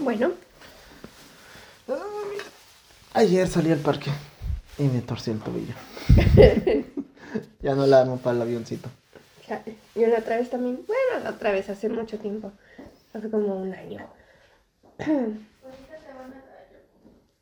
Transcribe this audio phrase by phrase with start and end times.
[0.00, 0.32] Bueno,
[3.14, 4.10] Ayer salí al parque
[4.78, 5.74] y me torcí el tobillo.
[7.60, 8.88] ya no la armo para el avioncito.
[9.94, 12.52] yo la otra vez también, bueno, la otra vez hace mucho tiempo,
[13.12, 14.06] hace como un año.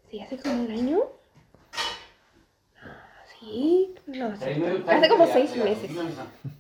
[0.09, 1.01] Sí, hace como un año.
[3.41, 4.53] Sí, no sé.
[4.87, 5.91] Hace como seis meses.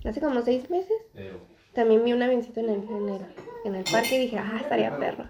[0.04, 0.96] Hace como seis meses.
[1.76, 3.20] También vi un avioncito en el, en el,
[3.64, 5.24] en el parque y dije, ah, estaría perro.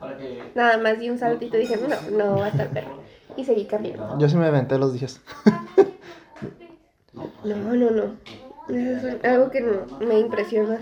[0.55, 2.93] Nada más di un saltito y dije, no, no va a estar perro.
[3.37, 4.17] Y seguí caminando.
[4.19, 5.21] Yo sí me aventé los días.
[7.45, 8.17] No, no, no.
[8.69, 10.81] Eso es algo que no- me impresiona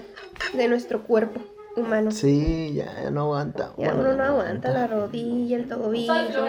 [0.55, 1.41] de nuestro cuerpo
[1.77, 2.11] humano.
[2.11, 3.73] Sí, ya, ya no aguanta.
[3.79, 6.49] Ya uno no aguanta la rodilla, el tobillo,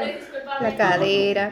[0.61, 1.51] la cadera.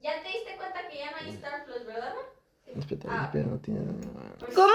[0.00, 2.14] Ya te diste cuenta que ya no hay Star Plus, ¿verdad?
[3.08, 3.24] Ah.
[3.24, 3.80] espérate, no tiene...
[4.54, 4.72] ¿Cómo?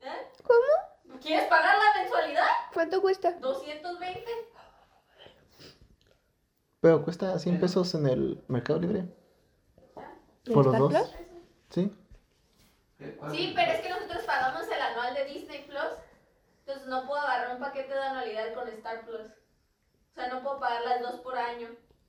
[0.00, 0.28] ¿Eh?
[0.42, 1.18] ¿Cómo?
[1.20, 2.46] ¿Quieres pagar la mensualidad?
[2.72, 3.32] ¿Cuánto cuesta?
[3.32, 4.30] 220.
[6.80, 9.00] Pero cuesta 100 pesos en el Mercado Libre.
[10.46, 10.88] ¿En ¿Por los dos?
[10.92, 11.14] Plus?
[11.70, 11.96] Sí.
[13.30, 15.92] Sí, pero es que nosotros pagamos el anual de Disney Plus.
[16.60, 19.28] Entonces no puedo agarrar un paquete de anualidad con Star Plus.
[19.28, 21.68] O sea, no puedo pagar las dos por año.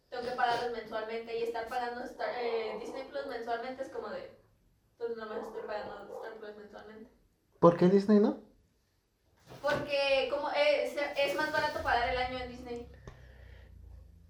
[0.09, 1.37] Tengo que pagarlas mensualmente.
[1.37, 4.39] Y estar pagando Star- eh, Disney Plus mensualmente es como de.
[5.01, 7.09] Entonces no me estoy pagando Star Plus mensualmente.
[7.59, 8.37] ¿Por qué Disney no?
[9.59, 12.91] Porque como es, es más barato pagar el año en Disney.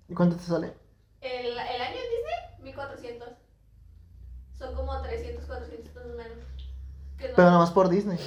[0.08, 0.74] ¿Y cuánto te sale?
[1.20, 3.30] El, el año en Disney, 1400.
[4.58, 6.38] Son como 300, 400 pesos menos.
[7.18, 8.20] Que no, Pero nada más por Disney.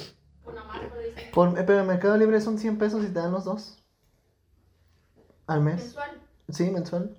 [0.45, 1.31] Una más por Disney.
[1.31, 3.83] Por, eh, pero en Mercado Libre son 100 pesos y te dan los dos.
[5.47, 5.77] Al mes.
[5.77, 6.21] Mensual.
[6.49, 7.17] Sí, mensual.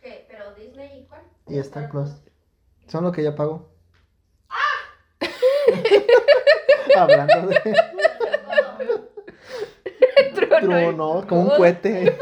[0.00, 0.26] ¿Qué?
[0.28, 1.22] ¿Pero Disney y cuál?
[1.46, 2.10] Y Star Plus.
[2.88, 3.68] Son lo que ya pago.
[6.96, 7.76] Hablando de
[10.60, 12.16] trueno, como un cohete.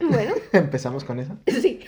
[0.00, 1.36] Bueno, Empezamos con eso.
[1.46, 1.80] sí.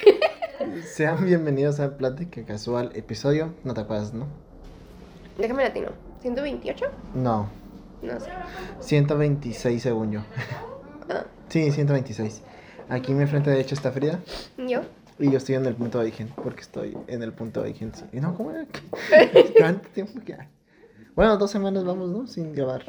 [0.94, 3.54] Sean bienvenidos a Plática Casual, episodio.
[3.64, 4.26] No te acuerdas, ¿no?
[5.38, 5.90] Déjame latino.
[6.22, 6.88] ¿128?
[7.14, 7.48] No.
[8.80, 10.20] 126 según yo.
[11.08, 12.42] Ah, Sí, 126.
[12.88, 14.20] Aquí mi frente derecho está Frida.
[14.56, 14.80] ¿Yo?
[15.18, 17.92] Y yo estoy en el punto de origen, porque estoy en el punto de origen.
[17.94, 18.04] sí.
[18.12, 18.66] Y no, ¿cómo era?
[19.58, 20.48] ¿Cuánto tiempo que hay?
[21.14, 22.26] Bueno, dos semanas vamos, ¿no?
[22.26, 22.84] Sin grabar.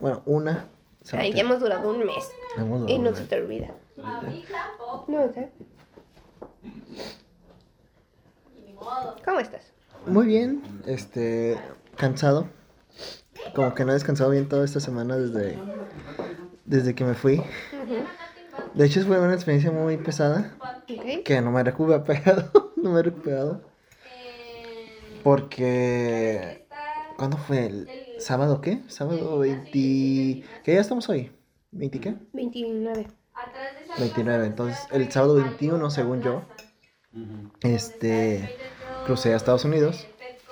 [0.00, 0.68] Bueno, una.
[1.12, 2.30] Ay, ya hemos durado un mes.
[2.56, 3.74] Hemos Y no se te olvida.
[3.96, 5.50] No sé.
[9.24, 9.72] ¿Cómo estás?
[10.06, 11.58] Muy bien, este.
[11.96, 12.46] Cansado.
[13.54, 15.58] Como que no he descansado bien toda esta semana desde.
[16.64, 17.42] Desde que me fui.
[18.74, 20.54] De hecho, fue una experiencia muy pesada.
[20.60, 21.24] Ok.
[21.24, 22.72] Que no me he recuperado.
[22.76, 23.62] no me he recuperado.
[25.22, 26.66] Porque.
[27.16, 27.66] ¿Cuándo fue?
[27.66, 27.88] ¿El
[28.18, 28.82] sábado qué?
[28.86, 29.70] Sábado 20.
[29.72, 31.32] ¿Qué día estamos hoy?
[31.72, 32.14] ¿20 qué?
[32.32, 33.08] 29.
[33.34, 34.46] atrás de esa 29.
[34.46, 36.42] Entonces, el sábado 21, según yo,
[37.62, 38.56] este.
[39.06, 40.06] Crucé a Estados Unidos.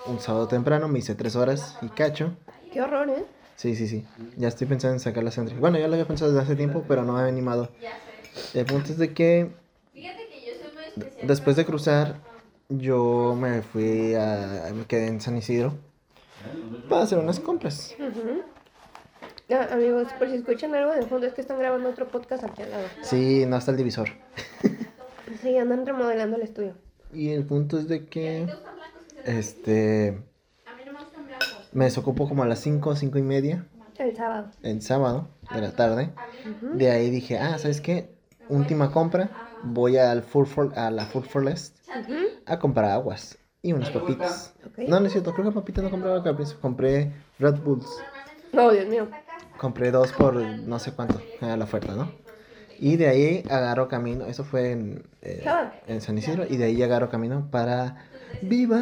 [0.07, 2.37] Un sábado temprano, me hice tres horas y cacho.
[2.77, 3.25] Qué horror, ¿eh?
[3.57, 4.05] Sí, sí, sí.
[4.37, 5.57] Ya estoy pensando en sacar la Sentry.
[5.57, 7.71] Bueno, ya lo había pensado desde hace tiempo, pero no me había animado.
[7.81, 7.93] Ya
[8.53, 8.61] sé.
[8.61, 9.51] El punto es de que
[9.95, 11.27] Fíjate que yo soy muy especial.
[11.27, 12.17] después de cruzar,
[12.69, 14.71] yo me fui a.
[14.75, 15.73] Me quedé en San Isidro
[16.91, 17.95] para hacer unas compras.
[19.49, 22.61] Ah, amigos, por si escuchan algo de fondo, es que están grabando otro podcast aquí
[22.61, 22.85] al lado.
[23.01, 24.11] Sí, no está el divisor.
[25.41, 26.75] Sí, andan remodelando el estudio.
[27.11, 28.47] Y el punto es de que.
[29.25, 30.19] Este.
[30.67, 31.66] A mí no me gustan blancos.
[31.77, 33.67] Me desocupó como a las 5, 5 y media.
[33.99, 34.51] El sábado.
[34.63, 36.11] En sábado de la tarde.
[36.73, 38.17] De ahí dije, ah, ¿sabes qué?
[38.49, 39.29] Última compra.
[39.61, 41.55] Voy al Food for, a la Food for Ujú.
[42.47, 44.55] a comprar aguas y unas papitas.
[44.87, 46.63] No, no es cierto, creo que papitas no compraba al principio.
[46.63, 48.03] Compré Red Bulls.
[48.55, 49.09] Oh, Dios mío.
[49.59, 52.11] Compré dos por no sé cuánto, era la oferta, ¿no?
[52.79, 55.45] Y de ahí agarro camino, eso fue en, eh,
[55.87, 58.07] en San Isidro, y de ahí agarro camino para
[58.41, 58.81] Viva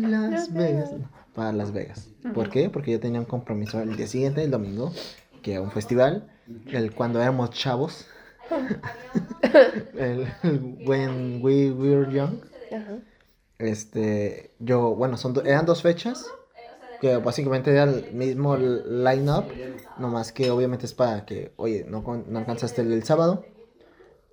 [0.00, 0.52] Las.
[0.52, 0.92] Vegas.
[1.34, 2.08] Para Las Vegas.
[2.34, 2.68] ¿Por qué?
[2.70, 4.92] Porque yo tenía un compromiso el día siguiente, el domingo,
[5.42, 6.30] que era un festival,
[6.66, 8.06] el cuando éramos chavos.
[9.94, 12.34] el, el When We Were Young.
[12.72, 12.98] Ajá.
[13.58, 16.26] Este, yo, bueno, son do- eran dos fechas,
[17.00, 19.44] que básicamente era el mismo line-up,
[19.98, 23.44] nomás que obviamente es para que, oye, no, no alcanzaste el, el sábado,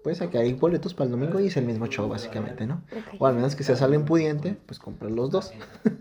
[0.04, 2.84] pues aquí hay boletos para el domingo y es el mismo show, básicamente, ¿no?
[2.92, 3.16] Ok.
[3.20, 5.54] O al menos que seas alguien pudiente, pues compras los dos.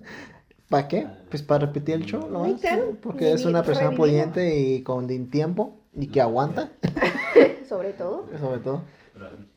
[0.68, 1.06] ¿Para qué?
[1.30, 2.44] Pues para repetir el show, ¿no?
[2.58, 2.96] Claro.
[3.02, 6.72] Porque es una persona pudiente y con tiempo y que aguanta.
[7.68, 8.26] Sobre todo.
[8.38, 8.82] Sobre todo.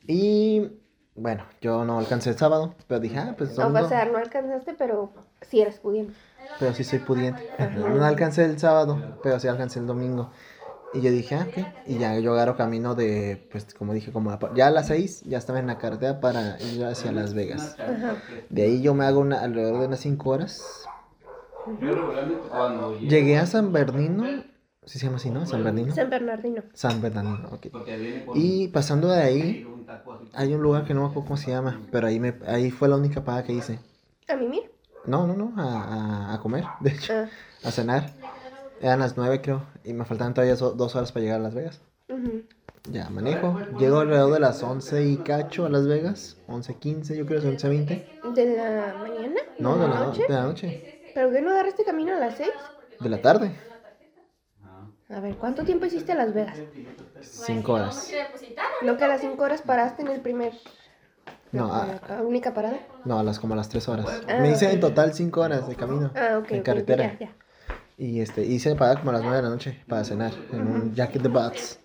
[0.07, 0.71] Y
[1.15, 5.11] bueno, yo no alcancé el sábado, pero dije, ah, pues No, sea, no alcanzaste, pero
[5.41, 6.13] sí eres pudiente.
[6.59, 7.41] Pero sí soy pudiente.
[7.77, 10.31] No alcancé el sábado, pero sí alcancé el domingo.
[10.93, 11.65] Y yo dije, ah, ok.
[11.87, 15.37] Y ya yo agarro camino de, pues como dije, como ya a las seis, ya
[15.37, 17.77] estaba en la carretera para ir hacia Las Vegas.
[18.49, 20.85] De ahí yo me hago una, alrededor de unas cinco horas.
[23.01, 24.43] Llegué a San Bernardino,
[24.85, 25.45] ¿sí se llama así, no?
[25.45, 25.95] San Bernardino.
[25.95, 26.63] San Bernardino.
[26.73, 27.67] San Bernardino, ok.
[28.35, 29.67] Y pasando de ahí,
[30.33, 32.87] hay un lugar que no me acuerdo cómo se llama, pero ahí, me, ahí fue
[32.87, 33.79] la única paga que hice.
[34.27, 34.71] ¿A mimir?
[35.05, 37.29] No, no, no, a, a, comer, de hecho, ah.
[37.63, 38.11] a cenar.
[38.81, 41.81] Eran las nueve, creo, y me faltaban todavía dos horas para llegar a Las Vegas.
[42.89, 43.59] Ya manejo.
[43.77, 46.37] Llego alrededor de las once y cacho a Las Vegas.
[46.47, 48.07] Once quince, yo creo, once veinte.
[48.33, 49.39] ¿De la mañana?
[49.59, 50.23] No, de la, noche?
[50.27, 51.00] de la noche.
[51.13, 52.51] ¿Pero qué no agarraste camino a las seis?
[52.99, 53.51] De la tarde.
[55.09, 56.57] A ver, ¿cuánto tiempo hiciste a Las Vegas?
[57.21, 58.11] Cinco horas.
[58.81, 60.53] ¿No que a las cinco horas paraste en el primer
[61.51, 62.79] no, a, ¿La única parada?
[63.03, 64.05] No, a las como a las tres horas.
[64.27, 66.11] Ah, Me hice en total cinco horas de camino.
[66.15, 66.51] Ah, ok.
[66.51, 67.17] En carretera.
[67.97, 70.95] Y este, hice parada como a las nueve de la noche para cenar en un
[70.95, 71.79] Jack in the Box.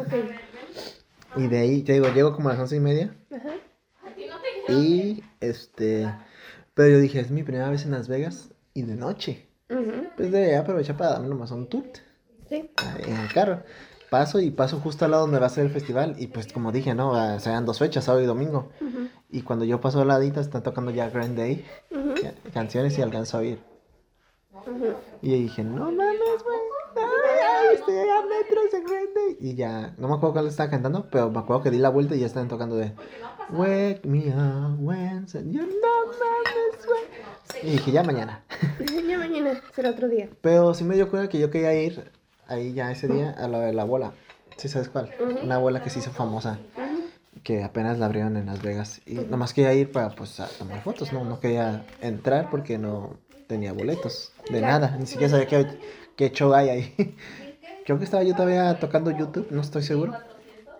[0.00, 0.30] okay.
[1.36, 3.14] y de ahí, te digo, llego como a las once y media.
[3.30, 3.50] Ajá.
[4.68, 6.10] Y este,
[6.74, 9.46] pero yo dije, es mi primera vez en Las Vegas y de noche.
[10.16, 11.98] Pues debería aprovechar para darme nomás un tut.
[12.48, 12.70] Sí.
[13.06, 13.62] En el carro
[14.10, 16.72] paso y paso justo al lado donde va a ser el festival y pues como
[16.72, 17.12] dije, ¿no?
[17.12, 18.68] O sea, dos fechas, sábado y domingo.
[19.30, 21.64] Y cuando yo paso al ladito están tocando ya Grand Day,
[22.52, 23.60] canciones y alcanzo a oír.
[25.22, 26.58] Y dije, no mames, güey.
[26.96, 29.36] Ay, estoy a metros de Grand Day.
[29.38, 32.16] Y ya, no me acuerdo cuál estaba cantando, pero me acuerdo que di la vuelta
[32.16, 32.92] y ya estaban tocando de
[33.52, 37.64] Wake me up when you no mames, güey.
[37.64, 38.44] Y dije, ya mañana.
[39.08, 40.28] ya mañana, será otro día.
[40.40, 42.12] Pero sí me dio cuenta que yo quería ir
[42.46, 44.12] ahí ya ese día a la de la abuela.
[44.56, 45.10] ¿Sí sabes cuál?
[45.42, 46.58] Una abuela que se hizo famosa.
[47.42, 49.00] Que apenas la abrieron en Las Vegas.
[49.04, 51.24] Y nomás quería ir para pues a tomar fotos, ¿no?
[51.24, 53.16] No quería entrar porque no
[53.48, 54.32] tenía boletos.
[54.48, 54.96] De nada.
[54.98, 55.66] Ni siquiera sabía qué,
[56.14, 57.16] qué show hay ahí.
[57.84, 60.12] Creo que estaba yo todavía tocando YouTube, no estoy seguro.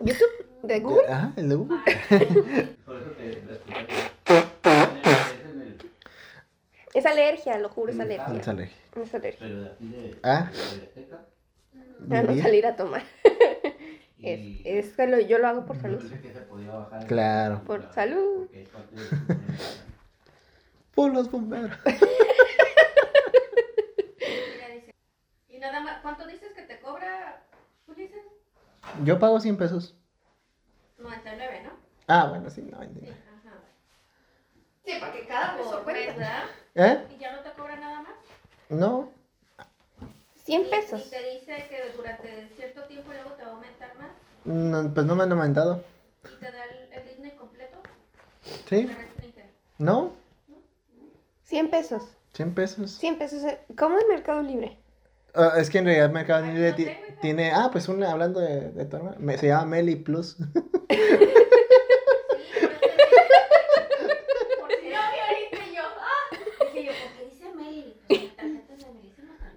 [0.00, 0.50] ¿YouTube?
[0.62, 1.08] ¿De Google?
[1.08, 1.78] Ajá, el de Google.
[6.94, 8.38] es alergia, lo juro, es alergia.
[8.38, 8.76] Es alergia.
[9.02, 9.76] Es alergia.
[10.22, 10.50] Ah
[12.08, 13.02] para no salir a tomar.
[14.18, 16.02] es, es que lo, yo lo hago por salud.
[17.06, 17.62] Claro.
[17.64, 18.48] Por salud.
[20.94, 21.76] por los bomberos.
[25.48, 27.42] y nada más, ¿cuánto dices que te cobra
[27.86, 28.22] Ulises?
[29.04, 29.96] Yo pago 100 pesos.
[31.10, 31.70] 99, ¿no?
[32.06, 33.16] Ah, bueno, sí, 99.
[34.84, 36.44] Sí, porque cada peso cuenta, ¿verdad?
[36.74, 37.06] ¿Eh?
[37.14, 38.14] ¿Y ya no te cobra nada más?
[38.68, 39.10] No.
[40.44, 41.06] 100 pesos.
[41.06, 44.10] ¿Y te dice que durante cierto tiempo luego te va a aumentar más?
[44.44, 45.84] No, pues no me han aumentado.
[46.24, 47.78] ¿Y te da el, Disney completo?
[48.68, 48.90] Sí.
[49.78, 50.12] ¿No?
[51.44, 52.02] 100 pesos.
[52.32, 52.90] 100 pesos.
[52.92, 53.44] 100 pesos.
[53.44, 54.79] Eh, ¿Cómo es Mercado Libre?
[55.34, 56.74] Uh, es que en realidad Mercado Libre
[57.20, 57.52] tiene...
[57.52, 60.36] Ah, pues una, hablando de, de tu hermana, se llama Meli Plus.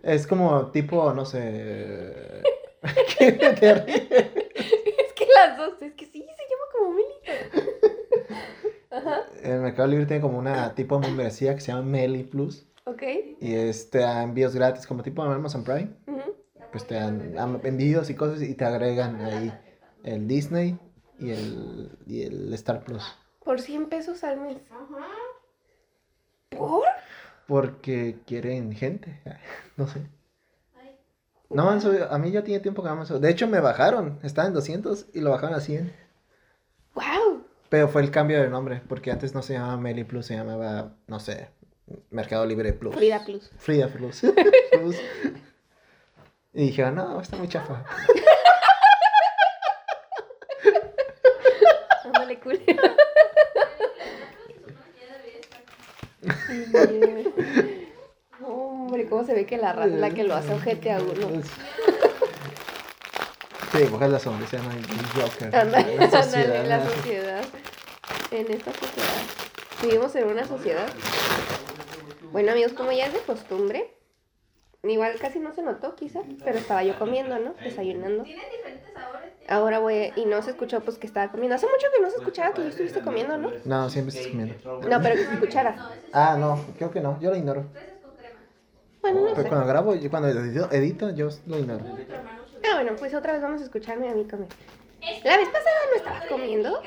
[0.04, 2.14] Es como tipo, no sé.
[3.18, 4.02] ¿Qué te ríes?
[4.12, 7.16] Es que las dos, es que sí, se llama como Meli.
[8.92, 9.22] Ajá.
[9.42, 12.68] El Mercado Libre tiene como una tipo de membresía que se llama Meli Plus.
[12.86, 13.04] Ok.
[13.40, 15.90] Y este da envíos gratis, como tipo Amazon Prime.
[16.72, 19.54] Pues te dan envíos y cosas y te agregan ahí
[20.04, 20.80] el Disney
[21.20, 23.04] y el, y el Star Plus.
[23.44, 24.58] Por 100 pesos al mes.
[24.72, 25.08] Ajá.
[26.50, 26.84] ¿Por?
[27.48, 29.22] Porque quieren gente.
[29.78, 30.08] No sé.
[31.50, 32.12] No han subido.
[32.12, 33.22] A mí ya tiene tiempo que no me subido.
[33.22, 34.20] De hecho, me bajaron.
[34.24, 35.94] Estaba en 200 y lo bajaron a 100.
[36.96, 37.44] ¡Wow!
[37.70, 38.82] Pero fue el cambio de nombre.
[38.88, 41.50] Porque antes no se llamaba Meli Plus, se llamaba, no sé,
[42.10, 42.96] Mercado Libre Plus.
[42.96, 43.52] Frida Plus.
[43.58, 44.24] Frida Plus.
[46.54, 47.84] Y dije, no, está muy chafa.
[52.04, 52.40] Ándale,
[58.46, 61.42] Hombre, cómo se ve que la raza la que lo hace ojete a uno.
[63.72, 64.72] Sí, coges la sombra, se llama
[65.16, 65.56] Joker.
[65.56, 66.56] Ándale, la sociedad.
[66.56, 67.44] En la sociedad.
[68.30, 69.24] En esta sociedad.
[69.82, 70.88] Vivimos en una sociedad.
[72.34, 73.94] Bueno, amigos, como ya es de costumbre,
[74.82, 77.54] igual casi no se notó, quizás, pero estaba yo comiendo, ¿no?
[77.64, 78.24] Desayunando.
[78.24, 79.32] Tienen diferentes sabores.
[79.48, 81.56] Ahora voy, y no se escuchó pues que estaba comiendo.
[81.56, 83.52] Hace mucho que no se escuchaba que yo estuviste comiendo, ¿no?
[83.66, 84.56] No, siempre estás comiendo.
[84.90, 85.76] No, pero que se escuchara.
[86.12, 87.66] Ah, no, creo que no, yo lo ignoro.
[89.04, 89.50] Bueno, no Pero sé.
[89.50, 91.86] cuando grabo, yo cuando edito, edito, yo lo ignoro.
[92.66, 94.48] Ah, bueno, pues otra vez vamos a escucharme a mí comer.
[95.24, 96.82] La vez pasada no estabas comiendo.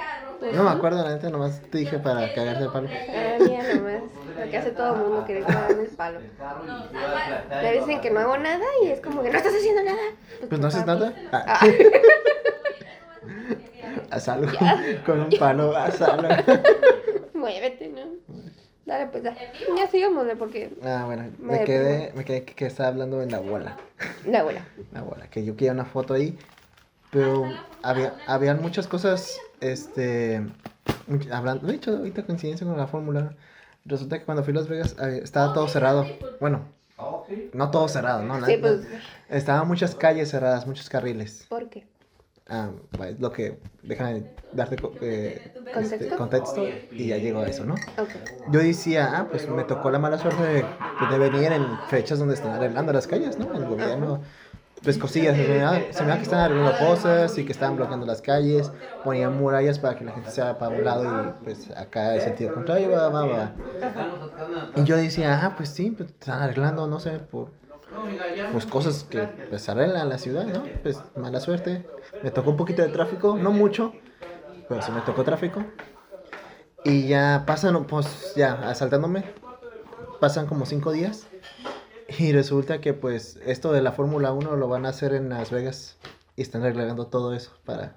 [0.52, 2.88] No me acuerdo, la neta, nomás te dije para cagarte el palo.
[3.14, 4.02] Ah, mira nomás.
[4.46, 6.20] Lo que hace todo el mundo, que cagarme el palo.
[7.50, 10.02] Me dicen que no hago nada y es como que no estás haciendo nada.
[10.48, 11.12] Pues no haces nada.
[11.32, 11.60] Ah.
[14.10, 14.48] Hazlo.
[15.06, 16.28] Con un palo, hazlo.
[17.34, 18.00] Muévete, ¿no?
[18.84, 19.36] Dale, pues ya.
[19.76, 20.70] Ya sigamos, porque.
[20.82, 23.76] Ah, bueno, me, quedé, me quedé que, estaba hablando de la abuela.
[24.26, 24.64] La abuela.
[24.92, 26.38] La abuela, que yo quería una foto ahí.
[27.10, 27.44] Pero
[27.82, 30.40] había, habían muchas cosas, este.
[31.32, 33.34] Hablando, de hecho, ahorita coincidencia con la fórmula.
[33.86, 36.06] Resulta que cuando fui a Las Vegas eh, estaba todo cerrado.
[36.40, 36.66] Bueno,
[37.52, 38.44] no todo cerrado, ¿no?
[38.44, 38.86] Sí, pues...
[39.28, 41.46] Estaban muchas calles cerradas, muchos carriles.
[41.48, 41.86] ¿Por qué?
[42.48, 42.70] Ah,
[43.18, 46.64] lo que dejan darte eh, este, ¿Contexto?
[46.92, 47.74] y ya llegó a eso, ¿no?
[48.52, 50.64] Yo decía, ah, pues me tocó la mala suerte de,
[50.98, 53.52] pues, de venir en fechas donde están arreglando las calles, ¿no?
[53.52, 54.22] El gobierno,
[54.86, 55.80] pues cosillas, se me, da,
[56.16, 58.70] que están arreglando cosas y que están bloqueando las calles,
[59.02, 62.20] ponían murallas para que la gente se vaya para un lado y pues acá el
[62.20, 63.52] sentido contrario, va, va, va.
[64.76, 67.50] Y yo decía, ah, pues sí, pues están arreglando, no sé, por
[68.52, 70.62] pues cosas que pues arreglan la ciudad, ¿no?
[70.84, 71.84] Pues mala suerte.
[72.22, 73.92] Me tocó un poquito de tráfico, no mucho,
[74.68, 75.64] pero sí me tocó tráfico.
[76.84, 79.24] Y ya pasan, pues ya, asaltándome,
[80.20, 81.26] pasan como cinco días.
[82.18, 85.50] Y resulta que pues esto de la Fórmula 1 lo van a hacer en Las
[85.50, 85.96] Vegas.
[86.36, 87.96] Y están arreglando todo eso para...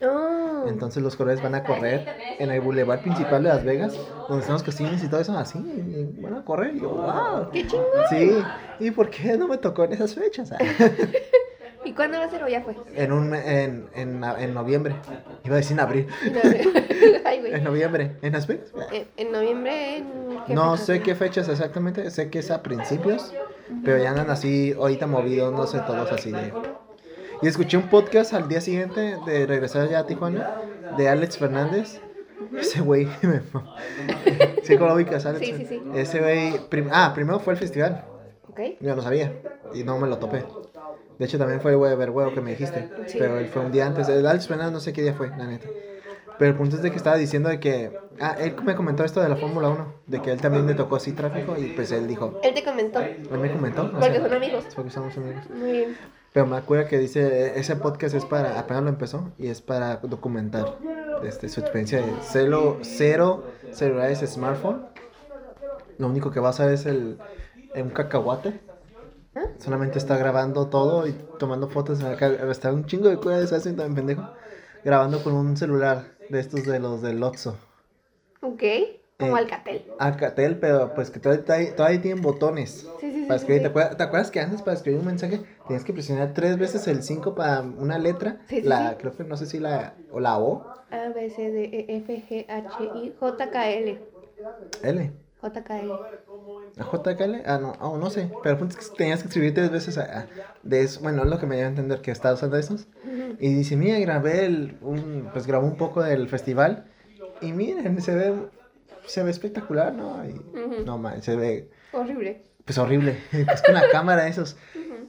[0.00, 0.64] Oh.
[0.68, 2.06] Entonces los corredores van a correr
[2.38, 5.58] en el bulevar principal de Las Vegas, donde están los casinos y todo eso, así,
[5.58, 6.76] y van a correr.
[6.76, 7.50] Y yo, wow.
[7.50, 7.86] ¡Qué chingón!
[8.10, 8.30] Sí,
[8.78, 10.52] ¿y por qué no me tocó en esas fechas?
[11.88, 12.76] ¿Y cuándo va a ser o ya fue?
[12.94, 14.94] En, un, en, en, en noviembre.
[15.42, 16.06] Iba a decir en abril.
[16.22, 18.16] en noviembre.
[18.20, 18.70] ¿En Las Vegas?
[19.16, 20.04] En, noviembre.
[20.48, 22.10] no sé qué fechas exactamente.
[22.10, 23.32] Sé que es a principios.
[23.82, 26.52] Pero ya andan así, ahorita movidos, no sé, todos así de.
[27.40, 30.60] Y escuché un podcast al día siguiente de regresar ya a Tijuana
[30.98, 32.02] de Alex Fernández.
[32.54, 33.40] Ese güey me.
[34.62, 35.24] ¿Sí con Alex?
[35.38, 35.82] Sí, sí, sí.
[35.94, 36.60] Ese güey.
[36.92, 38.04] ah, primero fue el festival.
[38.50, 38.60] Ok.
[38.80, 39.32] Yo no sabía.
[39.74, 40.44] Y no me lo topé.
[41.18, 42.88] De hecho, también fue el huevo que me dijiste.
[43.18, 44.08] Pero él fue un día antes.
[44.08, 45.68] El Alex Fernández no sé qué día fue, la neta.
[46.38, 47.98] Pero el punto es de que estaba diciendo de que...
[48.20, 49.94] Ah, él me comentó esto de la Fórmula 1.
[50.06, 52.40] De que él también le tocó así tráfico y pues él dijo...
[52.42, 53.00] Él te comentó.
[53.00, 53.90] Él me comentó.
[53.90, 54.64] Porque son amigos.
[54.74, 55.50] Porque somos amigos.
[55.50, 55.96] Muy bien.
[56.32, 59.96] Pero me acuerdo que dice, ese podcast es para, apenas lo empezó, y es para
[59.96, 60.76] documentar
[61.24, 64.86] este, su experiencia de cero, cero celulares smartphone.
[65.96, 67.18] Lo único que va a hacer es el,
[67.74, 68.60] un cacahuate
[69.58, 72.00] Solamente está grabando todo y tomando fotos.
[72.00, 74.30] Está un chingo de cosas hacen también pendejo.
[74.84, 77.56] Grabando con un celular de estos de los del Lotso.
[78.40, 78.62] Ok.
[79.18, 79.84] Como eh, Alcatel.
[79.98, 82.88] Alcatel, pero pues que todavía, todavía tienen botones.
[83.00, 86.56] Sí, sí, para ¿Te, acuerdas, que antes para escribir un mensaje tenías que presionar tres
[86.56, 88.40] veces el 5 para una letra?
[88.48, 90.64] Sí, la, Creo que no sé si la o la O.
[90.90, 94.00] A, B, C, D, E, F, G, H, I, J, K, L.
[94.84, 95.12] L.
[95.42, 95.92] JKL.
[96.78, 97.42] ¿A JKL?
[97.46, 98.30] Ah, no, oh, no sé.
[98.42, 100.26] Pero el punto es que tenías que escribir tres veces a,
[100.62, 101.00] de eso.
[101.00, 102.88] Bueno, es lo que me dio a entender que estaba usando esos.
[103.38, 106.86] Y dice, mira, grabé el, un, pues grabó un poco del festival.
[107.40, 108.34] Y miren, se ve,
[109.06, 110.24] se ve espectacular, ¿no?
[110.24, 111.70] Y, No, man, se ve...
[111.92, 112.42] Horrible.
[112.64, 113.18] Pues horrible.
[113.32, 114.56] es con la cámara esos.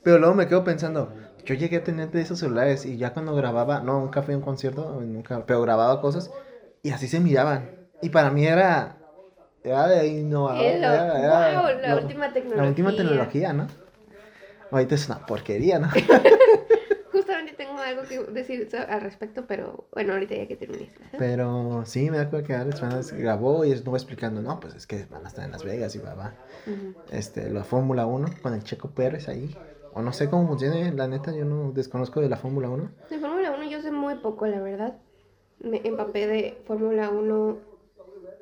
[0.03, 1.12] Pero luego me quedo pensando,
[1.43, 4.38] yo llegué a tener de esos celulares y ya cuando grababa, no, nunca fui a
[4.38, 6.31] un concierto, nunca, pero grababa cosas
[6.83, 7.71] y así se miraban.
[8.01, 8.99] Y para mí era
[9.63, 10.79] era de innovador.
[10.79, 12.63] la última tecnología.
[12.63, 13.67] La última tecnología, ¿no?
[14.71, 15.89] Ahorita es una porquería, ¿no?
[17.11, 20.89] Justamente tengo algo que decir al respecto, pero bueno, ahorita ya que termine.
[21.17, 25.25] Pero sí, me acuerdo que Alex grabó y estuvo explicando, no, pues es que van
[25.25, 26.33] a estar en Las Vegas y va, va.
[27.11, 29.55] Este, la Fórmula 1 con el Checo Pérez ahí.
[29.93, 32.91] O no sé cómo funciona, la neta, yo no desconozco de la Fórmula 1.
[33.09, 34.97] De Fórmula 1 yo sé muy poco, la verdad.
[35.61, 37.57] Me empapé de Fórmula 1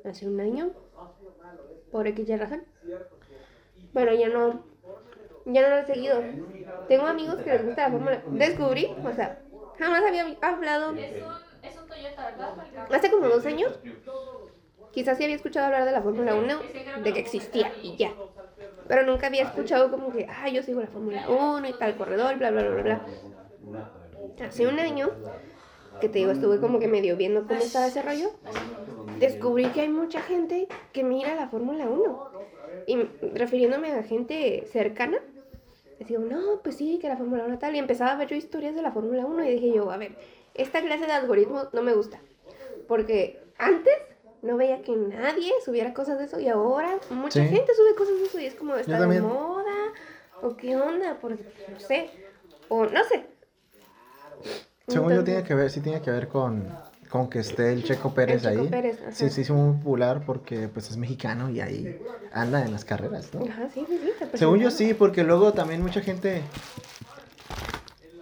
[0.04, 0.72] hace un año
[1.90, 2.64] por X y razón.
[3.92, 4.62] Bueno, ya no,
[5.46, 6.22] ya no lo he seguido.
[6.88, 8.22] Tengo amigos que les gusta la Fórmula.
[8.28, 9.40] Descubrí, o sea,
[9.78, 10.94] jamás había hablado.
[10.94, 12.54] Es un, es un Toyota, ¿verdad?
[12.92, 13.78] Hace como dos años,
[14.92, 16.60] quizás sí había escuchado hablar de la Fórmula 1,
[17.02, 18.12] de que existía y ya.
[18.86, 22.36] Pero nunca había escuchado como que, ah, yo sigo la Fórmula 1 y tal corredor,
[22.38, 23.06] bla, bla, bla, bla.
[24.46, 25.10] Hace un año,
[26.00, 28.30] que te digo, estuve como que medio viendo cómo estaba ese rollo
[29.18, 32.30] descubrí que hay mucha gente que mira la Fórmula 1.
[32.86, 32.96] Y
[33.34, 35.18] refiriéndome a gente cercana,
[35.98, 37.74] decía, no, pues sí, que la Fórmula 1 tal.
[37.74, 40.16] Y empezaba a ver yo historias de la Fórmula 1 y dije yo, a ver,
[40.54, 42.20] esta clase de algoritmos no me gusta.
[42.86, 43.94] Porque antes
[44.42, 48.24] no veía que nadie subiera cosas de eso y ahora mucha gente sube cosas de
[48.24, 49.92] eso y es como, ¿está de moda?
[50.42, 51.18] ¿O qué onda?
[51.20, 52.10] Porque no sé.
[52.68, 53.26] O no sé.
[54.86, 56.66] Según yo tiene que ver, sí tiene que ver con,
[57.10, 58.68] con que esté el Checo Pérez El Checo ahí.
[58.68, 61.98] Pérez, sí, sí, es muy popular porque pues es mexicano y ahí
[62.32, 63.44] anda en las carreras, ¿no?
[63.50, 64.12] Ajá, sí, sí, sí.
[64.34, 66.42] Según yo sí, porque luego también mucha gente,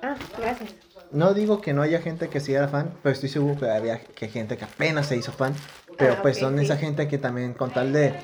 [0.03, 0.75] Ah, gracias.
[1.11, 3.99] no digo que no haya gente que sí era fan, pero estoy seguro que había
[4.01, 5.55] que gente que apenas se hizo fan,
[5.99, 6.65] pero Ah, pues son sí.
[6.65, 8.15] esa gente que también con tal de,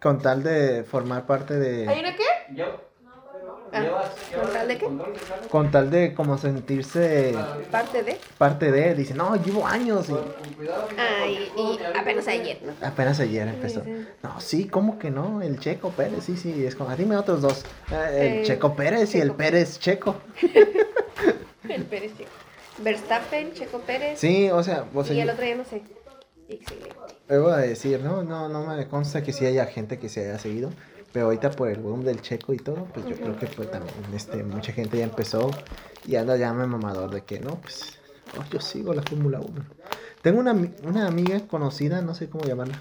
[0.00, 2.24] con tal de formar parte ¿Hay de, una qué?
[3.72, 3.84] Ah,
[4.40, 4.88] ¿con tal de qué?
[5.50, 7.34] con tal de como sentirse
[7.70, 8.18] Parte de.
[8.38, 10.12] parte de, dicen, no, llevo años y
[10.98, 12.72] Ah, y, y apenas ayer, ¿no?
[12.86, 13.82] apenas ayer empezó.
[14.22, 15.42] No, sí, ¿cómo que no?
[15.42, 19.14] El Checo Pérez, sí, sí, es como, dime otros dos, Eh, el Eh, Checo Pérez
[19.14, 20.16] y el Pérez Checo.
[21.68, 22.30] El Pérez Checo.
[22.78, 24.18] Verstappen, Checo Pérez.
[24.20, 25.82] Sí, o sea, sea, y el otro ya no sé.
[26.48, 26.94] Excelente.
[27.28, 30.70] A decir, no, no, no me consta que sí haya gente que se haya seguido,
[31.16, 33.94] pero ahorita por el boom del checo y todo, pues yo creo que pues también
[34.14, 35.50] este, mucha gente ya empezó
[36.06, 37.98] y anda ya me mamador de que no, pues
[38.38, 39.48] oh, yo sigo la Fórmula 1.
[40.20, 40.52] Tengo una,
[40.84, 42.78] una amiga conocida, no sé cómo llamarla,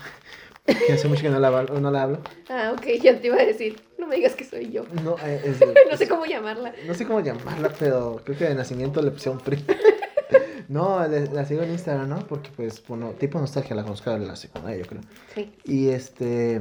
[0.66, 2.20] que hace mucho que no la, no la hablo.
[2.50, 3.82] Ah, ok, ya te iba a decir.
[3.98, 4.84] No me digas que soy yo.
[5.02, 6.74] No, eh, es- No sé cómo llamarla.
[6.86, 9.64] no sé cómo llamarla, pero creo que de nacimiento le pusieron free.
[10.68, 12.20] No, le- la sigo en Instagram, ¿no?
[12.28, 15.02] Porque pues, bueno, tipo nostalgia la conozco de la secundaria, yo creo.
[15.36, 15.54] Sí.
[15.64, 16.60] Y este.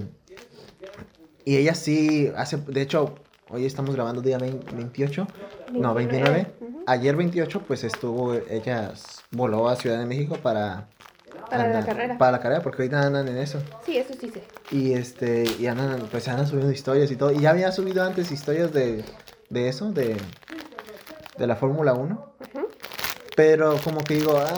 [1.45, 2.57] Y ella sí hace.
[2.57, 3.15] De hecho,
[3.51, 5.27] hoy estamos grabando día 20 28.
[5.73, 6.47] No, 29.
[6.61, 6.85] Ujú.
[6.87, 8.35] Ayer 28, pues estuvo.
[8.35, 8.93] Ella
[9.31, 10.89] voló a Ciudad de México para.
[11.51, 12.19] Para la carrera.
[12.19, 13.63] Para la carrera, porque ahorita andan en eso.
[13.85, 14.43] Sí, eso sí sé.
[14.71, 15.45] Y este.
[15.59, 17.33] Y andan, pues andan subiendo historias y todo.
[17.33, 19.05] Y ya había subido antes historias de.
[19.51, 20.17] De eso, de.
[21.37, 22.35] De la Fórmula 1.
[22.41, 22.69] Ujú.
[23.37, 24.55] Pero como que digo, ah,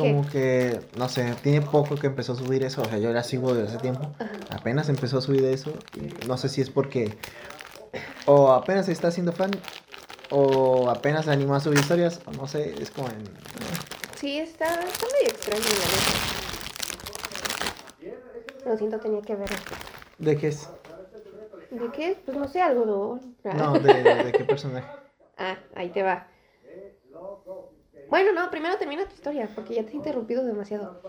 [0.00, 3.22] como que, no sé, tiene poco que empezó a subir eso, o sea, yo la
[3.22, 4.10] sigo desde hace tiempo,
[4.50, 7.16] apenas empezó a subir eso, y no sé si es porque
[8.26, 9.50] o apenas se está haciendo fan,
[10.30, 13.24] o apenas se animó a subir historias, o no sé, es como en...
[14.16, 15.64] Sí, está, está medio extraño.
[18.66, 19.56] Lo siento, tenía que verlo.
[20.18, 20.68] ¿De qué es?
[21.70, 22.18] ¿De qué?
[22.24, 23.36] Pues no sé, algodón.
[23.44, 23.54] Ah.
[23.54, 24.86] No, de, de qué personaje.
[25.42, 26.28] Ah, ahí te va.
[28.10, 31.00] Bueno, no, primero termina tu historia, porque ya te he interrumpido demasiado.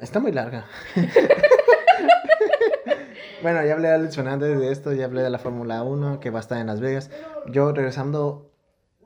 [0.00, 0.66] Está muy larga.
[3.42, 6.30] bueno, ya hablé a Alex Fernández de esto, ya hablé de la Fórmula 1, que
[6.30, 7.10] va a estar en Las Vegas.
[7.46, 8.50] Yo regresando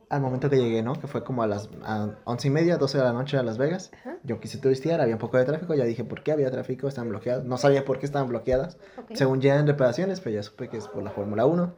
[0.08, 0.94] al momento que llegué, ¿no?
[0.94, 3.58] Que fue como a las a once y media, 12 de la noche a Las
[3.58, 3.90] Vegas.
[4.00, 4.16] Ajá.
[4.22, 7.10] Yo quise turistear, había un poco de tráfico, ya dije por qué había tráfico, estaban
[7.10, 7.44] bloqueadas.
[7.44, 8.78] No sabía por qué estaban bloqueadas.
[9.12, 11.74] Según llegan reparaciones, pero ya supe que es por la Fórmula 1.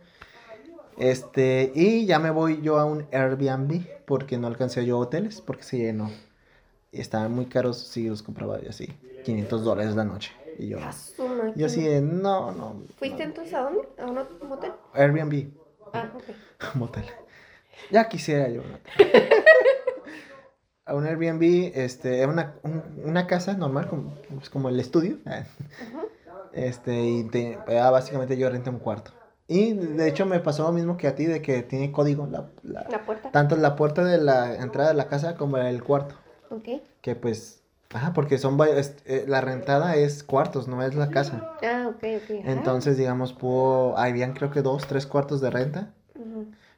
[0.98, 5.62] Este, y ya me voy yo a un Airbnb porque no alcancé yo hoteles porque
[5.62, 6.10] se llenó.
[6.92, 8.88] Y estaban muy caros si los compraba y así,
[9.22, 10.32] 500 dólares la noche.
[10.58, 10.78] Y yo,
[11.54, 12.82] yo así de, no, no.
[12.98, 13.28] ¿Fuiste no.
[13.30, 13.88] entonces a dónde?
[13.98, 14.72] ¿A un motel?
[14.94, 15.50] Airbnb,
[15.92, 16.24] Ah, ok.
[16.74, 17.04] motel.
[17.90, 18.62] Ya quisiera yo.
[20.86, 25.18] A un Airbnb, este, una, un- una casa normal, como, pues, como el estudio.
[26.52, 29.12] Este, y te, ah, básicamente yo renté un cuarto.
[29.48, 32.50] Y de hecho me pasó lo mismo que a ti, de que tiene código la,
[32.62, 33.30] la- La puerta.
[33.30, 36.14] tanto la puerta de la entrada de la casa como el cuarto.
[36.50, 36.68] Ok.
[37.00, 37.62] Que pues,
[37.94, 41.56] ajá, porque son, es- eh, la rentada es cuartos, no es la casa.
[41.62, 42.30] Ah, ok, ok.
[42.42, 42.50] ajá.
[42.52, 45.94] Entonces, digamos, pudo, habían creo que dos, tres cuartos de renta.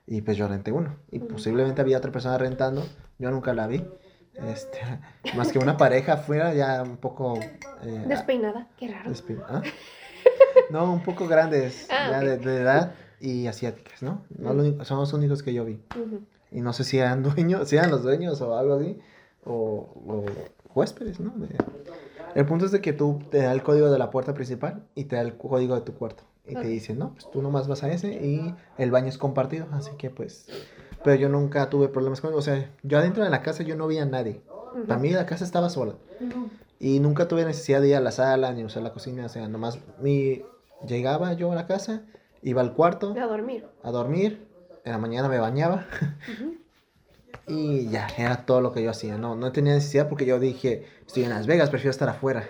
[0.06, 0.96] Y pues yo renté uno.
[1.10, 2.84] Y posiblemente había otra persona rentando.
[3.18, 3.84] Yo nunca la vi.
[4.34, 4.78] Este,
[5.36, 7.34] más que una pareja afuera ya un poco...
[7.82, 8.68] eh, Despeinada.
[8.76, 9.10] Qué raro.
[9.10, 9.62] despi- ¿ah?
[10.70, 12.24] No, un poco grandes, Ah, ya ok.
[12.24, 14.22] de, de edad y asiáticas, ¿no?
[14.38, 15.80] no lo único- son los únicos que yo vi.
[15.96, 16.20] Ujú.
[16.52, 18.98] Y no sé si eran dueños, si eran los dueños o algo así.
[19.44, 20.24] O, o
[20.74, 21.32] huéspedes, ¿no?
[21.36, 21.56] De-
[22.34, 25.04] El punto es de que tú te da el código de la puerta principal y
[25.04, 26.24] te da el código de tu cuarto.
[26.46, 26.62] Y Ok.
[26.62, 29.66] te dicen, no, pues tú nomás vas a ese y el baño es compartido.
[29.72, 30.46] Así que pues...
[31.02, 33.86] Pero yo nunca tuve problemas con O sea, yo adentro de la casa yo no
[33.86, 34.42] vi a nadie.
[34.74, 34.84] Ujú.
[34.86, 35.94] Para mí la casa estaba sola.
[36.20, 36.50] Ujú.
[36.80, 39.26] Y nunca tuve necesidad de ir a la sala ni usar la cocina.
[39.26, 40.42] O sea, nomás mi...
[40.88, 42.02] llegaba yo a la casa,
[42.42, 43.66] iba al cuarto A dormir.
[43.82, 44.48] a dormir.
[44.84, 45.86] En la mañana me bañaba.
[46.32, 46.54] Ujú.
[47.46, 49.16] Y ya, era todo lo que yo hacía.
[49.18, 52.46] No, no tenía necesidad porque yo dije, estoy en Las Vegas, prefiero estar afuera.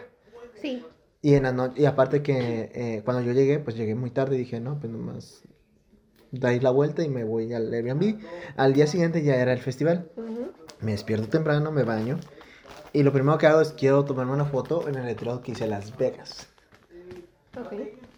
[0.60, 0.84] Sí.
[1.22, 4.34] Y, en la no- y aparte que eh, cuando yo llegué, pues llegué muy tarde
[4.36, 5.42] y dije, no, pues nomás
[6.32, 8.18] dar la vuelta y me voy al Airbnb.
[8.56, 10.10] Al día siguiente ya era el festival.
[10.80, 12.18] Me despierto temprano, me baño.
[12.92, 15.66] Y lo primero que hago es quiero tomarme una foto en el letrero que dice
[15.66, 16.48] Las Vegas.
[17.58, 17.72] Ok.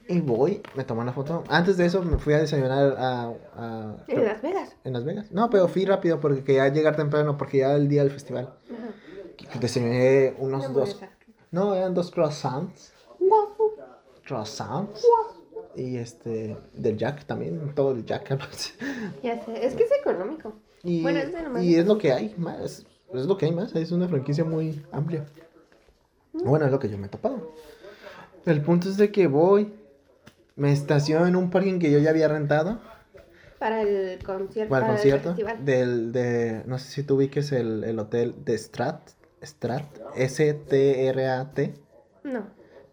[0.08, 1.44] Y voy, me tomo una foto.
[1.48, 3.32] Antes de eso me fui a desayunar a...
[3.56, 4.76] a- En Las Vegas.
[4.84, 5.30] en Las Vegas.
[5.30, 8.52] No, pero fui rápido porque quería llegar temprano porque ya era el día del festival.
[8.72, 9.58] Ajá.
[9.60, 11.00] Desayuné unos dos...
[11.50, 12.92] No, eran dos croissants.
[13.18, 13.48] Guau.
[14.24, 15.06] Croissants.
[15.76, 18.28] y este, del Jack también, todo el Jack.
[19.22, 20.52] ya sé, es que es económico.
[20.82, 23.92] Y, bueno, es y es lo que hay más, es lo que hay más, es
[23.92, 25.26] una franquicia muy amplia.
[26.32, 26.48] Mm.
[26.48, 27.52] Bueno, es lo que yo me he topado.
[28.46, 29.72] El punto es de que voy,
[30.56, 32.80] me estaciono en un parking que yo ya había rentado.
[33.58, 34.70] Para el concierto.
[34.70, 35.34] Para el concierto.
[35.60, 39.10] del, de, no sé si tú ubiques el, el hotel de Strat.
[39.42, 39.84] Strat.
[40.16, 41.74] S-T-R-A-T.
[42.24, 42.46] No.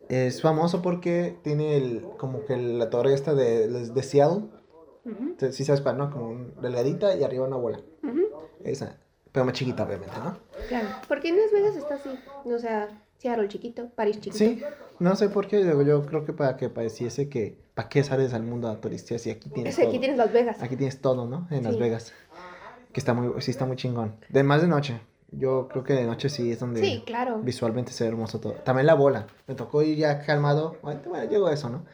[0.09, 4.45] Es famoso porque tiene el, como que la torre esta de, de Seattle.
[5.51, 6.11] Sí sabes cuál, ¿no?
[6.11, 7.79] Como un delgadita y arriba una bola.
[8.63, 8.97] Esa.
[9.31, 10.37] Pero más chiquita, obviamente, ¿no?
[10.67, 10.87] Claro.
[11.07, 12.09] Porque en Las Vegas está así.
[12.45, 14.37] O sea, Seattle chiquito, París chiquito.
[14.37, 14.61] Sí.
[14.99, 15.63] No sé por qué.
[15.63, 17.57] Yo, creo que para que pareciese que...
[17.73, 20.61] ¿Para qué sales al mundo de turistas si aquí tienes Aquí tienes Las Vegas.
[20.61, 21.47] Aquí tienes todo, ¿no?
[21.51, 22.13] En Las Vegas.
[22.91, 23.41] Que está muy...
[23.41, 24.15] Sí está muy chingón.
[24.29, 24.99] De más de noche.
[25.31, 27.39] Yo creo que de noche sí es donde sí, claro.
[27.43, 28.53] visualmente se ve hermoso todo.
[28.53, 29.27] También la bola.
[29.47, 30.77] Me tocó ir ya calmado.
[30.81, 31.85] Bueno, llego a eso, ¿no?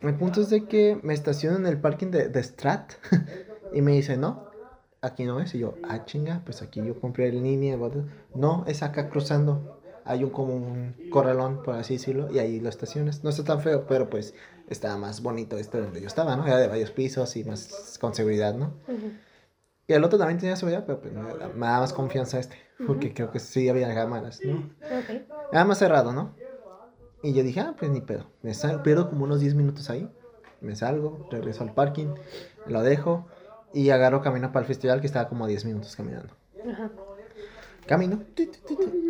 [0.00, 2.92] El punto es de que me estaciono en el parking de, de Strat
[3.72, 4.51] y me dice, no,
[5.02, 5.54] aquí no es.
[5.54, 7.76] Y yo, ah, chinga, pues aquí yo compré el línea.
[8.34, 9.78] No, es acá cruzando.
[10.04, 13.22] Hay un como un corralón, por así decirlo, y ahí lo estacionas.
[13.22, 14.34] No está tan feo, pero pues
[14.68, 16.46] está más bonito este donde yo estaba, ¿no?
[16.46, 18.72] Era de varios pisos y más con seguridad, ¿no?
[19.86, 23.30] Y el otro también tenía seguridad, pero pues, me, da más confianza este, porque creo
[23.30, 24.70] que sí había cámaras, ¿no?
[25.52, 26.34] Era más cerrado, ¿no?
[27.22, 28.26] Y yo dije, ah, pues ni pedo.
[28.42, 30.10] Me salgo, pierdo como unos 10 minutos ahí.
[30.60, 32.14] Me salgo, regreso al parking,
[32.66, 33.26] lo dejo
[33.74, 36.34] y agarro camino para el festival que estaba como 10 minutos caminando.
[37.86, 38.22] Camino.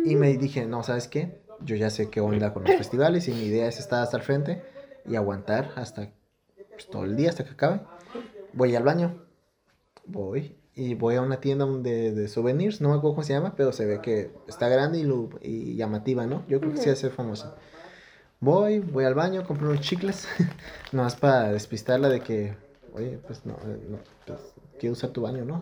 [0.05, 1.41] Y me dije, no, ¿sabes qué?
[1.61, 4.23] Yo ya sé qué onda con los festivales y mi idea es estar hasta el
[4.23, 4.63] frente
[5.05, 6.09] y aguantar hasta
[6.71, 7.81] pues, todo el día, hasta que acabe.
[8.53, 9.23] Voy al baño.
[10.05, 13.53] Voy y voy a una tienda de, de, souvenirs, no me acuerdo cómo se llama,
[13.55, 16.43] pero se ve que está grande y, y llamativa, ¿no?
[16.47, 17.55] Yo creo que sí hace famosa.
[18.39, 20.27] Voy, voy al baño, compro unos chicles,
[20.91, 22.55] nomás para despistarla de que,
[22.93, 24.39] oye, pues no, eh, no pues,
[24.83, 25.61] quiero usar tu baño, ¿no?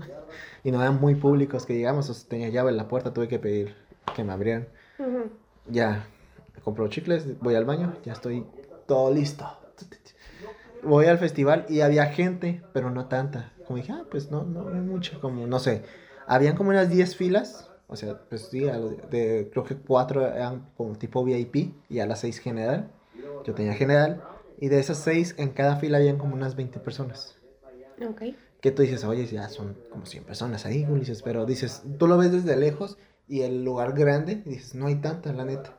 [0.63, 3.27] Y no eran muy públicos que digamos, o sea, tenía llave en la puerta, tuve
[3.27, 3.75] que pedir
[4.15, 4.67] que me abrieran.
[5.69, 6.07] Ya,
[6.63, 8.45] compro chicles, voy al baño, ya estoy
[8.87, 9.45] todo listo.
[10.83, 14.63] Voy al festival y había gente, pero no tanta como dije, ah, pues no, no,
[14.63, 15.83] no mucho, como, no sé,
[16.25, 18.65] habían como unas 10 filas, o sea, pues sí,
[19.09, 22.89] de, creo que 4 eran como tipo VIP y a las 6 general,
[23.45, 24.21] yo tenía general,
[24.59, 27.37] y de esas 6 en cada fila habían como unas 20 personas.
[28.05, 28.35] Ok.
[28.61, 32.17] Que tú dices, oye, ya son como 100 personas ahí, dices, pero dices, tú lo
[32.17, 32.97] ves desde lejos
[33.27, 35.77] y el lugar grande, y dices, no hay tanta, la neta.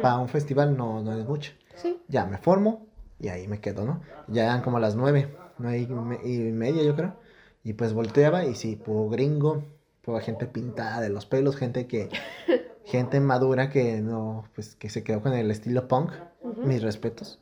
[0.00, 1.52] Para un festival no, no es mucho.
[1.76, 2.00] Sí.
[2.08, 2.86] Ya me formo
[3.18, 4.02] y ahí me quedo, ¿no?
[4.28, 5.86] Ya eran como las 9 no y
[6.52, 7.14] media, yo creo.
[7.64, 9.64] Y pues volteaba y sí, por gringo,
[10.02, 12.08] por gente pintada de los pelos, gente que,
[12.84, 16.12] gente madura que no, pues que se quedó con el estilo punk.
[16.64, 17.40] Mis respetos.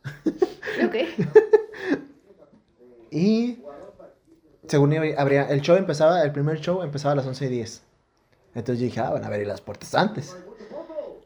[0.85, 0.95] Ok.
[3.11, 3.59] y
[4.71, 7.83] según habría, el show empezaba, el primer show empezaba a las 11 y 10.
[8.55, 10.37] Entonces yo dije, ah, van a abrir las puertas antes.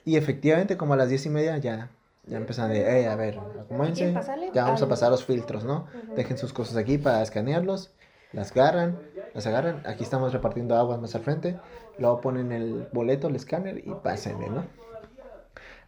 [0.04, 1.90] Y efectivamente, como a las 10 y media ya
[2.26, 4.14] ya empiezan de, hey, a ver, acomódense.
[4.54, 5.86] Ya vamos a pasar los filtros, ¿no?
[6.16, 7.92] Dejen sus cosas aquí para escanearlos.
[8.32, 8.98] Las agarran,
[9.34, 9.82] las agarran.
[9.86, 11.60] Aquí estamos repartiendo aguas más al frente.
[11.98, 14.64] Luego ponen el boleto, el escáner y pásenle, ¿no?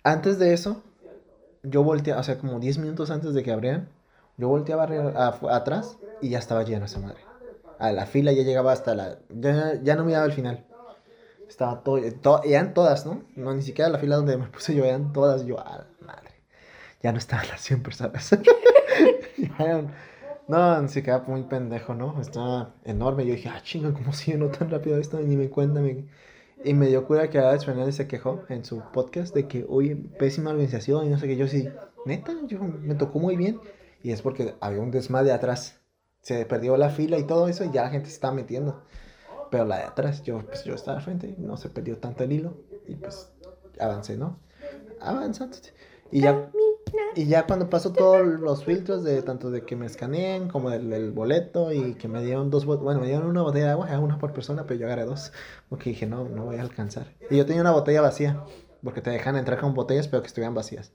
[0.04, 0.82] Antes de eso,
[1.62, 3.88] yo volteaba, o sea, como 10 minutos antes de que abrieran,
[4.36, 4.84] yo volteaba
[5.50, 7.25] atrás y ya estaba lleno esa madre.
[7.78, 9.18] A la fila ya llegaba hasta la.
[9.28, 10.66] Ya, ya no miraba el final.
[11.48, 13.22] Estaba todo, todo, eran todas, ¿no?
[13.36, 15.44] No, ni siquiera la fila donde me puse yo, eran todas.
[15.46, 16.34] Yo, ah, madre.
[17.02, 18.30] Ya no estaban las 100 personas.
[20.48, 22.20] no, se quedaba muy pendejo, ¿no?
[22.20, 23.26] Estaba enorme.
[23.26, 25.20] Yo dije, ah, chinga, ¿cómo sigue no tan rápido esto?
[25.20, 25.80] Ni me cuenta.
[25.80, 26.06] Me...
[26.64, 29.94] Y me dio cura que Alex Fernández se quejó en su podcast de que, oye,
[29.94, 31.36] pésima organización y no sé qué.
[31.36, 31.68] Yo sí,
[32.06, 33.60] neta, yo me tocó muy bien.
[34.02, 35.80] Y es porque había un desmadre atrás.
[36.26, 38.82] Se perdió la fila y todo eso y ya la gente se estaba metiendo.
[39.48, 42.32] Pero la de atrás, yo, pues, yo estaba al frente, no se perdió tanto el
[42.32, 42.56] hilo
[42.88, 43.30] y pues
[43.78, 44.36] avancé, ¿no?
[45.00, 45.56] Avanzando.
[46.10, 46.50] Y ya,
[47.14, 51.12] y ya cuando pasó todos los filtros de tanto de que me escaneen como del,
[51.12, 54.32] boleto y que me dieron dos, bueno, me dieron una botella de agua, una por
[54.32, 55.30] persona, pero yo agarré dos,
[55.68, 57.06] porque dije, no, no voy a alcanzar.
[57.30, 58.42] Y yo tenía una botella vacía,
[58.82, 60.90] porque te dejan entrar con botellas, pero que estuvieran vacías.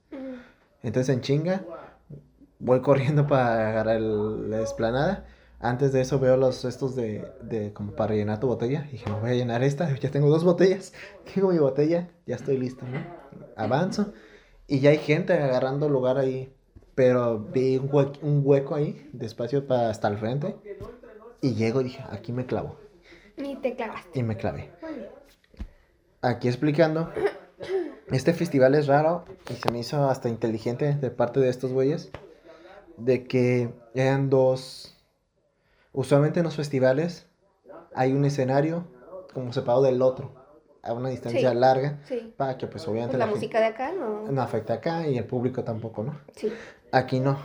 [0.83, 1.63] Entonces en chinga,
[2.61, 5.25] voy corriendo para agarrar la esplanada
[5.61, 8.85] antes de eso veo los estos de, de como para rellenar tu botella.
[8.89, 9.95] Y dije, me voy a llenar esta.
[9.99, 10.93] Ya tengo dos botellas.
[11.33, 12.09] Tengo mi botella.
[12.25, 12.99] Ya estoy listo, ¿no?
[13.55, 14.11] Avanzo.
[14.67, 16.51] Y ya hay gente agarrando lugar ahí.
[16.95, 17.89] Pero vi un,
[18.21, 20.55] un hueco ahí, despacio para hasta el frente.
[21.41, 22.77] Y llego y dije, aquí me clavo.
[23.37, 24.19] Y te clavaste.
[24.19, 24.71] Y me clavé.
[26.21, 27.11] Aquí explicando.
[28.11, 32.11] Este festival es raro y se me hizo hasta inteligente de parte de estos güeyes
[33.03, 34.97] de que eran dos.
[35.93, 37.27] Usualmente en los festivales
[37.93, 38.85] hay un escenario
[39.33, 40.31] como separado del otro,
[40.81, 41.99] a una distancia larga,
[42.37, 43.17] para que pues obviamente...
[43.17, 44.31] Pues la, música de acá no...
[44.31, 46.19] No afecta acá y el público tampoco, ¿no?
[46.35, 46.51] Sí.
[46.91, 47.37] Aquí no.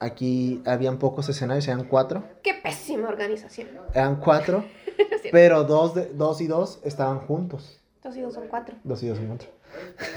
[0.00, 2.24] Aquí habían pocos escenarios, eran cuatro.
[2.42, 3.68] Qué pésima organización.
[3.94, 4.64] Eran cuatro,
[5.32, 7.80] pero dos, de, dos y dos estaban juntos.
[8.02, 8.76] Dos y dos son cuatro.
[8.84, 9.48] Dos y dos son cuatro.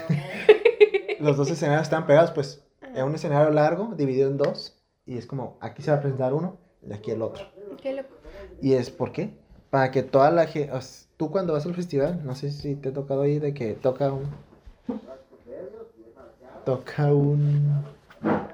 [1.20, 2.67] Los dos escenarios estaban pegados, pues.
[2.98, 4.76] Era un escenario largo, dividido en dos.
[5.06, 7.46] Y es como, aquí se va a presentar uno y aquí el otro.
[7.80, 8.10] Qué loco.
[8.60, 9.38] ¿Y es por qué?
[9.70, 10.74] Para que toda la gente...
[11.16, 14.12] Tú cuando vas al festival, no sé si te ha tocado ir de que toca
[14.12, 14.26] un...
[16.66, 17.86] Toca un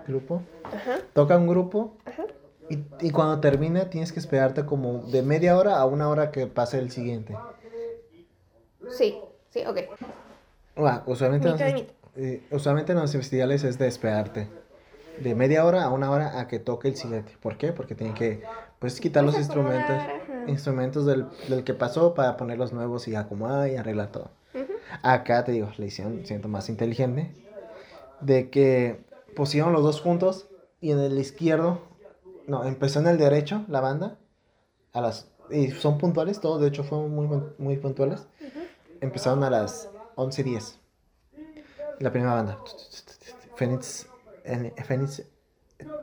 [0.10, 0.42] grupo.
[0.66, 0.98] Ajá.
[1.14, 1.96] Toca un grupo.
[2.04, 2.26] Ajá.
[2.70, 6.48] Y, y, cuando termina tienes que esperarte como de media hora a una hora que
[6.48, 7.34] pase el siguiente.
[8.90, 9.18] Sí,
[9.52, 9.78] sí, ok.
[10.76, 11.48] Bueno, usualmente,
[12.16, 14.48] eh, usualmente en los festivales es de esperarte
[15.20, 17.38] de media hora a una hora a que toque el siguiente.
[17.42, 17.72] ¿Por qué?
[17.72, 18.44] Porque tienen que
[18.80, 19.96] pues quitar los instrumentos
[20.48, 24.32] instrumentos del, del, que pasó para poner los nuevos y acomodar y arreglar todo.
[25.02, 27.34] Acá te digo, la hicieron, siento más inteligente,
[28.22, 29.04] de que
[29.36, 30.48] pusieron los dos juntos
[30.82, 31.82] y en el izquierdo,
[32.48, 34.18] no, empezó en el derecho la banda,
[34.92, 38.28] a las, y son puntuales, todos de hecho fueron muy, muy puntuales,
[39.02, 40.83] empezaron a las 11.10.
[42.00, 42.60] La primera banda,
[43.56, 44.08] Phoenix
[44.86, 45.24] Phoenix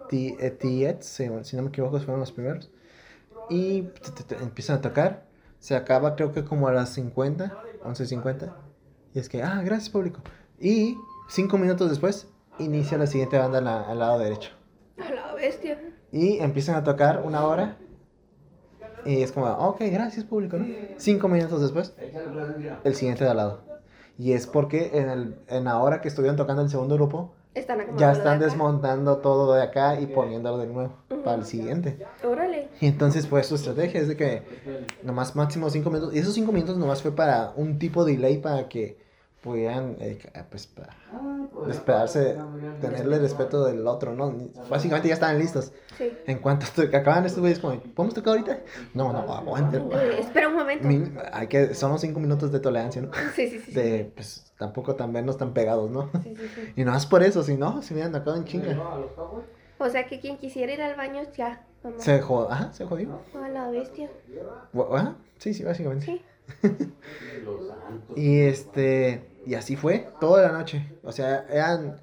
[0.09, 2.70] Tiets, si no me equivoco, fueron los primeros.
[3.48, 3.88] Y
[4.40, 5.26] empiezan a tocar.
[5.59, 8.53] Se acaba creo que como a las 50, 11.50.
[9.14, 10.20] Y es que, ah, gracias público.
[10.59, 10.96] Y
[11.29, 14.50] cinco minutos después, inicia la siguiente banda al lado derecho.
[14.98, 15.81] A la bestia.
[16.12, 17.76] Y empiezan a tocar una hora.
[19.05, 20.66] Y es como, ok, gracias público, ¿no?
[20.96, 21.94] Cinco minutos después,
[22.85, 23.69] el siguiente de al lado.
[24.20, 27.33] Y es porque en, el, en la hora que estuvieron tocando el segundo grupo,
[27.96, 30.92] ya están desmontando todo de acá y poniéndolo de nuevo
[31.24, 32.04] para el siguiente.
[32.22, 32.68] Órale.
[32.83, 34.42] Y entonces, pues su estrategia es de que
[35.02, 36.14] nomás máximo 5 minutos.
[36.14, 38.98] Y esos 5 minutos nomás fue para un tipo de delay para que
[39.40, 40.18] pudieran, eh,
[40.50, 40.90] pues, para
[41.70, 42.37] esperarse,
[42.81, 44.35] tenerle respeto del otro, ¿no?
[44.68, 45.72] Básicamente ya estaban listos.
[45.96, 46.12] Sí.
[46.26, 48.61] En cuanto acaban estos güeyes, como, ¿podemos tocar ahorita?
[48.94, 49.79] No, no, aguante.
[49.79, 50.88] Eh, espera un momento.
[51.33, 53.11] hay que, son los 5 minutos de tolerancia, ¿no?
[53.35, 53.72] Sí, sí, sí.
[53.72, 56.11] De, pues, tampoco tan menos tan pegados, ¿no?
[56.22, 56.72] Sí, sí, sí.
[56.76, 58.79] Y no es por eso, si no, se hubieran acabado en chinga.
[59.79, 61.64] O sea que quien quisiera ir al baño ya.
[61.96, 63.18] Se jodió, ajá, se jodió.
[63.42, 64.11] A la bestia.
[64.94, 66.05] Ajá, sí, sí, básicamente.
[66.05, 66.22] Sí.
[68.17, 70.93] Y este, y así fue toda la noche.
[71.03, 72.01] O sea, eran,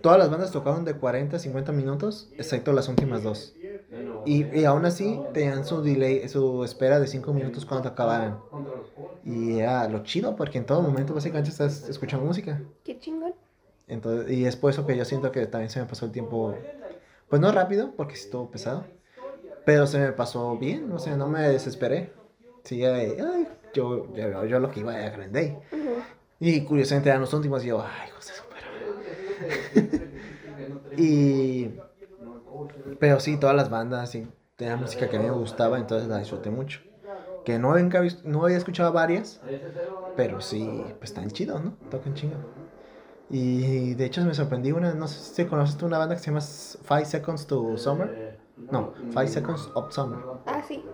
[0.00, 3.54] todas las bandas tocaron de 40 a 50 minutos, excepto las últimas dos.
[4.24, 8.38] Y, y aún así tenían su delay, su espera de 5 minutos cuando acabaran.
[9.24, 12.62] Y era lo chido, porque en todo momento básicamente estás escuchando música.
[12.84, 13.34] Qué chingón.
[13.88, 16.54] Entonces, y es por eso que yo siento que también se me pasó el tiempo,
[17.28, 18.84] pues no rápido, porque estuvo pesado,
[19.64, 22.12] pero se me pasó bien, o sea, no me desesperé.
[22.66, 23.16] Sí, ay,
[23.72, 25.58] yo, yo, yo, lo que iba a Green Day.
[26.40, 28.62] Y curiosamente eran los últimos y yo, ay, José, super.
[30.96, 31.70] y.
[32.98, 34.26] Pero sí, todas las bandas, sí,
[34.56, 36.80] tenía música que a mí me gustaba, entonces la disfruté mucho
[37.44, 37.74] que no,
[38.24, 39.40] no había escuchado varias,
[40.14, 41.76] pero sí, pues están chidos, ¿no?
[41.90, 42.36] Tocan chingo.
[43.30, 46.26] Y de hecho me sorprendí una, no sé si conoces tú una banda que se
[46.30, 48.10] llama Five Seconds to Summer.
[48.70, 50.20] No, Five Seconds of Summer.
[50.46, 50.84] Ah, sí.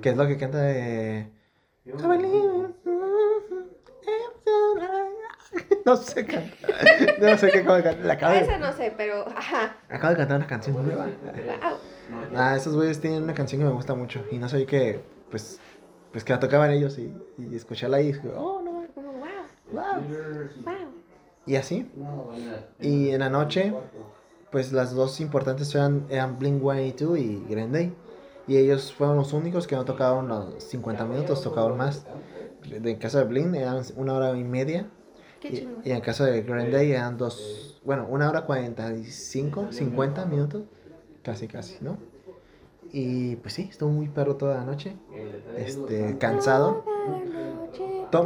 [0.00, 1.30] Que es lo que canta de...
[5.84, 7.20] No sé cantar.
[7.20, 8.10] No sé qué acabo de cantar.
[8.10, 8.40] acabo de...
[8.40, 9.76] Esa no sé, pero ajá.
[9.88, 11.06] Acabo de cantar una canción nueva.
[11.06, 11.78] Wow.
[12.34, 14.24] Ah, esos güeyes tienen una canción que me gusta mucho.
[14.30, 15.60] Y no sé qué, pues
[16.16, 18.86] pues que la tocaban ellos y, y escucharla ahí, y dije, oh, no, wow,
[19.70, 19.84] wow,
[20.64, 20.74] wow.
[21.44, 21.92] Y así.
[22.80, 23.74] Y en la noche,
[24.50, 27.94] pues las dos importantes eran, eran Blink 182 y Green Day.
[28.48, 32.06] Y ellos fueron los únicos que no tocaron los 50 minutos, tocaron más.
[32.70, 34.88] En caso de Blink eran una hora y media.
[35.42, 40.64] y, y, en caso de Green Day eran dos, bueno, una hora 45, 50 minutos.
[41.22, 41.98] Casi, casi, ¿no?
[42.92, 44.96] Y pues sí, estuvo muy perro toda la noche.
[45.56, 46.84] Este, cansado.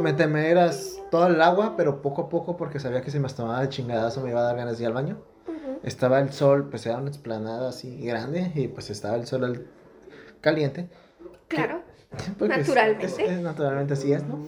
[0.01, 3.61] Me temeras todo el agua, pero poco a poco, porque sabía que si me tomaba
[3.61, 5.17] de chingadazo me iba a dar ganas de ir al baño.
[5.83, 9.67] Estaba el sol, pues era una explanada así grande, y pues estaba el sol
[10.41, 10.89] caliente.
[11.47, 11.81] Claro.
[12.39, 13.41] Naturalmente.
[13.41, 14.39] naturalmente así es, ¿no?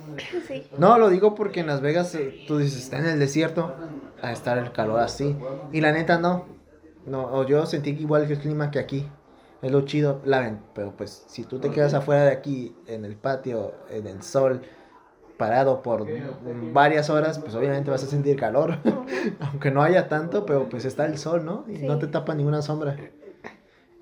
[0.47, 0.67] Sí.
[0.77, 3.73] No, lo digo porque en Las Vegas eh, tú dices, está en el desierto,
[4.21, 5.35] a estar el calor así.
[5.71, 6.45] Y la neta no.
[7.05, 9.09] No, yo sentí igual que el clima que aquí.
[9.61, 13.05] Es lo chido, la ven, pero pues si tú te quedas afuera de aquí, en
[13.05, 14.61] el patio, en el sol,
[15.37, 16.05] parado por
[16.73, 18.79] varias horas, pues obviamente vas a sentir calor,
[19.39, 21.63] aunque no haya tanto, pero pues está el sol, ¿no?
[21.69, 22.97] Y no te tapa ninguna sombra.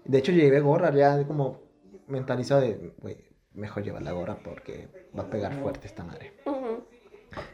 [0.03, 1.59] De hecho, llevé gorra ya como
[2.11, 3.17] mentalizado de, güey,
[3.53, 6.33] mejor llevar la gorra porque va a pegar fuerte esta madre.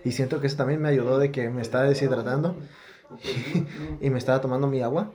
[0.04, 2.56] Y siento que eso también me ayudó de que me estaba deshidratando
[4.02, 5.13] y me estaba tomando mi agua.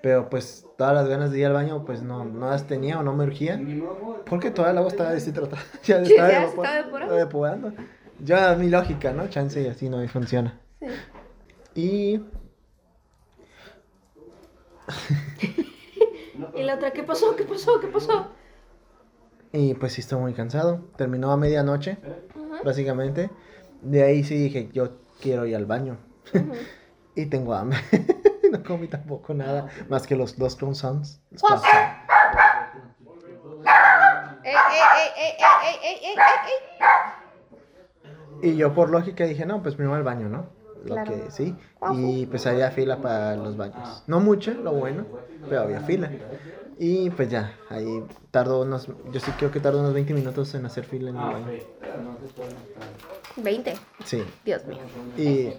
[0.00, 3.02] Pero pues todas las ganas de ir al baño pues no, no las tenía o
[3.02, 3.60] no me urgía.
[4.26, 5.62] Porque toda el agua estaba deshidratada.
[5.84, 7.72] ya estaba, ya estaba depurando.
[8.20, 9.28] Ya mi lógica, ¿no?
[9.28, 10.60] Chance y así no funciona.
[10.80, 10.86] Sí.
[11.74, 12.20] Y...
[16.56, 17.36] y la otra, ¿qué pasó?
[17.36, 17.80] ¿Qué pasó?
[17.80, 18.32] ¿Qué pasó?
[19.52, 20.80] Y pues sí estoy muy cansado.
[20.96, 21.98] Terminó a medianoche,
[22.64, 23.30] básicamente.
[23.82, 25.98] De ahí sí dije, yo quiero ir al baño.
[27.14, 27.78] y tengo hambre.
[28.52, 31.20] no comí tampoco nada más que los dos croissants.
[38.42, 40.46] Y yo por lógica dije, no, pues primero al baño, ¿no?
[40.84, 41.56] Lo que sí.
[41.92, 44.04] Y pues había fila para los baños.
[44.06, 45.06] No mucho, lo bueno,
[45.48, 46.10] pero había fila.
[46.80, 50.64] Y pues ya, ahí tardó unos, yo sí creo que tardó unos 20 minutos en
[50.64, 51.46] hacer fila en el baño.
[53.36, 53.74] 20.
[54.04, 54.22] Sí.
[54.44, 54.78] Dios mío.
[55.16, 55.52] Y...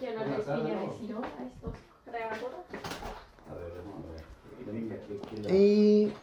[5.51, 6.13] Y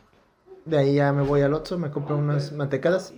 [0.64, 3.12] de ahí ya me voy al Oxxo, me compro unas mantecadas.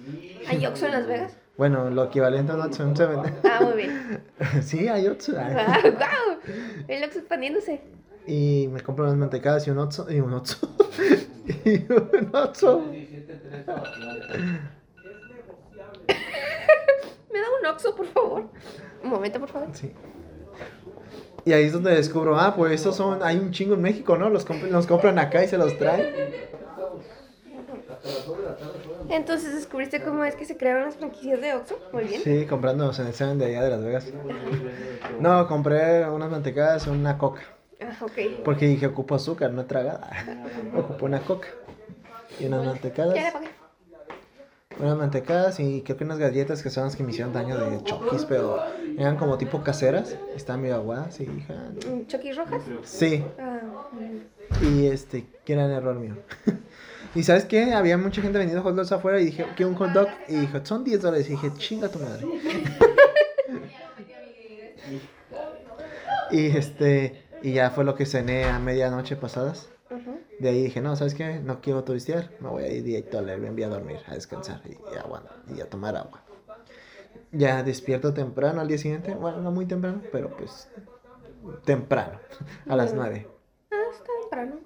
[0.49, 1.37] ¿Hay Oxxo en Las Vegas?
[1.57, 3.21] Bueno, lo equivalente a un Oxxo, un Seven.
[3.45, 4.23] Ah, muy bien.
[4.63, 5.35] sí, hay Oxxo.
[5.39, 6.39] Ah, wow.
[6.89, 7.81] El Oxxo expandiéndose.
[8.29, 10.07] Y me compro unas mantecadas y un Oxxo.
[10.13, 10.69] Y un Oxxo.
[11.65, 12.81] y un Oxxo.
[17.33, 18.45] ¿Me da un Oxxo, por favor?
[19.03, 19.69] Un momento, por favor.
[19.73, 19.95] Sí.
[21.47, 24.29] Y ahí es donde descubro, ah, pues esos son, hay un chingo en México, ¿no?
[24.29, 26.13] Los, los compran acá y se los traen.
[29.09, 32.21] Entonces descubriste cómo es que se crearon las franquicias de Oxxo, muy bien.
[32.21, 34.13] Sí, comprando en el Seven de allá de Las Vegas.
[35.19, 37.41] No, compré unas mantecadas y una coca.
[37.81, 38.43] Ah, ok.
[38.45, 40.01] Porque dije, ocupo azúcar, no he tragado.
[40.77, 41.49] ocupo una coca
[42.41, 43.15] y unas mantecadas.
[43.15, 43.33] Ya
[44.81, 47.83] unas mantecadas y creo que unas galletas que son las que me hicieron daño de
[47.83, 48.63] choquis, pero
[48.97, 50.17] eran como tipo caseras.
[50.37, 51.55] Estaban medio aguadas y hija.
[52.07, 52.63] ¿Choquis rojas?
[52.85, 53.25] Sí.
[53.39, 53.61] Ah,
[54.63, 56.17] y este, que era el error mío.
[57.15, 57.75] y sabes qué?
[57.75, 60.09] Había mucha gente vendiendo hot dogs afuera y dije, ¿quiero un hot dog?
[60.29, 61.29] Y dijo, son 10 dólares.
[61.29, 62.27] Y dije, chinga tu madre.
[66.31, 69.69] y este, y ya fue lo que cené a medianoche pasadas.
[70.39, 71.41] De ahí dije, no, ¿sabes qué?
[71.41, 74.73] No quiero turistear, me voy a ir directo al Airbnb a dormir, a descansar y,
[74.73, 76.23] y, y a tomar agua.
[77.33, 80.69] Ya despierto temprano al día siguiente, bueno, no muy temprano, pero pues
[81.65, 82.21] temprano,
[82.69, 83.27] a las nueve.
[83.71, 84.61] Ah, está temprano.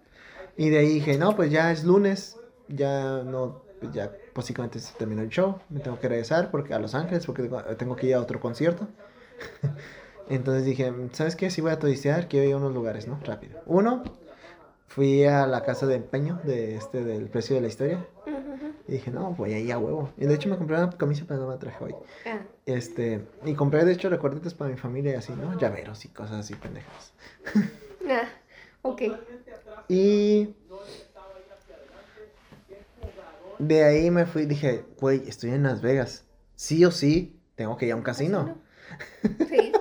[0.57, 4.95] Y de ahí dije, no, pues ya es lunes, ya no, pues ya básicamente se
[4.97, 8.15] terminó el show, me tengo que regresar porque a Los Ángeles, porque tengo, que ir
[8.15, 8.87] a otro concierto.
[10.29, 11.51] Entonces dije, ¿sabes qué?
[11.51, 13.19] Si voy a turistear, quiero ir a unos lugares, ¿no?
[13.25, 13.61] Rápido.
[13.67, 14.03] Uno,
[14.89, 18.07] fui a la casa de empeño de este del precio de la historia.
[18.89, 20.11] Y dije, no, voy ahí a huevo.
[20.19, 21.95] Y de hecho me compré una camisa, pero no me traje hoy.
[22.27, 22.41] Ah.
[22.67, 25.59] Este, y compré de hecho recuerditos para mi familia y así, ¿no?
[25.59, 27.13] Llaveros y cosas así pendejas.
[28.11, 28.29] ah,
[28.83, 29.03] ok.
[29.89, 30.55] Y
[33.59, 36.25] de ahí me fui, dije, güey, estoy en Las Vegas.
[36.57, 38.59] Sí o sí, tengo que ir a un casino.
[39.49, 39.72] Sí.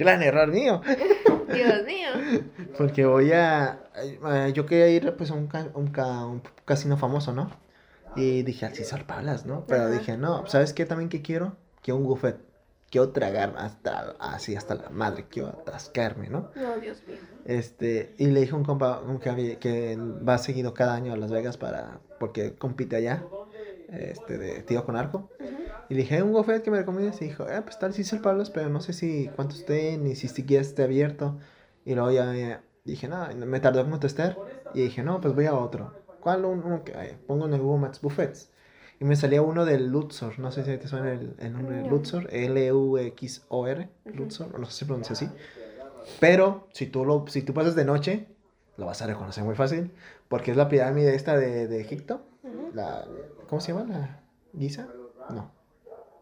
[0.00, 0.80] Gran error mío.
[1.52, 2.08] Dios mío.
[2.78, 3.80] Porque voy a.
[4.54, 7.50] Yo quería ir pues a un, un, casino famoso, ¿no?
[8.16, 9.66] Y dije, al César Palas, ¿no?
[9.66, 11.56] Pero dije, no, ¿sabes qué también que quiero?
[11.82, 12.38] Quiero un buffet.
[12.90, 16.50] Quiero tragar hasta así, hasta la madre, quiero atascarme, ¿no?
[16.56, 17.18] No, Dios mío.
[17.44, 21.30] Este, y le dije a un compa que, que va seguido cada año a Las
[21.30, 23.22] Vegas para, porque compite allá,
[23.92, 25.30] este, de tiro con arco.
[25.88, 27.20] Y le dije, un buffet que me recomiendas.
[27.20, 30.14] Y dijo, eh, pues tal, sí el Pablos, pero no sé si cuánto esté, ni
[30.14, 31.38] si siquiera esté abierto.
[31.84, 34.38] Y luego ya dije, no, me tardó en contestar.
[34.74, 35.92] Y dije, no, pues voy a otro.
[36.20, 36.44] ¿Cuál?
[36.44, 36.92] Uno que
[37.26, 38.50] pongo en el Google Maps Buffets.
[39.00, 40.38] Y me salía uno del Luxor.
[40.38, 42.28] No sé si te suena el, el nombre de Luxor.
[42.32, 43.88] L-U-X-O-R.
[44.04, 44.58] Luxor.
[44.58, 45.28] No sé si se pronuncia así.
[46.20, 48.26] Pero si tú, lo, si tú pasas de noche,
[48.76, 49.90] lo vas a reconocer muy fácil.
[50.28, 52.22] Porque es la pirámide esta de, de Egipto.
[52.74, 53.06] la,
[53.50, 53.84] ¿Cómo se llama?
[53.92, 54.20] ¿La
[54.56, 54.86] Giza?
[55.28, 55.50] No.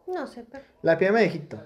[0.07, 0.65] No sé, pero...
[0.81, 1.63] La pirámide de Egipto.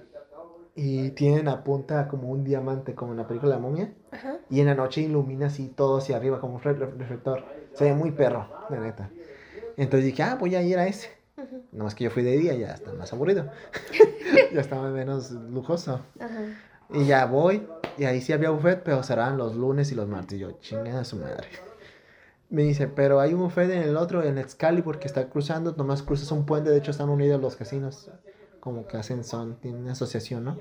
[0.75, 3.93] Y tienen a punta como un diamante, como en la película La momia.
[4.11, 4.39] Ajá.
[4.51, 7.45] Y en la noche ilumina así todo hacia arriba, como un reflector.
[7.75, 9.11] Se ve muy perro, de neta.
[9.77, 11.11] Entonces dije, ah, voy a ir a ese.
[11.37, 11.79] Uh -huh.
[11.79, 13.49] más que yo fui de día, ya está más aburrido.
[14.53, 16.01] ya estaba menos lujoso.
[16.19, 16.41] Ajá.
[16.91, 20.39] Y ya voy, y ahí sí había buffet, pero cerraban los lunes y los martes.
[20.39, 21.47] Y yo, chingada su madre.
[22.53, 26.03] Me dice, pero hay un buffet en el otro, en Excalibur, que está cruzando, nomás
[26.03, 28.11] cruzas un puente, de hecho están unidos los casinos.
[28.61, 30.59] como que hacen son, tienen una asociación, ¿no?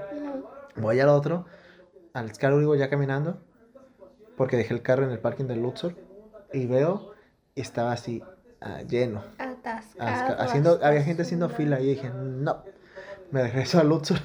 [0.77, 1.45] Voy al otro,
[2.13, 3.41] al Scarurigo ya caminando,
[4.37, 5.97] porque dejé el carro en el parking del Luxor,
[6.53, 7.11] y veo,
[7.55, 8.23] y estaba así,
[8.61, 9.21] ah, lleno.
[9.99, 12.63] haciendo, había gente haciendo fila, y dije, no,
[13.31, 14.19] me regreso al Luxor.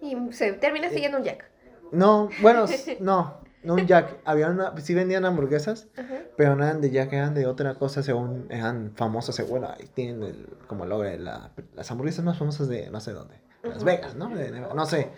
[0.00, 1.50] y se termina siguiendo un Jack.
[1.92, 2.64] No, bueno,
[3.00, 4.16] no, no un Jack.
[4.24, 5.88] Había una, sí vendían hamburguesas,
[6.36, 9.46] pero no eran de Jack, eran de otra cosa, según eran famosas.
[9.48, 13.34] Bueno, ahí tienen el, como logo la, las hamburguesas más famosas de no sé dónde.
[13.62, 14.30] Las Vegas, ¿no?
[14.30, 15.10] no sé.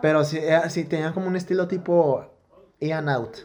[0.00, 2.26] Pero sí, sí, tenían como un estilo tipo
[2.80, 3.36] Ian Out.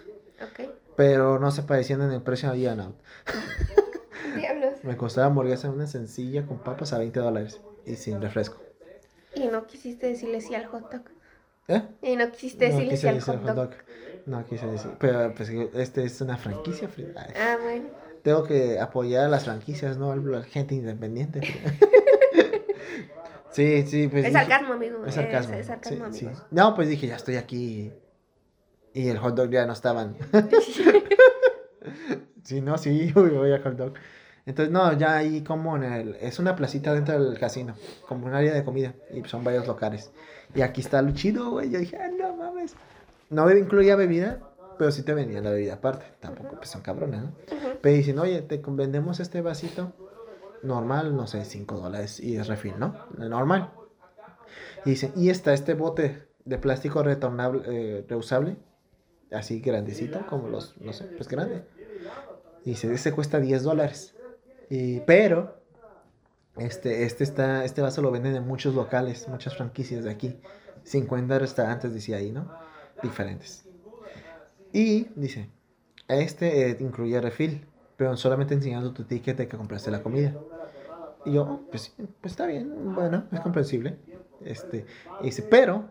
[0.41, 0.69] Ok.
[0.95, 2.95] Pero no se parecían en el precio a Ian Out.
[4.35, 4.83] Diablos.
[4.83, 8.61] Me costaba hamburguesa una sencilla con papas a 20 dólares y sin refresco.
[9.35, 11.03] ¿Y no quisiste decirle sí al hot dog?
[11.69, 11.83] ¿Eh?
[12.01, 13.69] Y no quisiste decirle sí al hot dog.
[14.25, 14.91] No quise decir.
[14.99, 16.89] Pero pues este es una franquicia.
[17.35, 17.85] Ah, bueno.
[18.23, 21.41] Tengo que apoyar a las franquicias, no a la gente independiente.
[23.51, 24.25] sí, sí, pues.
[24.25, 25.05] Es sarcasmo, amigo.
[25.05, 25.53] Es sarcasmo.
[25.53, 26.31] Es, sarcasmo, amigo.
[26.51, 27.93] No, pues dije, ya estoy aquí.
[28.93, 30.17] Y el hot dog ya no estaban.
[32.43, 33.93] sí, no, sí, voy a hot dog.
[34.45, 36.15] Entonces, no, ya ahí como en el...
[36.15, 37.75] Es una placita dentro del casino,
[38.07, 40.11] como un área de comida, y son varios locales.
[40.55, 41.69] Y aquí está lo chido, güey.
[41.69, 42.75] Yo dije, ah, no mames.
[43.29, 44.39] No incluía bebida,
[44.77, 46.05] pero sí te venía la bebida aparte.
[46.19, 47.31] Tampoco, pues son cabrones, ¿no?
[47.81, 49.93] Pero dicen, oye, te vendemos este vasito
[50.63, 52.95] normal, no sé, 5 dólares y es refil, ¿no?
[53.17, 53.71] Normal.
[54.85, 58.57] Y dicen, y está este bote de plástico retornable, eh, reusable,
[59.31, 61.63] así grandecito, como los, no sé, pues grande.
[62.65, 64.15] Y dice, ese cuesta 10 dólares.
[64.69, 65.58] Y, pero,
[66.59, 70.39] este, este, está, este vaso lo venden en muchos locales, muchas franquicias de aquí.
[70.83, 72.49] 50 restaurantes, decía ahí, ¿no?
[73.01, 73.65] diferentes.
[74.71, 75.49] Y dice,
[76.07, 77.65] este eh, incluye refil,
[77.97, 80.33] pero solamente enseñando tu ticket de que compraste la comida.
[81.25, 83.97] Y yo, pues, pues está bien, bueno, es comprensible.
[84.41, 84.85] Este,
[85.21, 85.85] y dice, pero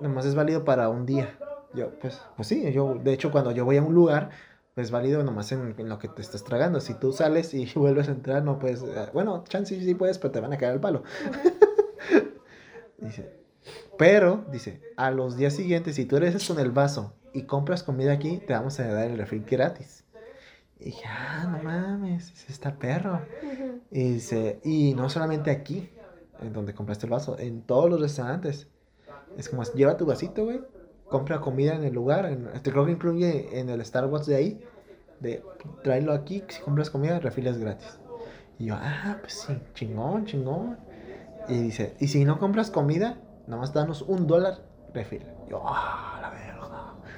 [0.00, 1.36] nomás es válido para un día.
[1.74, 4.30] Yo, pues, pues sí, yo, de hecho, cuando yo voy a un lugar,
[4.74, 6.80] pues válido nomás en, en, lo que te estás tragando.
[6.80, 10.32] Si tú sales y vuelves a entrar, no puedes, eh, bueno, chance sí puedes, pero
[10.32, 11.04] te van a caer el palo.
[12.98, 13.44] dice,
[13.96, 18.12] pero, dice, a los días siguientes, si tú eres con el vaso y compras comida
[18.12, 20.04] aquí, te vamos a dar el refil gratis.
[20.80, 23.22] Y dije, ah, no mames, es esta perro.
[23.90, 25.88] Y dice, y no solamente aquí,
[26.40, 28.66] en donde compraste el vaso, en todos los restaurantes.
[29.38, 30.60] Es como, lleva tu vasito, güey,
[31.08, 32.26] compra comida en el lugar.
[32.26, 34.64] En, este creo que incluye en el Starbucks de ahí,
[35.20, 35.42] de
[35.82, 37.98] tráelo aquí, si compras comida, refil es gratis.
[38.58, 40.78] Y yo, ah, pues sí, chingón, chingón.
[41.48, 45.24] Y dice, y si no compras comida, nada más danos un dólar refil.
[45.48, 46.54] Yo, ah, la verga.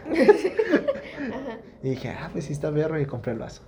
[1.83, 3.63] y dije, ah, pues sí está verga y compré el vaso.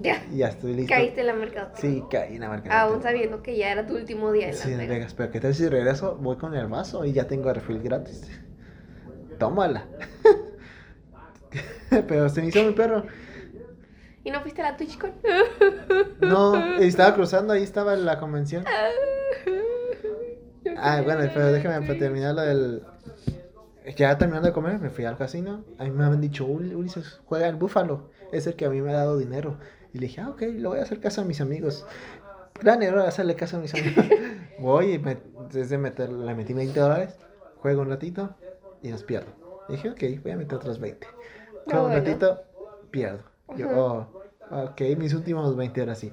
[0.00, 0.24] Ya.
[0.32, 0.92] Y ya estoy listo.
[0.92, 1.70] Caíste en la mercado.
[1.74, 2.92] Sí, caí en la mercado.
[2.92, 5.14] Aún sabiendo que ya era tu último día en Sí, Las Vegas.
[5.14, 6.16] Pero ¿qué tal si regreso?
[6.20, 8.28] Voy con el vaso y ya tengo refil gratis.
[9.42, 9.84] Tómala.
[11.90, 13.04] pero se me hizo mi perro.
[14.22, 15.14] ¿Y no fuiste a la TwitchCon?
[16.20, 18.64] no, estaba cruzando, ahí estaba la convención.
[20.76, 22.82] Ah, bueno, pero déjame para terminar lo del.
[23.96, 25.64] Ya terminando de comer, me fui al casino.
[25.78, 28.10] A mí me habían dicho, Ulises, juega el búfalo.
[28.32, 29.58] Es el que a mí me ha dado dinero.
[29.92, 31.84] Y le dije, ah, ok, lo voy a hacer caso a mis amigos.
[32.60, 34.06] Gran error hacerle caso a mis amigos.
[34.60, 35.18] voy y me,
[35.52, 37.16] desde meter, le metí 20 dólares,
[37.60, 38.36] juego un ratito
[38.82, 39.30] y los pierdo.
[39.68, 41.06] Y dije, ok, voy a meter otros 20.
[41.66, 42.42] Juego un ratito,
[42.90, 43.22] pierdo.
[43.56, 44.06] Yo, oh,
[44.50, 46.12] ok, mis últimos 20 horas sí.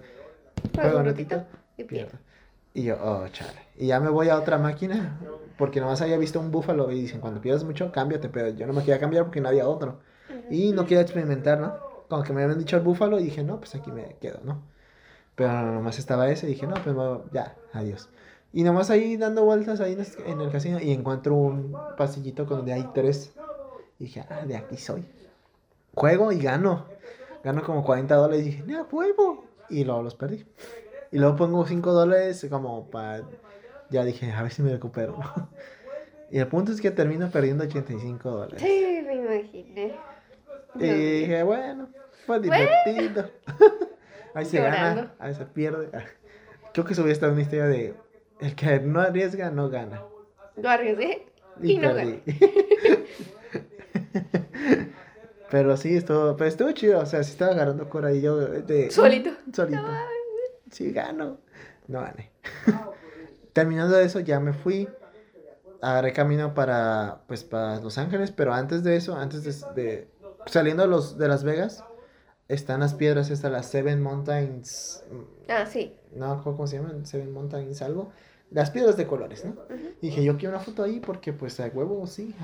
[0.75, 1.43] Juego un ratito
[1.77, 2.17] y pierdo.
[2.73, 3.59] Y yo, oh, chale.
[3.75, 5.19] Y ya me voy a otra máquina,
[5.57, 8.73] porque nomás había visto un búfalo y dicen, cuando pierdes mucho, cámbiate, pero yo no
[8.73, 9.99] me quería cambiar porque no había otro.
[10.49, 11.75] Y no quería experimentar, ¿no?
[12.07, 14.63] Como que me habían dicho el búfalo y dije, no, pues aquí me quedo, ¿no?
[15.35, 16.95] Pero nomás estaba ese y dije, no, pues
[17.31, 18.09] ya, adiós.
[18.51, 22.87] Y nomás ahí dando vueltas ahí en el casino y encuentro un pasillito donde hay
[22.93, 23.33] tres.
[23.99, 25.05] Y dije, ah, de aquí soy.
[25.93, 26.85] Juego y gano.
[27.43, 29.45] Gano como 40 dólares y dije, no, juego.
[29.69, 30.45] Y luego los perdí.
[31.11, 33.23] Y luego pongo 5 dólares como para...
[33.89, 35.17] Ya dije, a ver si me recupero.
[36.31, 38.61] y el punto es que termino perdiendo 85 dólares.
[38.61, 39.95] Sí, me imaginé.
[40.75, 40.87] Y
[41.21, 41.89] dije, bueno,
[42.25, 43.29] fue divertido.
[44.33, 45.89] ahí se gana, ahí se pierde.
[46.73, 47.95] Creo que eso hubiera estado una historia de...
[48.39, 50.03] El que no arriesga, no gana.
[50.55, 51.27] No arriesgué
[51.61, 52.23] y, no gané.
[55.51, 56.99] Pero sí, estuvo, pero estuvo chido.
[56.99, 58.91] O sea, sí estaba agarrando cora y yo de...
[58.91, 59.31] Solito.
[59.53, 59.81] Solito
[60.71, 61.39] sí gano.
[61.87, 62.31] No gané.
[63.53, 64.87] Terminando eso, ya me fui.
[65.81, 69.43] Agarré camino para, pues, para Los Ángeles, pero antes de eso, antes
[69.75, 70.09] de,
[70.45, 71.85] saliendo de, los, de Las Vegas,
[72.49, 75.05] están las piedras, están las Seven Mountains.
[75.47, 75.95] Ah, sí.
[76.11, 77.05] No, ¿cómo se llaman?
[77.05, 78.11] Seven Mountains algo.
[78.51, 79.55] Las piedras de colores, ¿no?
[80.01, 82.35] dije, yo quiero una foto ahí porque pues a huevo, sí,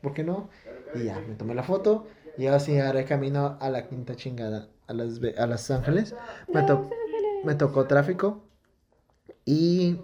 [0.00, 0.48] ¿por qué no?
[0.94, 2.06] Y ya, me tomé la foto
[2.38, 6.14] y así haré camino a la quinta chingada, a Las, a Los Ángeles.
[6.52, 6.64] Me,
[7.44, 8.42] me tocó tráfico
[9.44, 9.98] y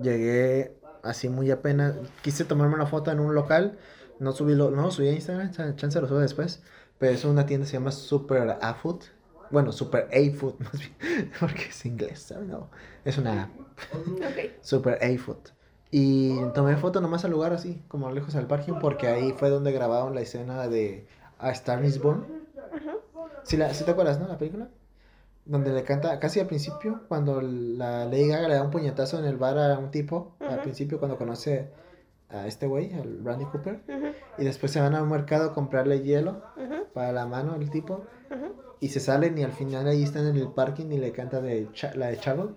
[0.00, 1.96] llegué así muy apenas.
[2.22, 3.78] Quise tomarme una foto en un local,
[4.18, 6.62] no subí, lo, no subí a Instagram, chance lo subo después.
[6.98, 9.04] Pero es una tienda que se llama Super A-Food.
[9.50, 12.68] Bueno, Super A-Food más bien, porque es inglés, No,
[13.04, 13.50] es una
[14.60, 15.50] Super A-Food.
[15.90, 19.72] Y tomé foto nomás al lugar así, como lejos al parking, porque ahí fue donde
[19.72, 21.06] grabaron la escena de
[21.38, 22.24] A Star is Born.
[23.42, 24.28] ¿Sí, la, te acuerdas, no?
[24.28, 24.68] La película.
[25.46, 29.24] Donde le canta, casi al principio, cuando la Lady Gaga le da un puñetazo en
[29.24, 31.70] el bar a un tipo, al principio cuando conoce
[32.30, 33.82] a este güey, al Randy Cooper,
[34.38, 36.42] y después se van a un mercado a comprarle hielo
[36.94, 38.04] para la mano al tipo,
[38.80, 41.68] y se salen y al final ahí están en el parking y le canta de
[41.94, 42.56] la de Chavo.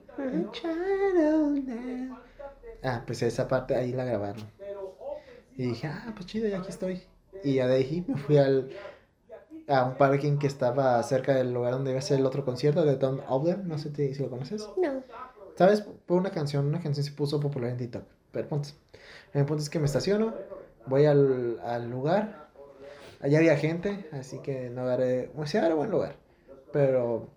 [2.84, 4.44] Ah, pues esa parte ahí la grabaron.
[5.56, 7.04] Y dije, ah, pues chido, ya aquí estoy.
[7.44, 8.70] Y ya de ahí me fui al,
[9.68, 12.84] a un parking que estaba cerca del lugar donde iba a ser el otro concierto
[12.86, 13.60] de Tom Obler.
[13.60, 14.68] No sé si lo conoces.
[14.82, 15.04] No.
[15.56, 15.82] ¿Sabes?
[15.82, 18.04] Por una canción, una canción se puso popular en TikTok.
[18.32, 18.70] Pero punto.
[19.34, 20.34] El punto es que me estaciono,
[20.86, 22.50] voy al, al lugar.
[23.20, 25.32] Allá había gente, así que no agarré.
[25.36, 26.16] Pues sí, era buen lugar.
[26.72, 27.30] Pero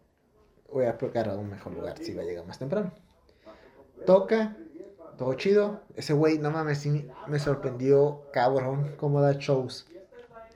[0.73, 2.93] voy a procurar un mejor lugar si va a llegar más temprano.
[4.05, 4.57] Toca,
[5.17, 5.81] todo chido.
[5.95, 9.87] Ese güey, no mames, sí, me sorprendió cabrón cómo da shows.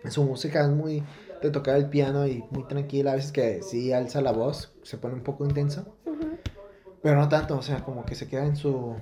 [0.08, 1.02] Su música es muy
[1.42, 3.12] de tocar el piano y muy tranquila.
[3.12, 5.96] A veces que sí alza la voz, se pone un poco intenso.
[7.02, 8.96] Pero no tanto, o sea, como que se queda en su.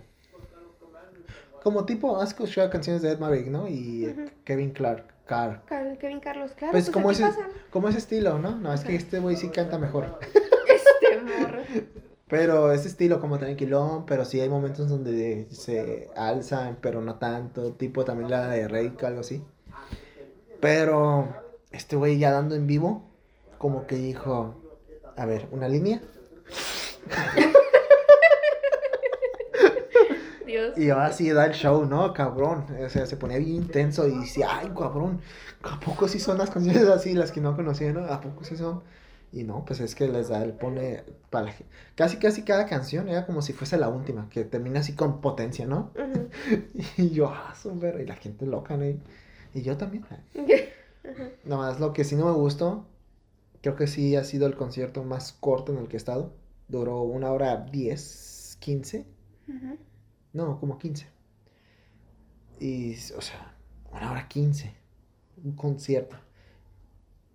[1.62, 3.68] Como tipo, has escuchado canciones de Ed Maverick, ¿no?
[3.68, 5.18] Y Kevin Clark.
[5.28, 5.62] Car.
[6.00, 6.72] Kevin Carlos, claro.
[6.72, 7.26] Pues, pues como, ese,
[7.70, 8.56] como ese estilo, ¿no?
[8.56, 10.18] No, es que este güey sí canta mejor.
[10.66, 11.62] este morro.
[12.28, 17.72] Pero ese estilo como tranquilón, pero sí hay momentos donde se alzan, pero no tanto.
[17.72, 19.42] Tipo también la de Rey, algo así.
[20.60, 21.28] Pero
[21.70, 23.04] este güey ya dando en vivo,
[23.58, 24.54] como que dijo,
[25.16, 26.00] a ver, una línea.
[30.48, 30.76] Dios.
[30.76, 32.12] Y ahora sí da el show, ¿no?
[32.12, 32.66] Cabrón.
[32.84, 35.20] O sea, se ponía bien intenso y decía, ay, cabrón,
[35.62, 38.04] ¿a poco sí son las canciones así, las que no conocía, ¿no?
[38.04, 38.82] ¿A poco sí son?
[39.30, 41.54] Y no, pues es que les da, él pone para
[41.94, 45.66] casi casi cada canción era como si fuese la última, que termina así con potencia,
[45.66, 45.92] ¿no?
[46.96, 48.86] y yo, ah, súper, y la gente loca, ¿no?
[48.86, 50.06] Y yo también.
[51.44, 52.86] Nada más lo que sí no me gustó,
[53.60, 56.32] creo que sí ha sido el concierto más corto en el que he estado.
[56.68, 59.06] Duró una hora diez, quince.
[60.32, 61.06] No, como quince.
[62.60, 63.54] Y, o sea,
[63.92, 64.74] una hora quince.
[65.42, 66.16] Un concierto.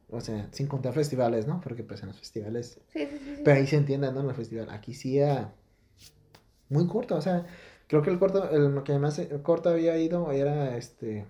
[0.10, 1.60] O sea, sin contar festivales, ¿no?
[1.62, 2.80] Porque pues en los festivales...
[2.92, 3.42] Sí, sí, sí.
[3.44, 4.22] Pero ahí se entiende, ¿no?
[4.22, 4.70] En el festival.
[4.70, 5.54] Aquí sí era
[6.70, 7.16] muy corto.
[7.16, 7.46] O sea,
[7.88, 11.26] creo que el corto, el que más corto había ido era este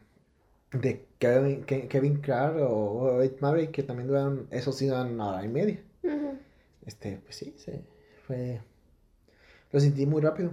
[0.74, 5.45] de Kevin, Kevin Clark o Ed Maverick, que también duran, eso sí duran una hora
[5.45, 5.84] y media.
[6.86, 7.84] Este, pues sí, se
[8.26, 8.61] fue.
[9.72, 10.51] Lo sentí muy rápido.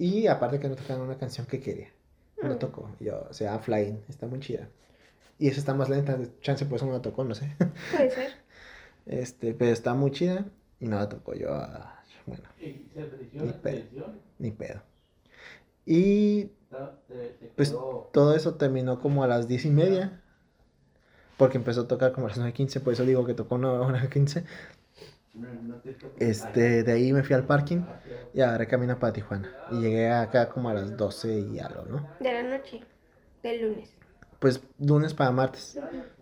[0.00, 1.88] Y aparte que no tocaron una canción que quería.
[2.42, 2.90] No tocó.
[3.00, 4.66] Yo, o sea, Flying, está muy chida.
[5.38, 7.54] Y esa está más lenta, chance por eso no la tocó, no sé.
[7.92, 8.32] Puede ser.
[9.06, 10.46] Este, pero está muy chida
[10.78, 11.52] y no la tocó yo.
[11.52, 12.44] Ah, bueno.
[12.60, 14.06] Ni pedo.
[14.38, 14.82] Ni pedo.
[15.84, 16.50] Y
[17.56, 17.74] pues
[18.12, 20.22] todo eso terminó como a las diez y media.
[21.36, 24.08] Porque empezó a tocar como a las 9.15, por eso digo que tocó una hora
[24.08, 24.44] 15.
[26.18, 27.82] Este, de ahí me fui al parking
[28.34, 29.50] y ahora camino para Tijuana.
[29.70, 32.08] Y llegué acá como a las 12 y algo, ¿no?
[32.20, 32.80] De la noche,
[33.42, 33.90] del lunes.
[34.38, 35.78] Pues lunes para martes.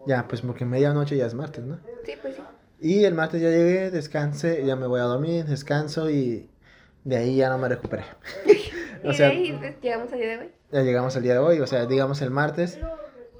[0.06, 1.78] Ya, pues porque medianoche ya es martes, ¿no?
[2.04, 2.42] Sí, pues sí.
[2.80, 6.48] Y el martes ya llegué, descansé, ya me voy a dormir, descanso y
[7.04, 8.04] de ahí ya no me recuperé.
[9.04, 10.50] o sea, llegamos al día de hoy.
[10.70, 12.78] Ya llegamos al día de hoy, o sea, digamos el martes.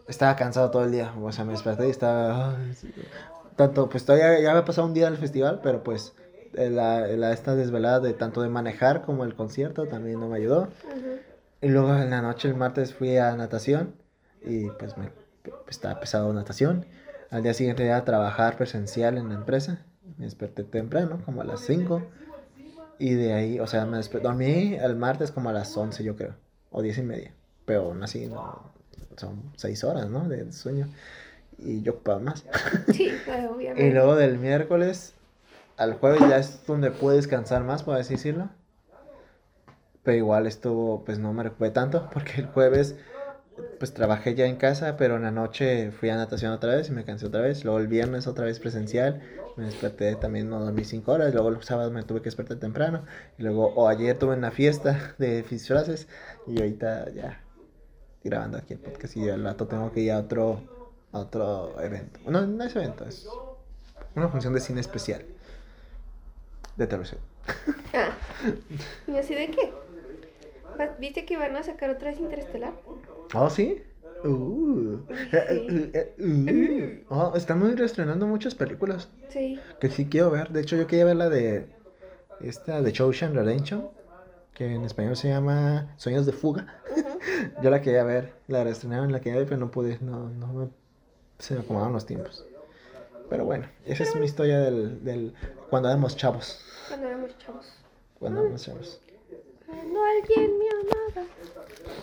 [0.09, 2.57] Estaba cansado todo el día, o sea, me desperté y estaba...
[3.59, 6.15] Tanto, pues todavía ya había pasado un día del festival, pero pues
[6.55, 10.37] eh, la, la, esta desvelada de tanto de manejar como el concierto también no me
[10.37, 10.69] ayudó.
[11.61, 13.97] Y luego en la noche, el martes, fui a natación
[14.43, 15.11] y pues me
[15.43, 16.87] pues, estaba pesado natación.
[17.31, 19.85] Al día siguiente iba a trabajar presencial en la empresa.
[20.19, 22.01] Me desperté temprano, como a las 5.
[23.01, 26.37] Y de ahí, o sea, me dormí el martes como a las 11, yo creo,
[26.71, 27.35] o 10 y media.
[27.65, 28.71] Pero aún así, no,
[29.17, 30.29] son 6 horas, ¿no?
[30.29, 30.87] De sueño.
[31.59, 32.45] Y yo ocupaba más.
[32.93, 33.11] Sí,
[33.51, 33.87] obviamente.
[33.87, 35.15] y luego del miércoles
[35.77, 38.49] al jueves ya es donde puedes descansar más, por así decirlo.
[40.03, 42.97] Pero igual estuvo, pues no me recuperé tanto, porque el jueves
[43.79, 46.93] pues trabajé ya en casa, pero en la noche fui a natación otra vez y
[46.93, 47.65] me cansé otra vez.
[47.65, 49.21] Luego el viernes otra vez presencial,
[49.57, 51.33] me desperté también, no dormí cinco horas.
[51.33, 53.05] Luego el sábado me tuve que despertar temprano.
[53.39, 56.09] Y luego, o ayer tuve una fiesta de disfraces
[56.47, 57.41] y ahorita ya
[58.23, 60.61] grabando aquí el podcast y al rato tengo que ir a otro,
[61.13, 62.21] a otro evento.
[62.27, 63.27] No, no es evento, es
[64.15, 65.25] una función de cine especial
[66.77, 67.21] de televisión.
[67.95, 68.11] Ah,
[69.07, 69.73] ¿y así de qué?
[71.01, 72.73] ¿Viste que van a sacar otra vez Interestelar?
[73.35, 73.83] ¿Oh, sí?
[74.25, 74.99] Uh,
[75.33, 79.09] eh, eh, uh, oh, están muy reestrenando muchas películas.
[79.29, 79.59] Sí.
[79.81, 80.51] Que sí quiero ver.
[80.51, 81.67] De hecho, yo quería ver la de
[82.41, 83.89] esta de Shawshank Redemption,
[84.55, 86.81] que en español se llama Sueños de Fuga.
[87.63, 90.69] yo la quería ver, la reestrenaron, la quería ver, pero no pude, no, no me,
[91.39, 92.45] se me acomodaron los tiempos.
[93.29, 95.35] Pero bueno, esa es mi historia del, del
[95.69, 96.61] cuando éramos chavos.
[96.89, 97.73] Cuando éramos chavos.
[98.19, 99.01] Cuando éramos chavos.
[99.67, 101.29] Cuando alguien me amaba.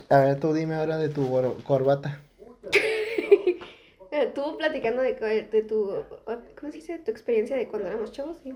[0.10, 1.28] A ver, tú dime ahora de tu
[1.64, 2.22] corbata.
[4.36, 5.14] tú platicando de,
[5.52, 7.00] de, tu, ¿cómo se dice?
[7.00, 8.38] Tu experiencia de cuando éramos chavos.
[8.46, 8.54] Y,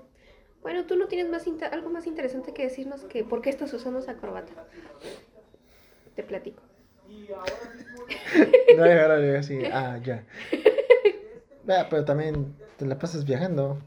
[0.62, 3.98] bueno, tú no tienes más algo más interesante que decirnos que por qué estás usando
[3.98, 4.52] esa corbata.
[6.14, 6.62] Te platico.
[8.76, 10.24] no, ahora así, ah, ya.
[11.88, 13.78] pero también te la pasas viajando.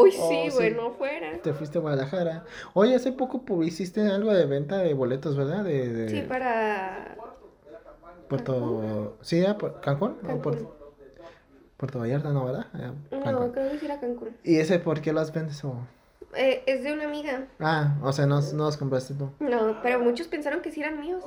[0.00, 1.38] Uy, sí, bueno, fuera.
[1.42, 2.44] Te fuiste a Guadalajara.
[2.74, 5.64] Oye, hace poco hiciste algo de venta de boletos, ¿verdad?
[5.64, 7.16] De, Sí, para...
[8.28, 9.16] Puerto...
[9.20, 10.16] ¿Sí, era Cancún?
[10.42, 10.76] Puerto...
[11.76, 12.66] Puerto Vallarta, ¿no, verdad?
[13.12, 14.30] No, creo que sí era Cancún.
[14.42, 15.76] ¿Y ese por qué las vendes o...?
[16.34, 17.48] Eh, es de una amiga.
[17.58, 19.30] Ah, o sea, no, no los compraste tú.
[19.40, 21.24] No, pero muchos pensaron que sí eran míos.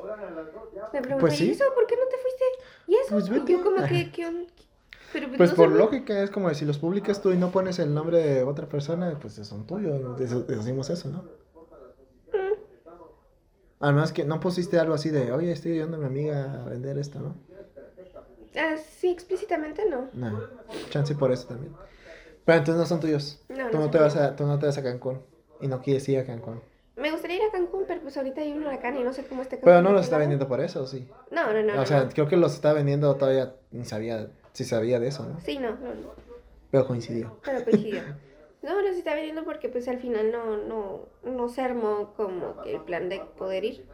[0.93, 1.65] Me pregunté, pues ¿y eso?
[1.73, 2.45] ¿Por qué no te fuiste?
[2.87, 3.09] ¿Y eso?
[3.09, 4.47] Pues yo como que, ¿qué,
[5.11, 8.17] pues, pues por lógica es como si los publicas tú y no pones el nombre
[8.17, 11.23] de otra persona, pues son tuyos, decimos eso, ¿no?
[12.31, 12.53] Mm.
[13.79, 16.97] Además que no pusiste algo así de, oye, estoy ayudando a mi amiga a vender
[16.97, 17.35] esto, ¿no?
[18.55, 20.09] Ah, sí, explícitamente no.
[20.13, 20.43] No,
[20.89, 21.73] chance por eso también.
[22.45, 23.43] Pero entonces no son tuyos.
[23.49, 25.21] No, tú, no, te vas a, tú no te vas a Cancún
[25.59, 26.61] y no quieres ir a Cancún.
[26.95, 29.41] Me gustaría ir a Cancún, pero pues ahorita hay un huracán y no sé cómo
[29.41, 31.07] esté Pero no los está vendiendo por eso, ¿sí?
[31.31, 31.81] No, no, no.
[31.81, 35.39] O sea, creo que los está vendiendo todavía, ni sabía si sabía de eso, ¿no?
[35.39, 36.13] Sí, no, no, no.
[36.71, 37.37] Pero coincidió.
[37.43, 38.01] Pero coincidió.
[38.61, 42.79] No, se está vendiendo porque pues al final no, no, no se armó como el
[42.81, 43.87] plan de poder ir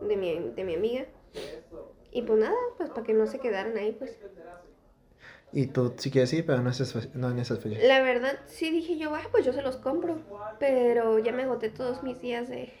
[0.00, 1.06] de mi, de mi amiga.
[2.12, 4.16] Y pues nada, pues para que no se quedaran ahí, pues.
[5.52, 7.82] Y tú sí quieres ir, pero no, es, no en esas fechas.
[7.84, 10.18] La verdad, sí dije yo, ah, pues yo se los compro.
[10.58, 12.72] Pero ya me agoté todos mis días de,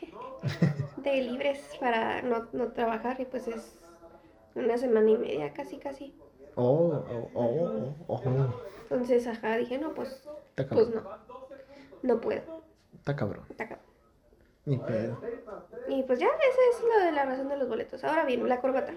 [0.98, 3.76] de libres para no, no trabajar y pues es
[4.54, 6.14] una semana y media, casi, casi.
[6.54, 8.62] Oh, oh, oh, oh, oh.
[8.82, 11.02] Entonces, ajá, dije, no, pues, pues no.
[12.02, 12.62] No puedo.
[12.94, 13.44] Está cabrón.
[13.50, 13.95] Está cabrón.
[14.66, 15.20] Ni pedo.
[15.88, 18.02] Y pues ya, esa es lo de la razón de los boletos.
[18.02, 18.92] Ahora bien, la corbata.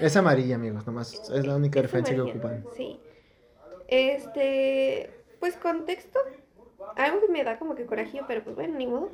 [0.00, 1.30] Es amarilla, amigos, nomás.
[1.30, 2.64] Es la única referencia que ocupan.
[2.76, 3.00] Sí.
[3.86, 6.18] Este, pues contexto.
[6.96, 9.10] Algo que me da como que corajillo, pero pues bueno, ni modo.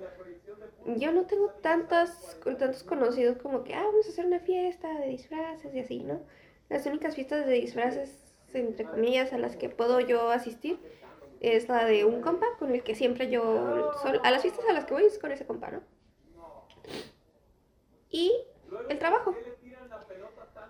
[0.97, 5.09] Yo no tengo tantas, tantos conocidos como que, ah, vamos a hacer una fiesta de
[5.09, 6.21] disfraces y así, ¿no?
[6.71, 10.81] Las únicas fiestas de disfraces, entre comillas, a las que puedo yo asistir
[11.43, 13.93] es la de un compa con el que siempre yo...
[14.23, 15.83] a las fiestas a las que voy es con ese compa, ¿no?
[18.11, 18.33] Y
[18.89, 19.35] el trabajo.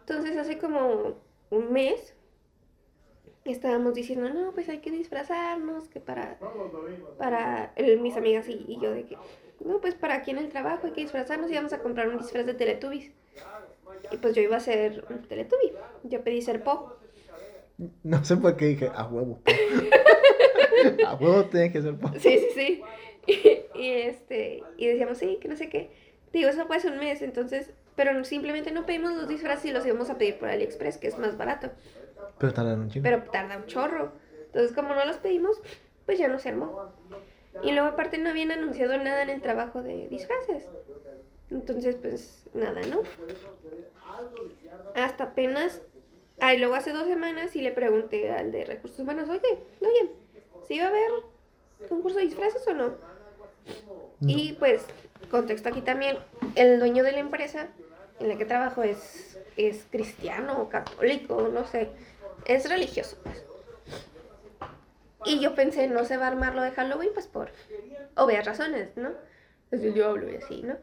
[0.00, 1.18] Entonces hace como
[1.50, 2.14] un mes
[3.44, 6.38] estábamos diciendo, no, pues hay que disfrazarnos, que para,
[7.18, 9.18] para mis amigas y, y, yo de que,
[9.64, 12.18] no, pues para aquí en el trabajo hay que disfrazarnos y vamos a comprar un
[12.18, 13.12] disfraz de Teletubbies.
[14.10, 15.72] Y pues yo iba a ser un Teletubby.
[16.04, 16.96] Yo pedí ser Po.
[18.02, 19.40] No sé por qué dije, a huevo.
[21.06, 22.08] a huevo tienes que ser Po.
[22.18, 22.82] Sí, sí, sí.
[23.74, 25.90] Y, este, y decíamos, sí, que no sé qué.
[26.32, 29.84] Digo, eso fue hace un mes, entonces, pero simplemente no pedimos los disfraces y los
[29.86, 31.70] íbamos a pedir por AliExpress, que es más barato.
[32.38, 33.04] Pero tarda un chingo.
[33.04, 34.12] Pero tarda un chorro.
[34.46, 35.60] Entonces, como no los pedimos,
[36.06, 36.92] pues ya no se armó.
[37.62, 40.68] Y luego aparte no habían anunciado nada en el trabajo de disfraces.
[41.50, 43.02] Entonces, pues nada, ¿no?
[44.94, 45.82] Hasta apenas,
[46.40, 50.10] ay, luego hace dos semanas y le pregunté al de recursos humanos, oye, oye,
[50.72, 51.10] ¿sí va a haber
[51.86, 52.94] concurso de disfraces o no?
[54.22, 54.86] Y pues,
[55.30, 56.16] contexto aquí también,
[56.54, 57.68] el dueño de la empresa
[58.20, 61.90] en la que trabajo es, es cristiano, católico, no sé,
[62.46, 63.44] es religioso, pues.
[65.26, 67.50] Y yo pensé, no se va a armar lo de Halloween, pues por
[68.16, 69.10] obvias razones, ¿no?
[69.72, 70.76] Es el diablo y así, ¿no?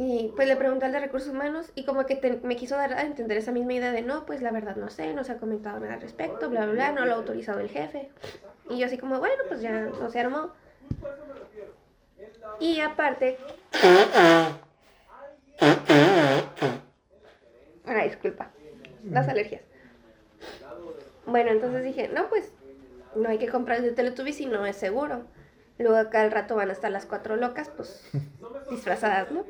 [0.00, 3.02] Y pues le pregunté al de recursos humanos y como que me quiso dar a
[3.02, 5.80] entender esa misma idea de no, pues la verdad no sé, no se ha comentado
[5.80, 8.08] nada al respecto, bla, bla, bla, no lo ha autorizado el jefe.
[8.70, 10.52] Y yo así como, bueno, pues ya no se armó.
[12.60, 13.38] Y aparte...
[17.84, 18.50] Ahora, culpa.
[19.10, 19.62] Las alergias.
[21.26, 22.52] Bueno, entonces dije, no, pues
[23.16, 25.24] no hay que comprar el de Teletubbies si no es seguro.
[25.78, 28.08] Luego acá al rato van a estar las cuatro locas, pues
[28.70, 29.44] disfrazadas, ¿no?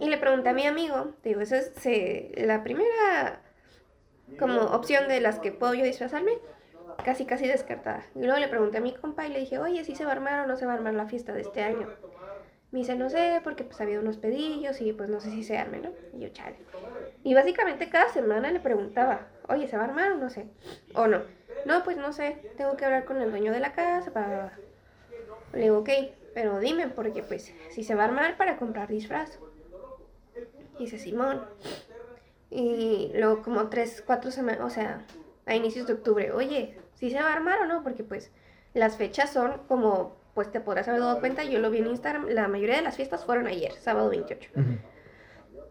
[0.00, 1.72] Y le pregunté a mi amigo, digo, eso es
[2.36, 3.40] la primera
[4.38, 6.38] como opción de las que puedo yo disfrazarme,
[7.04, 8.04] casi casi descartada.
[8.14, 10.14] Y luego le pregunté a mi compa y le dije, oye, si se va a
[10.14, 11.88] armar o no se va a armar la fiesta de este año.
[12.70, 15.56] Me dice, no sé, porque pues había unos pedillos y pues no sé si se
[15.56, 15.90] arme, ¿no?
[16.12, 16.56] Y yo, chale.
[17.24, 20.46] Y básicamente cada semana le preguntaba, oye, ¿se va a armar o no sé?
[20.94, 21.22] O no.
[21.64, 24.58] No, pues no sé, tengo que hablar con el dueño de la casa para...
[25.54, 25.88] Le digo, ok,
[26.34, 29.38] pero dime, porque pues si se va a armar para comprar disfraz.
[30.78, 31.42] Dice Simón.
[32.50, 35.04] Y luego como tres, cuatro semanas, o sea,
[35.46, 38.30] a inicios de octubre, oye, si se va a armar o no, porque pues
[38.74, 42.28] las fechas son como, pues te podrás haber dado cuenta, yo lo vi en Instagram,
[42.28, 44.50] la mayoría de las fiestas fueron ayer, sábado 28.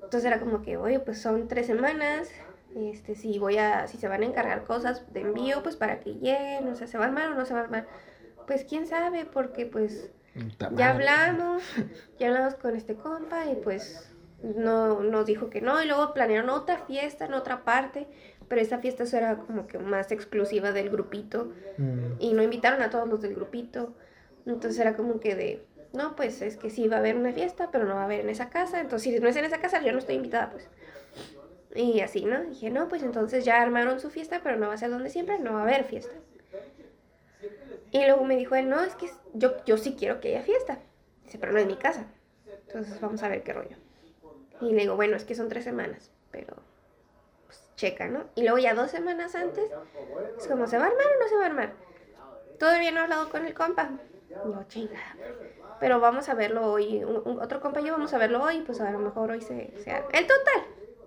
[0.03, 2.29] Entonces era como que, oye, pues son tres semanas,
[2.75, 6.13] este, si voy a, si se van a encargar cosas de envío, pues para que
[6.13, 7.87] lleguen, o sea, ¿se va a armar o no se va a armar?
[8.45, 10.11] Pues quién sabe, porque pues
[10.75, 11.63] ya hablamos,
[12.19, 14.13] ya hablamos con este compa y pues
[14.43, 18.07] no nos dijo que no y luego planearon otra fiesta en otra parte,
[18.47, 22.13] pero esa fiesta era como que más exclusiva del grupito mm.
[22.19, 23.93] y no invitaron a todos los del grupito.
[24.45, 27.69] Entonces era como que de, no, pues es que sí va a haber una fiesta,
[27.71, 29.81] pero no va a haber en esa casa, entonces si no es en esa casa
[29.81, 30.69] yo no estoy invitada, pues.
[31.75, 32.43] Y así, ¿no?
[32.43, 35.37] Dije, no, pues entonces ya armaron su fiesta, pero no va a ser donde siempre,
[35.39, 36.15] no va a haber fiesta.
[37.91, 40.79] Y luego me dijo él, no, es que yo, yo sí quiero que haya fiesta.
[41.23, 42.07] Dice, pero no en mi casa.
[42.67, 43.77] Entonces vamos a ver qué rollo.
[44.61, 46.55] Y le digo, bueno, es que son tres semanas, pero
[47.45, 48.25] pues, checa, ¿no?
[48.35, 49.69] Y luego ya dos semanas antes,
[50.37, 51.73] es como, ¿se va a armar o no se va a armar?
[52.59, 53.91] Todavía no he hablado con el compa.
[54.29, 54.99] yo, chinga.
[55.79, 57.03] Pero vamos a verlo hoy.
[57.03, 60.25] otro compa yo vamos a verlo hoy, pues a lo mejor hoy se, se El
[60.25, 60.63] total,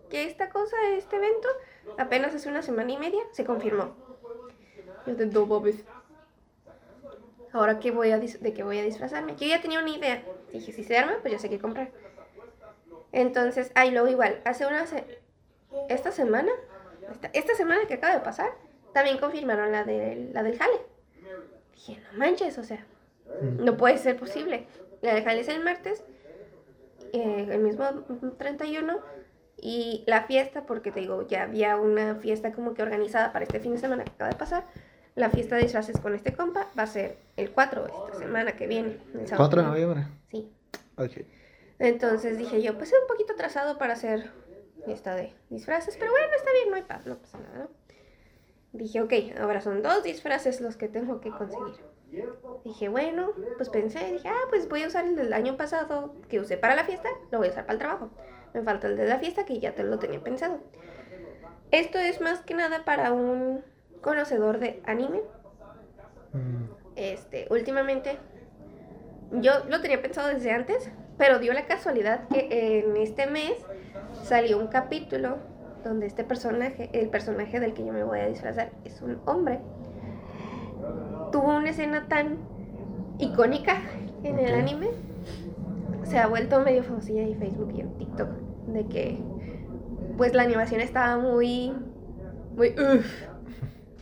[0.09, 1.49] que esta cosa, este evento,
[1.99, 3.95] apenas hace una semana y media, se confirmó.
[5.07, 5.49] Yo de dos
[7.53, 9.35] Ahora que voy a de qué voy a disfrazarme.
[9.37, 10.23] Yo ya tenía una idea.
[10.53, 11.91] Dije, si se arma, pues ya sé qué comprar.
[13.13, 14.85] Entonces, ahí luego igual, hace una...
[15.89, 16.53] esta semana,
[17.33, 18.51] esta, semana que acaba de pasar,
[18.93, 20.81] también confirmaron la, de, la del jale.
[21.75, 22.85] Dije, no manches, o sea,
[23.43, 24.67] no puede ser posible.
[25.03, 26.05] La del jale es el martes,
[27.13, 27.85] eh, el mismo
[28.39, 29.01] 31,
[29.63, 33.61] y la fiesta, porque te digo, ya había una fiesta como que organizada para este
[33.61, 34.65] fin de semana que acaba de pasar.
[35.17, 38.67] La fiesta de disfraces con este compa va a ser el 4, esta semana que
[38.67, 38.99] viene.
[39.15, 40.07] El 4 de noviembre.
[40.31, 40.51] Sí.
[40.97, 41.11] Ok.
[41.81, 44.31] Entonces dije yo, pues es un poquito atrasado para hacer
[44.87, 47.69] esta de disfraces, pero bueno, está bien, no hay paz, no pasa nada.
[48.73, 51.81] Dije, ok, ahora son dos disfraces los que tengo que conseguir.
[52.65, 56.39] Dije, bueno, pues pensé, dije, ah, pues voy a usar el del año pasado que
[56.39, 58.11] usé para la fiesta, lo voy a usar para el trabajo.
[58.53, 60.59] Me falta el de la fiesta que ya te lo tenía pensado.
[61.71, 63.65] Esto es más que nada para un
[64.03, 65.23] conocedor de anime.
[66.33, 66.65] Mm.
[66.97, 68.19] Este, últimamente,
[69.33, 73.53] yo lo tenía pensado desde antes, pero dio la casualidad que en este mes
[74.23, 75.37] salió un capítulo
[75.85, 79.61] donde este personaje, el personaje del que yo me voy a disfrazar, es un hombre.
[81.31, 82.39] Tuvo una escena tan
[83.19, 83.83] icónica
[84.25, 84.89] en el anime.
[86.05, 88.29] Se ha vuelto medio famosilla en Facebook y en TikTok.
[88.69, 89.19] De que
[90.17, 91.75] pues la animación estaba muy.
[92.57, 93.27] muy uff.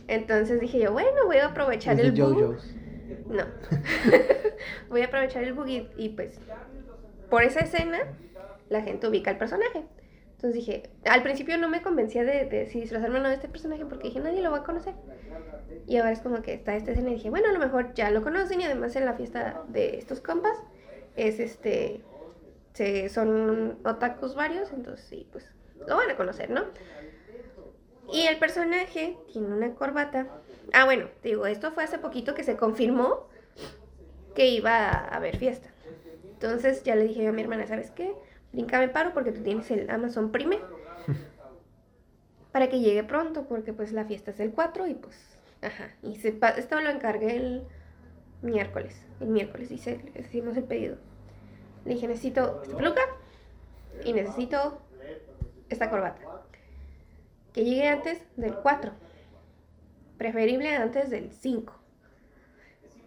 [0.07, 2.55] Entonces dije yo, bueno, voy a aprovechar el bug.
[3.27, 3.43] No.
[4.89, 6.39] voy a aprovechar el bug y pues
[7.29, 7.99] por esa escena,
[8.69, 9.85] la gente ubica al personaje.
[10.35, 13.49] Entonces dije, al principio no me convencía de, de si disfrazarme o no de este
[13.49, 14.93] personaje porque dije, nadie lo va a conocer.
[15.85, 18.09] Y ahora es como que está esta escena y dije, bueno, a lo mejor ya
[18.09, 20.57] lo conocen y además en la fiesta de estos compas
[21.15, 22.01] es este,
[22.73, 25.45] se, son otakus varios, entonces sí, pues
[25.87, 26.63] lo van a conocer, ¿no?
[28.13, 30.27] Y el personaje tiene una corbata.
[30.73, 33.27] Ah, bueno, digo, esto fue hace poquito que se confirmó
[34.35, 35.69] que iba a haber fiesta.
[36.41, 38.13] Entonces ya le dije a mi hermana, ¿sabes qué?
[38.53, 40.57] Brinca me paro porque tú tienes el Amazon Prime.
[42.53, 45.17] para que llegue pronto, porque pues la fiesta es el 4 y pues,
[45.61, 45.89] ajá.
[46.01, 47.67] Y se, esto lo encargué el
[48.41, 49.05] miércoles.
[49.19, 50.95] El miércoles hice, hicimos el pedido.
[51.83, 53.01] Le dije, necesito esta peluca
[54.05, 54.81] y necesito
[55.67, 56.21] esta corbata.
[57.51, 58.93] Que llegue antes del 4.
[60.17, 61.73] Preferible antes del 5.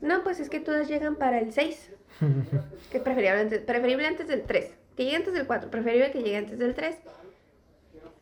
[0.03, 1.92] No, pues es que todas llegan para el 6.
[2.91, 4.71] que preferible antes, preferible antes del 3.
[4.97, 5.71] Que llegue antes del 4.
[5.71, 6.97] Preferible que llegue antes del 3.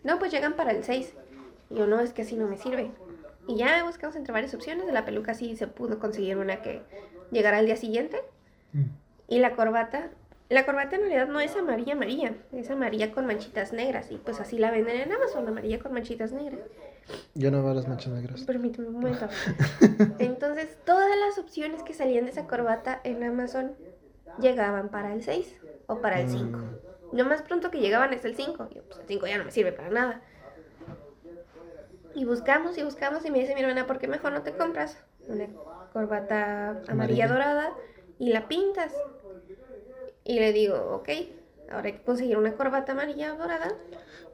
[0.04, 1.12] No, pues llegan para el 6.
[1.70, 2.90] Y yo, no, es que así no me sirve.
[3.46, 4.86] Y ya buscamos entre varias opciones.
[4.86, 6.82] De la peluca sí se pudo conseguir una que
[7.30, 8.20] llegara al día siguiente.
[8.72, 8.84] Mm.
[9.28, 10.10] Y la corbata,
[10.48, 14.40] La corbata en realidad no es amarilla amarilla, es amarilla con manchitas negras y pues
[14.40, 16.60] así la venden en Amazon, amarilla con manchitas negras.
[17.34, 18.42] Yo no veo las manchas negras.
[18.42, 19.28] Permíteme un momento.
[20.18, 23.72] Entonces, todas las opciones que salían de esa corbata en Amazon
[24.38, 26.58] llegaban para el 6 o para el 5.
[26.58, 27.16] Mm.
[27.16, 28.68] Lo más pronto que llegaban es el 5.
[28.74, 30.22] Yo, pues el 5 ya no me sirve para nada.
[32.14, 34.98] Y buscamos y buscamos y me dice mi hermana, ¿por qué mejor no te compras
[35.28, 35.46] una
[35.92, 37.72] corbata amarilla dorada
[38.18, 38.92] y la pintas?
[40.24, 41.08] Y le digo, ok,
[41.70, 43.74] ahora hay que conseguir una corbata amarilla dorada.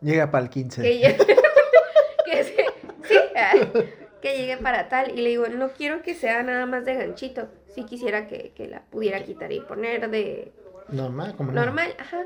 [0.00, 0.82] Llega para el 15.
[0.82, 2.54] Que, sí,
[4.22, 5.10] que llegue para tal.
[5.10, 7.48] Y le digo, no quiero que sea nada más de ganchito.
[7.76, 10.50] Si quisiera que, la pudiera quitar y poner de...
[10.88, 11.94] Normal, como normal.
[11.98, 12.24] ajá.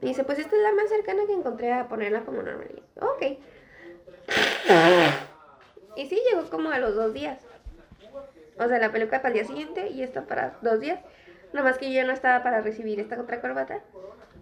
[0.00, 2.68] Y dice, pues esta es la más cercana que encontré a ponerla como normal.
[2.70, 3.38] Y, ok.
[5.96, 7.40] Y sí, llegó como a los dos días.
[8.56, 11.00] O sea, la peluca para el día siguiente y esta para dos días.
[11.52, 13.80] Nomás que yo no estaba para recibir esta otra corbata,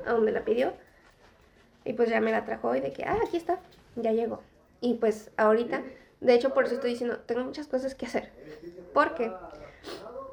[0.06, 0.74] aún me la pidió.
[1.86, 3.58] Y pues ya me la trajo hoy de que, ah, aquí está,
[3.96, 4.42] ya llegó.
[4.82, 5.82] Y pues ahorita,
[6.20, 8.30] de hecho por eso estoy diciendo, tengo muchas cosas que hacer.
[8.92, 9.32] Porque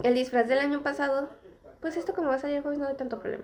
[0.04, 1.30] el disfraz del año pasado,
[1.80, 3.44] pues esto como va a salir hoy no hay tanto problema.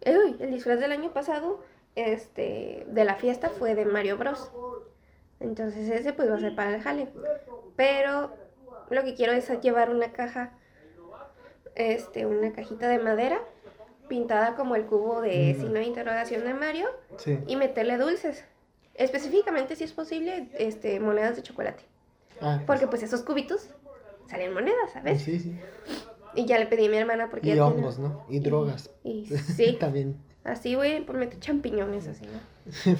[0.00, 1.62] El, el disfraz del año pasado,
[1.94, 4.50] este, de la fiesta fue de Mario Bros.
[5.40, 7.08] Entonces ese pues va a ser para el jale.
[7.76, 8.32] Pero
[8.90, 10.52] lo que quiero es llevar una caja
[11.74, 13.40] este, una cajita de madera
[14.08, 15.60] pintada como el cubo de mm.
[15.60, 16.88] signo de interrogación de Mario
[17.46, 18.44] y meterle dulces.
[18.94, 21.82] Específicamente, si es posible, este, monedas de chocolate.
[22.40, 22.66] Ah, pues.
[22.66, 23.70] porque pues esos cubitos
[24.28, 25.22] salen monedas, ¿sabes?
[25.22, 25.56] Sí, sí.
[26.34, 27.54] Y ya le pedí a mi hermana porque...
[27.54, 28.24] Y hongos, ¿no?
[28.28, 28.90] Y drogas.
[29.04, 29.76] Y, sí.
[29.80, 30.16] También.
[30.42, 32.92] Así, güey, por meter champiñones así, ¿no?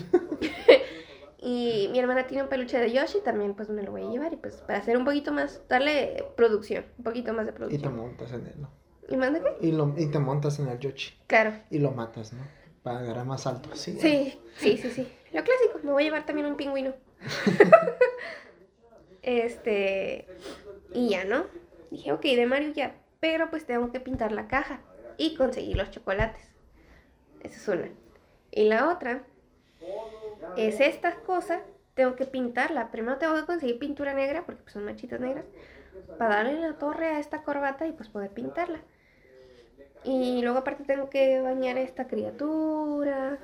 [1.39, 4.33] y mi hermana tiene un peluche de Yoshi, también pues me lo voy a llevar
[4.33, 7.81] y pues para hacer un poquito más, darle producción, un poquito más de producción.
[7.81, 8.71] Y te montas en él, ¿no?
[9.09, 9.67] ¿Y manda qué?
[9.67, 11.15] Y, lo, y te montas en el Yoshi.
[11.27, 11.53] Claro.
[11.71, 12.43] Y lo matas, ¿no?
[12.83, 13.71] Para agarrar más alto.
[13.75, 15.09] Sí, sí, sí, sí.
[15.33, 16.95] Lo clásico, me voy a llevar también un pingüino.
[19.23, 20.27] este,
[20.95, 21.45] y ya, ¿no?
[21.91, 24.81] Dije, ok, de Mario ya, pero pues tengo que pintar la caja
[25.19, 26.51] y conseguir los chocolates.
[27.41, 27.91] Esa es una.
[28.51, 29.25] Y la otra
[30.57, 31.61] es esta cosa,
[31.95, 32.91] tengo que pintarla.
[32.91, 35.45] Primero tengo que conseguir pintura negra, porque pues, son manchitas negras,
[36.19, 38.81] para darle la torre a esta corbata y pues poder pintarla.
[40.05, 43.39] Y luego aparte tengo que bañar a esta criatura.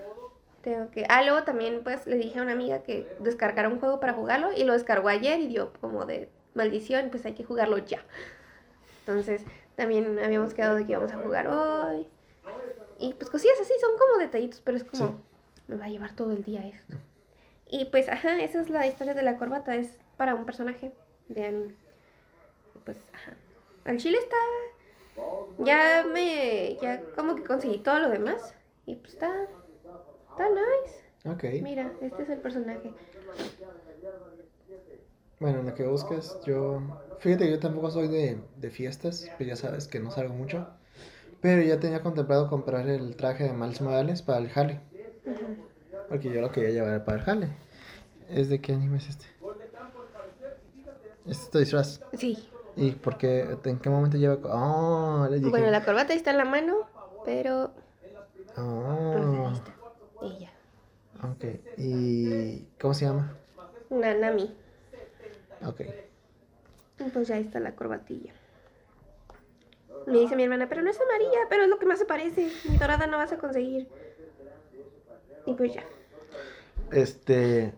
[0.60, 1.06] Tengo que...
[1.08, 4.52] Ah, luego también pues le dije a una amiga que descargara un juego para jugarlo
[4.52, 8.04] y lo descargó ayer y dio como de maldición, pues hay que jugarlo ya.
[9.00, 9.42] Entonces
[9.76, 12.06] también habíamos quedado de que íbamos a jugar hoy.
[12.98, 15.20] Y pues cosillas así, son como detallitos, pero es como
[15.70, 16.96] me va a llevar todo el día esto.
[17.68, 20.92] Y pues, ajá, esa es la historia de la corbata, es para un personaje
[21.28, 21.72] de
[22.84, 23.36] Pues, ajá.
[23.84, 24.36] Al chile está...
[25.58, 26.76] Ya me...
[26.82, 28.54] Ya como que conseguí todo lo demás.
[28.86, 29.46] Y pues está...
[30.30, 31.04] Está nice.
[31.24, 31.62] Ok.
[31.62, 32.92] Mira, este es el personaje.
[35.40, 36.82] Bueno, lo que busques, yo...
[37.18, 40.66] Fíjate yo tampoco soy de, de fiestas, pues ya sabes que no salgo mucho.
[41.40, 44.80] Pero ya tenía contemplado comprar el traje de Miles Morales para el Harley.
[46.10, 47.48] Porque yo lo quería llevar para el jale.
[48.28, 49.24] ¿Es de qué anime es este?
[51.26, 52.00] ¿Este es tu disfraz?
[52.18, 52.38] Sí.
[52.76, 53.56] ¿Y por qué?
[53.64, 54.36] ¿En qué momento lleva?
[54.44, 56.86] Oh, Bueno, la corbata está en la mano,
[57.24, 57.72] pero...
[58.58, 59.52] Oh.
[60.20, 60.50] Ella.
[61.22, 61.44] Ok.
[61.78, 63.34] ¿Y cómo se llama?
[63.88, 64.54] Nanami.
[65.64, 65.82] Ok.
[67.12, 68.32] Pues ya está la corbatilla.
[70.06, 72.50] Me dice mi hermana, pero no es amarilla, pero es lo que más se parece.
[72.68, 73.88] Mi dorada no vas a conseguir.
[75.46, 75.84] Y pues ya.
[76.92, 77.72] Este.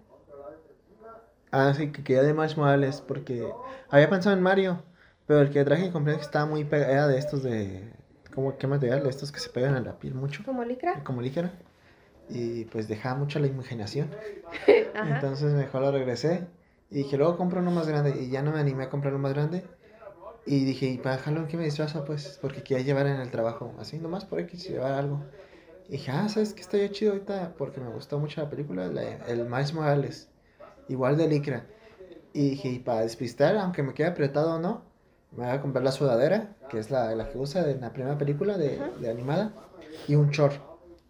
[1.51, 3.47] Ah, sí, que quería de Marsh Morales porque
[3.91, 4.83] había pensado en Mario,
[5.26, 7.93] pero el que traje compré que estaba muy pegado, era de estos de.
[8.35, 9.03] ¿Cómo, ¿Qué material?
[9.03, 10.43] De estos que se pegan a la piel mucho.
[10.45, 11.05] ¿Como licra?
[11.05, 11.53] Como licra.
[12.30, 14.11] Y pues dejaba mucho la imaginación.
[14.95, 16.47] Entonces mejor lo regresé.
[16.93, 18.14] Y dije, luego compro uno más grande.
[18.20, 19.64] Y ya no me animé a comprar uno más grande.
[20.45, 22.05] Y dije, ¿y para Halloween qué me disfraza?
[22.05, 23.74] Pues porque quería llevar en el trabajo.
[23.78, 25.24] Así nomás por X, llevar algo.
[25.88, 27.55] Y dije, ah, ¿sabes qué estaría chido ahorita?
[27.57, 28.90] Porque me gustó mucho la película,
[29.26, 30.28] el Miles Morales,
[30.88, 31.66] igual de Licra.
[32.34, 34.82] Y dije, y para despistar, aunque me quede apretado o no,
[35.32, 38.18] me voy a comprar la sudadera, que es la, la que usa en la primera
[38.18, 39.53] película de, de, animada,
[40.09, 40.61] y un short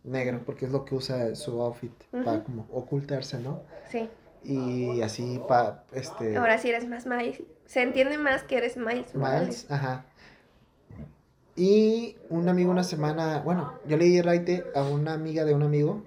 [0.05, 1.93] negro, porque es lo que usa su outfit,
[2.25, 3.63] para como ocultarse, ¿no?
[3.89, 4.09] Sí.
[4.45, 6.37] Y así para, este...
[6.37, 9.43] Ahora sí eres más Miles, se entiende más que eres Miles Morales.
[9.43, 10.05] Miles, ajá.
[11.55, 15.63] Y un amigo una semana, bueno, yo le di raite a una amiga de un
[15.63, 16.03] amigo,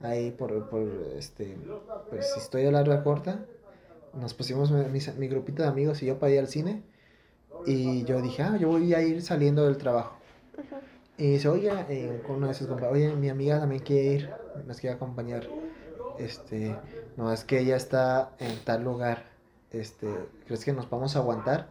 [0.00, 0.82] ahí por, por
[1.16, 1.56] este,
[2.08, 3.44] pues historia larga corta.
[4.14, 6.82] Nos pusimos mi, mi, grupito de amigos y yo para ir al cine.
[7.66, 10.16] Y yo dije, ah, yo voy a ir saliendo del trabajo.
[11.18, 14.30] Y dice, oye, eh, con uno de sus compas, oye, mi amiga también quiere ir,
[14.66, 15.46] nos quiere acompañar.
[16.18, 16.74] Este,
[17.16, 19.24] no, es que ella está en tal lugar.
[19.70, 20.08] Este,
[20.46, 21.68] ¿crees que nos vamos a aguantar?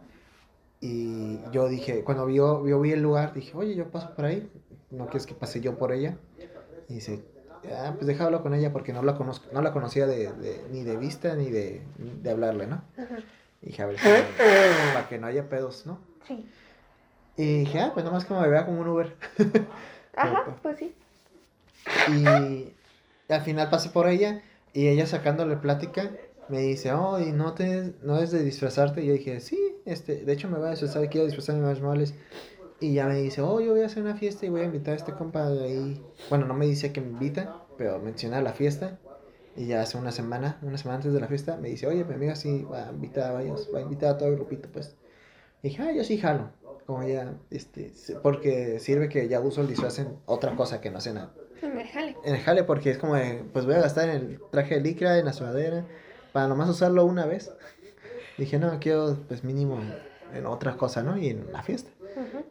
[0.80, 4.50] Y yo dije, cuando vio, yo vi el lugar, dije, oye, yo paso por ahí,
[4.90, 6.16] ¿no quieres que pase yo por ella?
[6.88, 7.24] Y dice,
[7.74, 10.96] ah, pues déjalo con ella porque no la conozco, no la conocía de, ni de
[10.96, 12.82] vista ni de, de hablarle, ¿no?
[13.62, 13.96] Y dije, a ver,
[14.92, 15.98] para que no haya pedos, ¿no?
[16.26, 16.46] Sí.
[17.36, 19.16] Y dije, ah, pues nomás que me vea como un Uber.
[20.16, 20.94] Ajá, pues sí.
[22.08, 22.72] Y
[23.32, 24.42] al final pasé por ella
[24.76, 26.10] y ella sacándole plática
[26.50, 29.02] me dice, oh, y no te, no es de disfrazarte.
[29.02, 32.12] Y yo dije, sí, este, de hecho me voy a disfrazar, quiero disfrazarme más moles.
[32.78, 34.92] Y ya me dice, oh, yo voy a hacer una fiesta y voy a invitar
[34.92, 36.04] a este compa de ahí.
[36.28, 38.98] Bueno, no me dice que me invita, pero menciona la fiesta.
[39.56, 42.12] Y ya hace una semana, una semana antes de la fiesta, me dice, oye, mi
[42.12, 44.94] amiga sí va a invitar a varios, va a invitar a todo el grupito, pues.
[45.62, 46.50] Y dije, ah, yo sí jalo.
[46.84, 51.00] Como ya, este, porque sirve que ya uso el disfraz en otra cosa que no
[51.00, 51.32] sé nada.
[51.62, 52.16] En el jale.
[52.24, 54.80] En el jale, porque es como de, pues voy a gastar en el traje de
[54.80, 55.84] licra, en la sudadera,
[56.32, 57.52] para nomás usarlo una vez.
[58.38, 59.80] Dije, no, quiero, pues mínimo
[60.34, 61.16] en otras cosas, ¿no?
[61.16, 61.90] Y en la fiesta.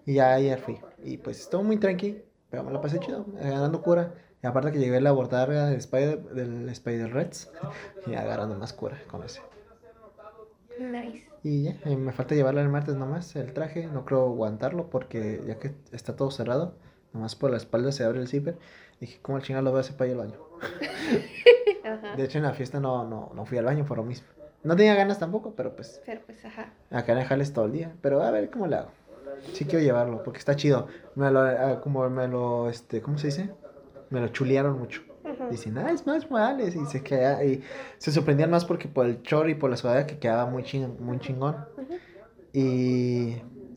[0.06, 0.80] Y ya ayer fui.
[1.04, 4.14] Y pues estuvo muy tranqui, pero me la pasé chido, ganando cura.
[4.44, 7.52] Y aparte que llegué a la botarga del Spider, del Spider Reds
[8.08, 9.42] y agarrando más cura con ese.
[10.80, 11.28] Nice.
[11.42, 13.88] Y ya, me falta llevarla el martes nomás, el traje.
[13.88, 16.76] No creo aguantarlo porque ya que está todo cerrado,
[17.14, 18.58] nomás por la espalda se abre el zipper.
[19.00, 20.40] Dije, ¿cómo el chingado lo voy a hacer para ir al baño?
[22.18, 24.28] De hecho, en la fiesta no, no, no fui al baño por lo mismo.
[24.64, 26.02] No tenía ganas tampoco, pero pues.
[26.06, 26.74] Pero pues, ajá.
[26.90, 27.94] Acá en Jales todo el día.
[28.02, 28.90] Pero a ver cómo lo hago.
[29.54, 30.88] Sí quiero llevarlo, porque está chido.
[31.14, 33.52] Me lo, ah, como me lo, este, ¿cómo se dice?
[34.10, 35.04] Me lo chulearon mucho.
[35.52, 36.76] Dicen, ah, es más Morales.
[36.76, 37.64] Y se, queda, y
[38.00, 41.00] se sorprendían más porque por el chor y por la sudadera que quedaba muy, ching,
[41.00, 41.58] muy chingón.
[42.52, 43.36] Y,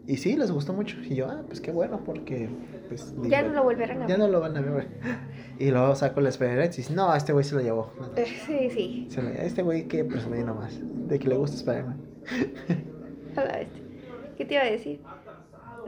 [0.09, 0.97] y sí, les gustó mucho.
[1.03, 2.49] Y yo, ah, pues qué bueno, porque.
[2.89, 4.09] Pues, ya no lo volverán a ver.
[4.09, 4.89] Ya no lo van a ver.
[5.59, 7.93] Y luego saco el spider y dice, no, este güey se lo llevó.
[8.17, 9.09] Eh, sí, sí.
[9.39, 12.01] este güey que presumí nomás, de que le gusta Spider-Man.
[13.37, 13.83] este.
[14.39, 15.01] ¿Qué te iba a decir?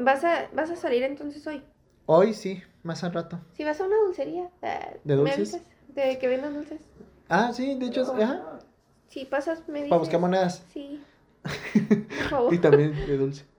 [0.00, 1.62] ¿Vas a, ¿Vas a salir entonces hoy?
[2.04, 3.40] Hoy sí, más al rato.
[3.52, 4.50] Si vas a una dulcería.
[4.60, 5.62] Eh, ¿De dulces?
[5.94, 6.80] ¿De que vendan dulces?
[7.28, 8.58] Ah, sí, de hecho, ajá.
[9.06, 9.90] Si pasas, me dices.
[9.90, 10.64] ¿Para buscar monedas?
[10.74, 11.00] Sí.
[11.72, 12.52] Por favor.
[12.52, 13.49] y también de dulce.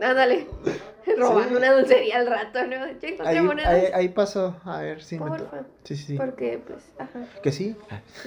[0.00, 0.46] Ándale.
[1.16, 2.76] Robando una dulcería al rato, ¿no?
[3.24, 5.38] ahí, ahí, ahí, pasó, a ver si me.
[5.84, 6.16] Sí, sí, sí.
[6.16, 7.20] Porque, pues, ajá.
[7.42, 7.76] Que sí.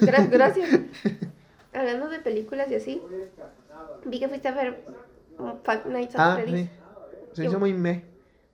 [0.00, 0.68] gracias.
[1.72, 3.02] Hablando de películas y así,
[4.04, 4.84] vi que fuiste a ver
[5.64, 6.66] Five Nights at ah, Freddy's.
[6.66, 6.70] Sí.
[7.34, 8.04] Se hizo muy me.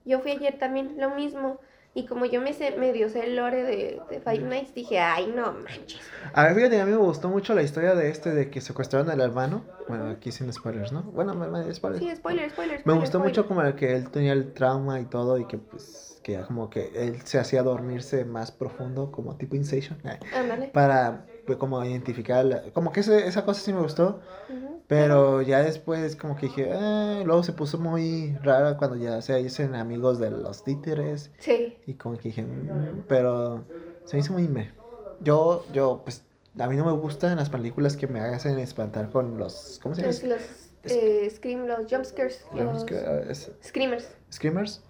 [0.05, 1.59] Yo fui ayer también, lo mismo.
[1.93, 5.33] Y como yo me sé, medio sé el lore de, de Five Nights, dije, ay,
[5.35, 5.99] no manches.
[6.33, 9.09] A ver, fíjate, a mí me gustó mucho la historia de este, de que secuestraron
[9.09, 9.65] al hermano.
[9.87, 11.01] Bueno, aquí sin spoilers, ¿no?
[11.01, 11.33] Bueno,
[11.73, 12.03] spoilers.
[12.03, 12.85] Sí, spoilers, spoilers.
[12.85, 16.09] Me gustó mucho como el que él tenía el trauma y todo y que pues
[16.23, 19.99] que como que él se hacía dormirse más profundo, como tipo Inception.
[20.03, 24.19] Eh, para pues, como identificar, como que esa cosa sí me gustó.
[24.87, 29.35] Pero ya después como que dije, eh, luego se puso muy rara cuando ya se
[29.35, 31.31] dicen amigos de los títeres.
[31.39, 31.75] Sí.
[31.87, 33.65] Y como que dije, mm", pero
[34.03, 34.71] se me hizo muy me.
[35.19, 36.23] Yo, yo, pues,
[36.59, 40.01] a mí no me gustan las películas que me hacen espantar con los, ¿cómo se
[40.01, 40.35] llama?
[40.35, 42.45] Los, eh, scream, los jumpscares.
[42.51, 42.85] Los
[43.63, 44.15] screamers.
[44.31, 44.81] Screamers.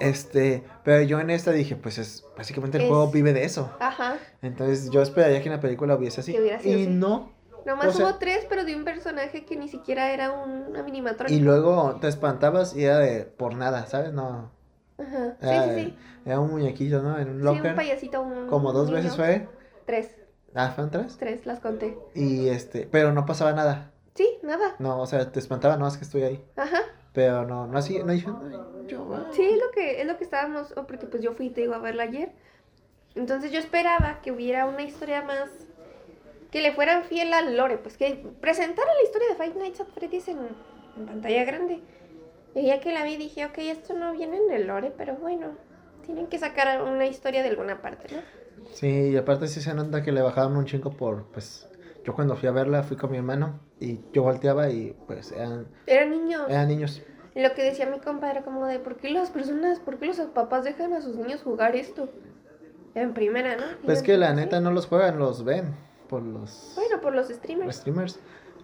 [0.00, 3.74] Este, pero yo en esta dije, pues es básicamente el juego vive de eso.
[3.80, 4.18] Ajá.
[4.42, 6.36] Entonces yo esperaría que en la película hubiese así.
[6.64, 7.36] y no,
[7.66, 11.34] Nomás hubo tres, pero de un personaje que ni siquiera era una minimatrónica.
[11.34, 14.12] Y luego te espantabas y era de por nada, ¿sabes?
[14.12, 14.52] No.
[14.98, 15.36] Ajá.
[15.40, 15.98] sí, sí, sí.
[16.24, 17.18] Era un muñequito, ¿no?
[17.18, 17.62] En un locker.
[17.62, 18.46] Sí, un payasito, un.
[18.46, 19.48] Como dos veces fue.
[19.84, 20.14] Tres.
[20.54, 21.16] Ah, ¿fueron tres?
[21.18, 21.98] Tres, las conté.
[22.14, 23.90] Y este, pero no pasaba nada.
[24.14, 24.76] Sí, nada.
[24.78, 26.44] No, o sea, te espantaba, no, es que estoy ahí.
[26.56, 26.78] Ajá.
[27.16, 28.28] Pero no, no así, no dije,
[28.86, 29.26] yo.
[29.32, 31.78] Sí, es lo que, es lo que estábamos, porque pues yo fui, te digo, a
[31.78, 32.30] verla ayer.
[33.14, 35.48] Entonces yo esperaba que hubiera una historia más
[36.50, 39.86] que le fueran fiel al lore, pues que presentara la historia de Five Nights at
[39.94, 40.36] Freddy's en,
[41.06, 41.80] pantalla grande.
[42.54, 45.52] Y ya que la vi dije, ok, esto no viene en el lore, pero bueno,
[46.04, 48.20] tienen que sacar una historia de alguna parte, ¿no?
[48.74, 51.66] Sí, y aparte sí se nota que le bajaban un chingo por, pues,
[52.06, 55.66] yo cuando fui a verla fui con mi hermano y yo volteaba y pues eran...
[55.86, 56.42] Eran niños.
[56.48, 57.02] Eran niños.
[57.34, 60.06] Y lo que decía mi compa era como de, ¿por qué las personas, por qué
[60.06, 62.08] los papás dejan a sus niños jugar esto?
[62.94, 63.64] En primera, ¿no?
[63.84, 65.74] pues que la neta no los juegan, los ven
[66.08, 66.74] por los...
[66.76, 67.66] Bueno, por los streamers.
[67.66, 68.20] Los streamers.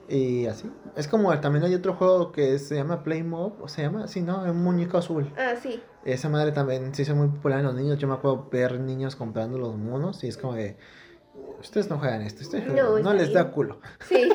[0.08, 0.70] Y así.
[0.96, 4.22] Es como también hay otro juego que se llama Play Mob, o se llama así,
[4.22, 4.42] ¿no?
[4.42, 5.32] Un muñeco azul.
[5.36, 5.82] Ah, sí.
[6.04, 7.98] Esa madre también se hizo muy popular en los niños.
[7.98, 10.76] Yo me acuerdo ver niños comprando los monos y es como de.
[11.60, 13.80] Ustedes no juegan esto, ustedes no, no les da culo.
[14.08, 14.28] Sí.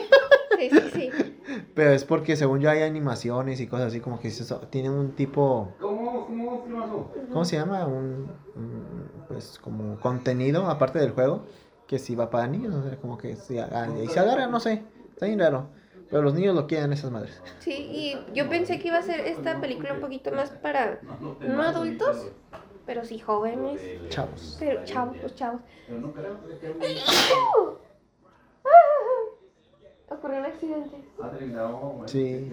[0.57, 1.11] Sí, sí, sí.
[1.75, 4.31] Pero es porque según yo hay animaciones y cosas así como que
[4.69, 5.75] tienen un tipo...
[5.79, 7.85] ¿Cómo, cómo, ¿cómo se llama?
[7.85, 8.31] Un,
[9.27, 11.45] pues como contenido aparte del juego
[11.87, 14.83] que si va para niños, como que si, y se agarra, no sé,
[15.13, 15.69] está bien raro.
[16.09, 17.41] Pero los niños lo quieren esas madres.
[17.59, 20.99] Sí, y yo pensé que iba a ser esta película un poquito más para
[21.41, 22.31] no adultos,
[22.88, 23.79] pero sí jóvenes.
[24.09, 24.57] Chavos.
[24.59, 25.61] Pero chavos, los chavos.
[30.09, 31.03] Ocurrió un accidente.
[32.05, 32.49] Sí.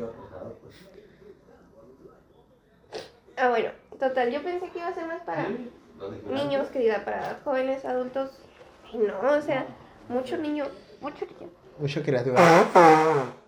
[3.37, 5.49] Ah, bueno, total, yo pensé que iba a ser más para
[6.31, 8.41] niños, querida, para jóvenes, adultos.
[8.93, 9.67] Y no, o sea,
[10.09, 10.67] mucho niño,
[11.01, 11.49] mucho niño.
[11.79, 12.37] Mucho creativo.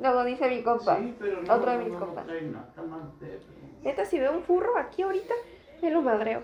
[0.00, 0.98] Luego dice mi compa,
[1.50, 2.26] otro de mis compas.
[3.82, 5.34] Neta, si veo un furro aquí ahorita,
[5.90, 6.42] lo madreo.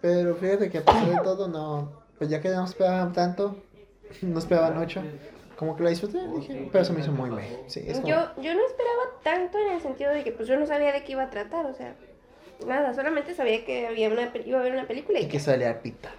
[0.00, 1.92] Pero fíjate que a pesar de todo, no.
[2.18, 3.56] Pues ya que no esperaban tanto,
[4.22, 5.02] no esperaban ocho.
[5.56, 7.62] Como que la disfruté, dije, pero se me hizo muy bien.
[7.66, 10.92] Sí, yo, yo no esperaba tanto en el sentido de que pues yo no sabía
[10.92, 11.96] de qué iba a tratar, o sea,
[12.64, 15.18] nada, solamente sabía que había una, iba a haber una película.
[15.18, 16.10] Y, que salía Pita.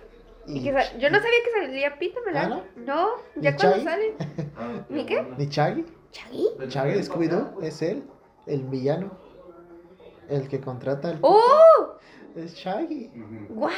[0.45, 0.61] Y...
[0.63, 2.43] yo no sabía que salía Pita, ¿verdad?
[2.51, 2.86] ¿Ah, no?
[2.86, 4.13] no, ya cuando sale.
[4.89, 5.26] ¿Ni qué?
[5.38, 5.86] ¿Ni Chaggy?
[6.11, 7.03] ¿Chaggy?
[7.03, 8.03] Scooby-Doo, es él,
[8.45, 9.11] el villano.
[10.30, 11.19] El que contrata al...
[11.21, 11.97] ¡Oh!
[12.36, 13.11] Es Shaggy.
[13.49, 13.69] ¡Wow!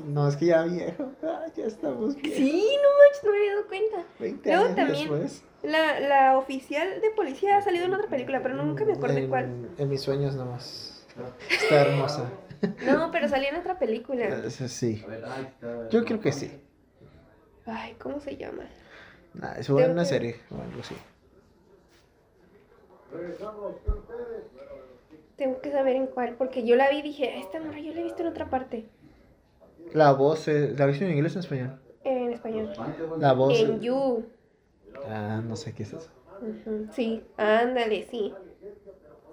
[0.06, 1.10] No, es que ya viejo.
[1.22, 2.14] Ah, ya estamos.
[2.14, 4.04] Sí, no manches, no me había dado cuenta.
[4.18, 5.44] 20 Luego también, después.
[5.62, 9.28] La, la oficial de policía ha salido en otra película, pero nunca me acuerdo en,
[9.28, 9.70] cuál.
[9.76, 11.06] En mis sueños nomás.
[11.50, 12.30] Está hermosa.
[12.86, 14.42] No, pero salió en otra película.
[14.50, 15.04] Sí.
[15.90, 16.62] Yo creo que sí.
[17.66, 18.64] Ay, ¿cómo se llama?
[19.34, 20.94] Nah, eso va en una serie o algo así.
[25.40, 28.00] Tengo que saber en cuál, porque yo la vi y dije, esta morra yo la
[28.00, 28.84] he visto en otra parte.
[29.94, 31.80] La voz, ¿la viste en inglés o en español?
[32.04, 32.70] En español.
[33.18, 33.58] La voz.
[33.58, 34.26] En You.
[35.08, 36.10] Ah, no sé qué es eso.
[36.92, 38.34] Sí, ándale, sí.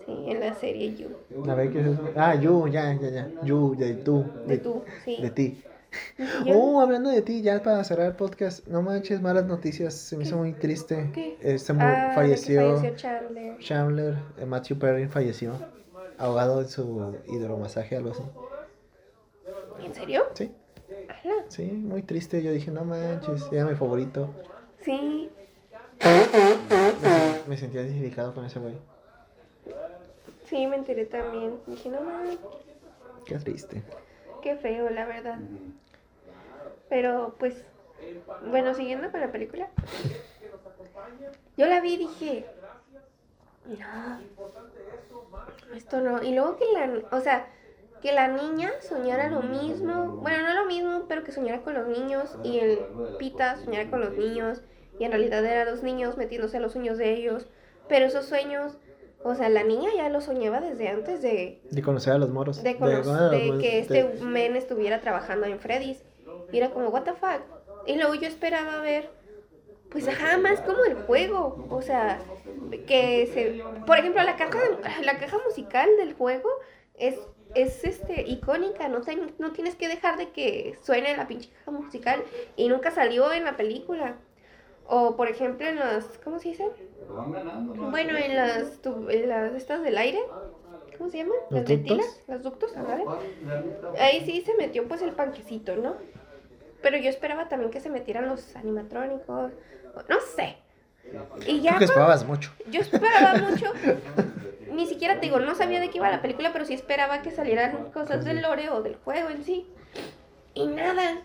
[0.05, 1.09] Sí, en la serie You.
[1.45, 2.09] A ver qué es eso.
[2.15, 3.29] Ah, You, ya, ya, ya.
[3.43, 4.23] You, de tú.
[4.47, 5.17] De, tú, sí.
[5.21, 5.61] De ti.
[6.53, 10.23] Oh, hablando de ti, ya para cerrar el podcast, no manches, malas noticias, se me
[10.23, 11.09] hizo muy triste.
[11.13, 11.37] ¿Qué?
[11.41, 13.57] Este ah, falleció, falleció Chandler.
[13.57, 15.53] Chandler, eh, Matthew Perry falleció
[16.17, 18.23] ahogado en su hidromasaje, algo así.
[19.83, 20.25] ¿En serio?
[20.33, 20.51] Sí.
[21.49, 22.41] Sí, muy triste.
[22.43, 24.29] Yo dije, no manches, era mi favorito.
[24.81, 25.29] Sí.
[27.47, 28.75] Me, sentía identificado con ese güey.
[30.45, 31.59] Sí, me enteré también.
[31.67, 32.39] Dije, no manches.
[33.25, 33.83] Qué triste.
[34.41, 35.39] Qué feo, la verdad.
[36.89, 37.55] Pero, pues,
[38.49, 39.69] bueno, siguiendo con la película.
[41.57, 42.45] Yo la vi y dije,
[43.67, 44.19] no,
[45.75, 46.23] esto no.
[46.23, 47.47] Y luego que la, o sea,
[48.01, 51.87] que la niña soñara lo mismo, bueno, no lo mismo, pero que soñara con los
[51.87, 52.79] niños y el
[53.17, 54.61] Pita soñara con los niños
[54.99, 57.47] y en realidad eran los niños metiéndose a los sueños de ellos,
[57.87, 58.77] pero esos sueños,
[59.23, 61.61] o sea, la niña ya los soñaba desde antes de...
[61.69, 62.63] De conocer a los moros.
[62.63, 66.03] De, de, que este men estuviera trabajando en Freddy's.
[66.51, 67.41] Y era como, what the fuck.
[67.85, 69.09] Y luego yo esperaba ver
[69.91, 71.65] pues ajá, más como el juego.
[71.69, 72.19] O sea,
[72.87, 73.63] que se.
[73.85, 74.59] Por ejemplo, la caja,
[75.03, 76.49] la caja musical del juego
[76.95, 77.17] es,
[77.55, 78.89] es este, icónica.
[78.89, 78.99] No,
[79.39, 82.23] no tienes que dejar de que suene la pinche caja musical.
[82.55, 84.15] Y nunca salió en la película.
[84.85, 86.05] O por ejemplo en las.
[86.23, 86.69] ¿Cómo se dice?
[87.09, 88.79] Bueno, en las,
[89.09, 90.19] en las estas del aire.
[90.97, 91.35] ¿Cómo se llama?
[91.51, 93.05] Las ventilas, las ductos, ¿sabes?
[93.99, 95.95] Ahí sí se metió pues el panquecito, ¿no?
[96.81, 99.51] Pero yo esperaba también que se metieran los animatrónicos,
[100.09, 100.57] no sé.
[101.45, 101.77] Y ya.
[101.77, 102.51] que esperabas mucho.
[102.69, 103.71] Yo esperaba mucho.
[104.73, 107.31] Ni siquiera te digo, no sabía de qué iba la película, pero sí esperaba que
[107.31, 109.67] salieran cosas del lore o del juego en sí.
[110.53, 111.21] Y nada.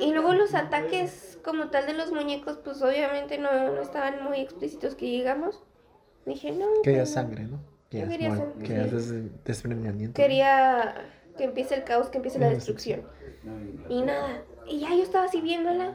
[0.00, 4.40] Y luego los ataques como tal de los muñecos, pues obviamente no, no estaban muy
[4.40, 5.62] explícitos que llegamos.
[6.26, 6.66] Dije, no.
[6.82, 7.60] Quería pues sangre, ¿no?
[7.90, 8.08] Quería
[8.60, 8.86] Quería
[9.44, 10.14] desprendimiento.
[10.14, 10.94] Quería
[11.36, 13.02] que empiece el caos, que empiece la destrucción.
[13.88, 14.42] Y nada.
[14.66, 15.94] Y ya yo estaba así viéndola.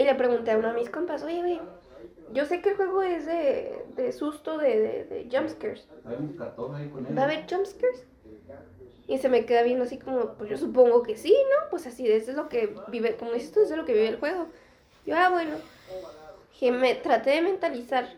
[0.00, 1.60] Y le pregunté a uno de mis compas, oye, güey,
[2.32, 5.86] yo sé que el juego es de, de susto, de, de, de jumpscares.
[6.06, 8.06] ¿Va a haber jumpscares?
[9.06, 11.68] Y se me queda viendo así como, pues yo supongo que sí, ¿no?
[11.68, 14.08] Pues así, eso es lo que vive, como dices tú, eso es lo que vive
[14.08, 14.46] el juego.
[15.04, 15.56] Yo, ah, bueno.
[16.58, 18.08] Que me traté de mentalizar.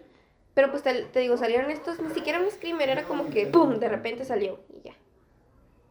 [0.54, 3.80] Pero pues te, digo, salieron estos, ni siquiera un screamer, era como que, ¡pum!
[3.80, 4.94] De repente salió y ya.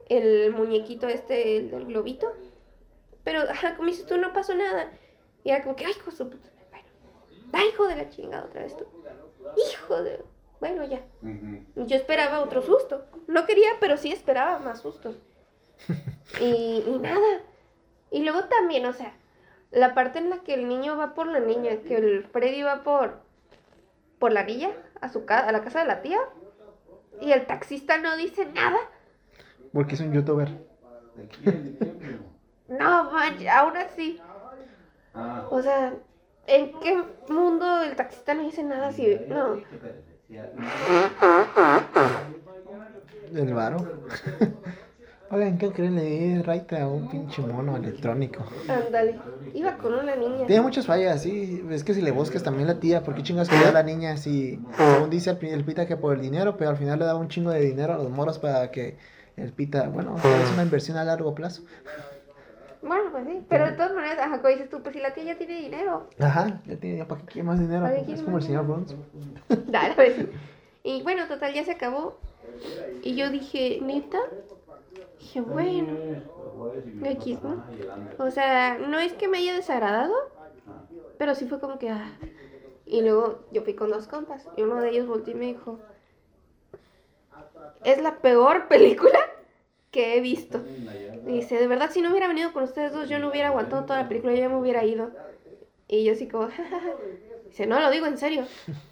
[0.08, 2.32] El muñequito este, el del globito.
[3.26, 4.90] Pero, ajá, como dices tú, no pasó nada.
[5.44, 6.50] Y era como que, ay, hijo de puta.
[6.70, 6.86] Bueno,
[7.54, 8.86] ay, hijo de la chingada otra vez tú.
[9.58, 10.24] Hijo de.
[10.60, 11.02] Bueno, ya.
[11.76, 13.06] Yo esperaba otro susto.
[13.28, 15.16] No quería, pero sí esperaba más sustos.
[16.40, 17.42] y, y nada.
[18.12, 19.14] Y luego también, o sea,
[19.72, 22.84] la parte en la que el niño va por la niña, que el Freddy va
[22.84, 23.20] por
[24.20, 24.70] por la villa
[25.02, 26.20] a su a la casa de la tía.
[27.20, 28.78] y el taxista no dice nada.
[29.74, 30.50] Porque es un youtuber.
[32.68, 34.22] no, man, aún así.
[35.14, 35.48] Ah.
[35.50, 35.94] O sea,
[36.48, 39.62] ¿en qué mundo el taxista no dice nada si no?
[43.34, 43.78] El varo.
[45.32, 45.96] Oigan, ¿qué creen?
[45.96, 48.44] Le di raite a un pinche mono electrónico.
[48.68, 49.18] Ándale.
[49.54, 50.46] Iba con una niña.
[50.46, 51.64] Tiene muchas fallas, sí.
[51.70, 54.18] Es que si le buscas también la tía, ¿por qué chingas que a la niña?
[54.18, 57.30] Si, según dice el, pita que por el dinero, pero al final le daba un
[57.30, 58.98] chingo de dinero a los moros para que
[59.38, 61.64] el pita, bueno, es una inversión a largo plazo.
[62.82, 65.24] Bueno, pues sí, pero de todas maneras, ajá, como dices tú, pues si la tía
[65.24, 66.08] ya tiene dinero.
[66.20, 67.86] Ajá, ya tiene, ¿para qué quiere más dinero?
[67.86, 68.95] Es como el señor Burns.
[69.68, 70.26] Dale, pues.
[70.84, 72.18] Y bueno, total, ya se acabó.
[73.03, 74.20] Y yo dije, neta,
[75.20, 75.94] dije, bueno,
[77.03, 77.64] X, ¿no?
[78.18, 80.16] O sea, no es que me haya desagradado,
[81.18, 82.12] pero sí fue como que, ah.
[82.88, 85.80] Y luego yo fui con dos compas, y uno de ellos volteó y me dijo,
[87.84, 89.20] es la peor película
[89.92, 90.62] que he visto.
[91.26, 94.02] dice, de verdad, si no hubiera venido con ustedes dos, yo no hubiera aguantado toda
[94.02, 95.12] la película, yo ya me hubiera ido.
[95.88, 96.48] Y yo así como,
[97.46, 98.46] dice, no, lo digo en serio.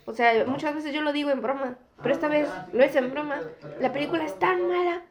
[0.05, 3.11] O sea, muchas veces yo lo digo en broma, pero esta vez no es en
[3.11, 3.41] broma.
[3.79, 5.03] La película es tan mala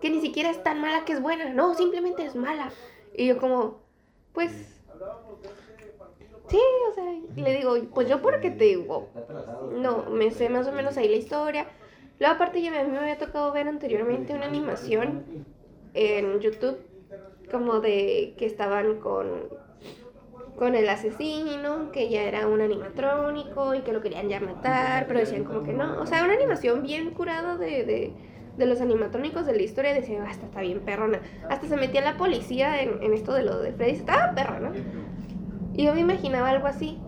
[0.00, 1.48] que ni siquiera es tan mala que es buena.
[1.48, 2.70] No, simplemente es mala.
[3.14, 3.80] Y yo como,
[4.32, 4.52] pues...
[6.48, 6.60] Sí,
[6.90, 9.08] o sea, le digo, pues yo porque te digo,
[9.72, 11.66] no, me sé más o menos ahí la historia
[12.18, 15.44] Luego aparte ya mí me había tocado ver anteriormente una animación
[15.94, 16.78] en YouTube
[17.50, 19.48] como de que estaban con
[20.56, 25.20] con el asesino, que ya era un animatrónico y que lo querían ya matar, pero
[25.20, 26.00] decían como que no.
[26.00, 28.12] O sea, una animación bien curada de, de,
[28.56, 29.92] de los animatrónicos de la historia.
[29.92, 31.20] Decían, hasta está bien perrona.
[31.50, 33.92] Hasta se metía la policía en, en esto de lo de Freddy.
[33.92, 34.72] Estaba perrona.
[35.74, 36.98] Y yo me imaginaba algo así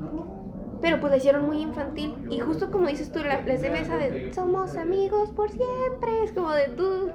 [0.81, 2.25] pero pues la hicieron muy infantil.
[2.29, 6.33] Y justo como dices tú, la, la escena esa de somos amigos por siempre, es
[6.33, 7.15] como de tú.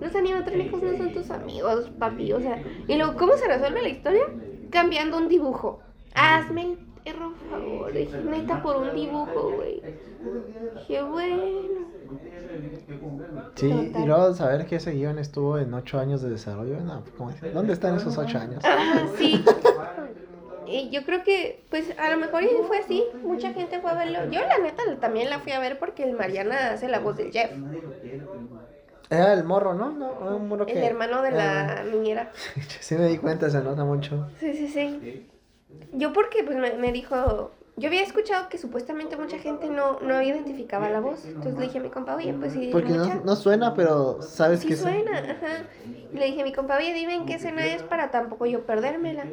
[0.00, 2.32] Los animatrónicos no son tus amigos, papi.
[2.32, 4.22] O sea, y luego, ¿cómo se resuelve la historia?
[4.70, 5.84] Cambiando un dibujo.
[6.14, 7.92] Hazme el por favor.
[7.92, 9.86] Dije, neta, por un dibujo, güey.
[10.86, 11.92] Qué bueno.
[13.56, 16.80] Sí, y luego saber que ese guion estuvo en ocho años de desarrollo.
[16.80, 17.04] No,
[17.50, 18.62] ¿Dónde están esos ocho años?
[18.64, 19.44] Ah, sí.
[20.66, 23.04] Y yo creo que, pues, a lo mejor fue así.
[23.22, 24.30] Mucha gente fue a verlo.
[24.30, 27.32] Yo, la neta, también la fui a ver porque el Mariana hace la voz del
[27.32, 27.50] Jeff.
[29.10, 29.90] Era el morro, ¿no?
[29.90, 31.84] no un morro el hermano de la ah.
[31.84, 32.32] niñera.
[32.80, 34.28] sí, me di cuenta, se nota mucho.
[34.40, 35.28] Sí, sí, sí.
[35.92, 37.52] Yo, porque, pues, me, me dijo.
[37.76, 41.24] Yo había escuchado que supuestamente mucha gente no, no identificaba la voz.
[41.24, 42.68] Entonces le dije a mi compa, oye, pues sí.
[42.70, 45.18] Porque no, no, suena, pero sabes sí que suena.
[45.18, 45.64] Ajá.
[46.12, 49.24] Le dije a mi compa, oye, dime en qué escena es para tampoco yo perdérmela.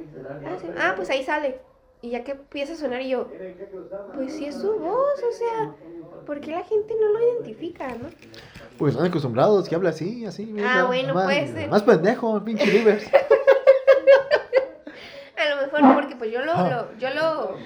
[0.43, 1.59] Ah, ah, pues ahí sale.
[2.01, 3.27] Y ya que empieza a sonar y yo,
[4.15, 5.75] pues sí es su voz, o sea,
[6.25, 8.09] ¿por qué la gente no lo identifica, no?
[8.79, 10.55] Pues están acostumbrados que habla así, así.
[10.65, 11.69] ah, bueno, más, puede ser.
[11.69, 13.05] Más pendejo, pinche Rivers.
[15.37, 17.57] a lo mejor porque pues yo lo, lo, yo lo,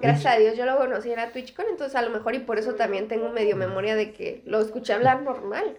[0.00, 2.58] gracias a Dios yo lo conocí en la TwitchCon, entonces a lo mejor y por
[2.58, 5.78] eso también tengo medio memoria de que lo escuché hablar normal.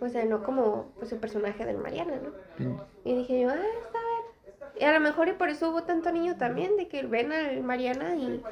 [0.00, 2.84] O sea, no como pues el personaje del Mariana, ¿no?
[3.04, 4.72] Y dije yo, ah, está bien.
[4.80, 7.62] Y a lo mejor y por eso hubo tanto niño también, de que ven al
[7.62, 8.42] Mariana y...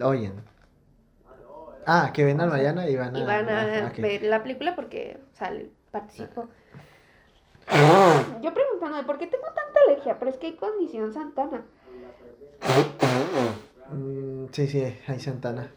[0.00, 0.32] Oyen.
[1.86, 3.18] Ah, que ven al Mariana y van a...
[3.18, 5.52] Y van a, ver la película porque, o sea,
[5.90, 6.48] participo.
[8.40, 10.18] Yo preguntándome, ¿por qué tengo tanta alergia?
[10.18, 11.64] Pero es que hay condición Santana.
[13.94, 15.70] Mm, sí, sí, hay Santana.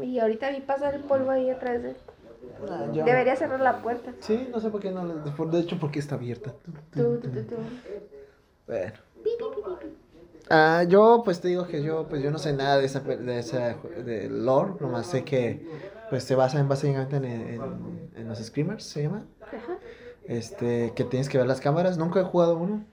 [0.00, 1.96] Y ahorita vi pasar el polvo ahí atrás de...
[2.92, 4.12] Debería cerrar la puerta.
[4.20, 5.06] Sí, no sé por qué no.
[5.06, 6.54] De hecho, porque está abierta.
[8.66, 8.92] Bueno.
[10.50, 13.38] Ah, yo pues te digo que yo pues yo no sé nada de esa de
[13.38, 15.66] esa de lore, nomás sé que
[16.08, 17.24] pues se basa en básicamente en,
[18.16, 19.26] en, los screamers, se llama.
[20.26, 22.84] Este, que tienes que ver las cámaras, nunca he jugado uno.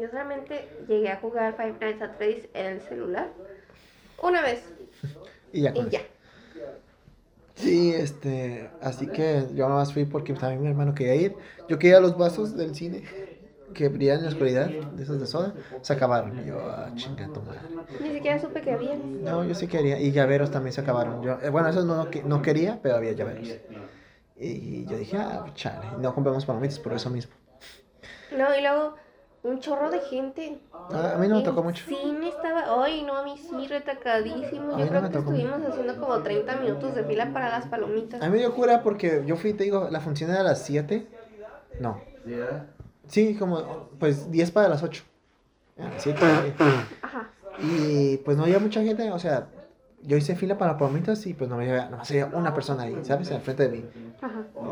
[0.00, 3.28] Yo solamente llegué a jugar Five Nights at Freddy's en el celular
[4.22, 4.64] una vez.
[5.52, 5.72] y ya.
[5.74, 6.00] Y ya.
[7.54, 11.36] Sí, este, así que yo nada más fui porque también mi hermano quería ir.
[11.68, 13.04] Yo quería los vasos del cine
[13.72, 16.38] que brillan en la oscuridad, de esos de soda, se acabaron.
[16.38, 17.60] Y yo, ah, chinga madre.
[18.00, 18.96] Ni siquiera supe que había.
[18.96, 19.98] No, yo sí quería.
[19.98, 21.22] Y llaveros también se acabaron.
[21.22, 23.48] Yo, eh, bueno, esos no, no quería, pero había llaveros.
[24.38, 27.34] Y yo dije, ah, chale, no compramos palomitas por eso mismo.
[28.36, 28.96] No, y luego
[29.46, 30.58] un chorro de gente.
[30.90, 31.84] Ah, a mí no me tocó mucho.
[31.86, 34.78] cine estaba, ay no, a mí sí, retacadísimo.
[34.78, 38.20] Yo creo que estuvimos haciendo como 30 minutos de fila para las palomitas.
[38.22, 40.62] A mí me dio cura porque yo fui, te digo, la función era a las
[40.62, 41.06] 7.
[41.80, 42.00] No.
[43.08, 45.02] Sí, como, pues 10 para las 8.
[45.78, 46.20] A las 7.
[47.02, 47.30] Ajá.
[47.60, 49.46] Y pues no había mucha gente, o sea,
[50.06, 52.96] yo hice fila para palomitas y pues no me había, nomás había una persona ahí,
[53.02, 53.30] ¿sabes?
[53.32, 53.84] Al frente de mí.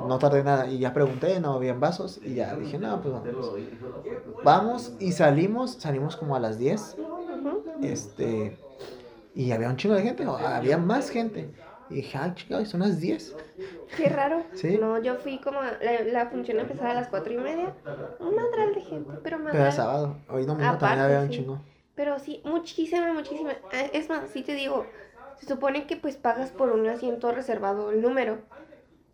[0.08, 3.52] No tardé nada y ya pregunté, no habían vasos y ya dije, no, pues vamos.
[4.42, 6.96] Vamos y salimos, salimos como a las 10.
[7.82, 8.56] Este,
[9.34, 11.50] y había un chingo de gente, había más gente.
[11.90, 13.36] Y dije, ay, chicos, son las 10.
[13.96, 14.42] Qué raro.
[14.54, 14.78] ¿Sí?
[14.80, 17.74] No, yo fui como, la, la función empezaba a las 4 y media.
[18.20, 19.52] Un madral de gente, pero madral.
[19.52, 21.60] Pero era sábado, hoy domingo también había un chingo.
[21.94, 23.52] Pero sí, muchísima, muchísima.
[23.72, 24.86] Ah, es más, sí te digo,
[25.44, 28.38] se supone que pues pagas por un asiento reservado el número.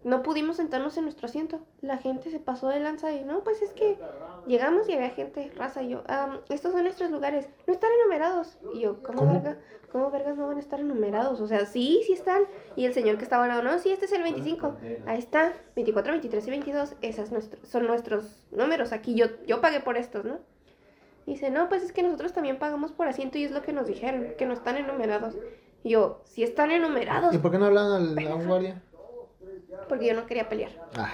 [0.04, 1.60] No pudimos sentarnos en nuestro asiento.
[1.82, 3.98] La gente se pasó de lanza y no, pues es que
[4.46, 6.04] llegamos y había gente, raza y yo.
[6.48, 8.56] estos son nuestros lugares, no están enumerados.
[8.72, 9.58] Y yo, ¿cómo, Verga,
[9.90, 11.40] ¿cómo vergas no van a estar enumerados?
[11.40, 12.44] O sea, sí, sí están.
[12.76, 14.76] Y el señor que estaba al lado, no, sí, este es el 25.
[15.06, 16.94] Ahí está, 24, 23 y 22.
[17.02, 17.30] Esas
[17.64, 18.92] son nuestros números.
[18.92, 20.38] Aquí yo, yo pagué por estos, ¿no?
[21.26, 23.86] dice, no, pues es que nosotros también pagamos por asiento y es lo que nos
[23.86, 25.36] dijeron, que no están enumerados.
[25.82, 27.34] Y yo, si están enumerados.
[27.34, 28.82] ¿Y por qué no hablan al, a un guardia?
[29.88, 30.70] Porque yo no quería pelear.
[30.94, 31.12] Ah,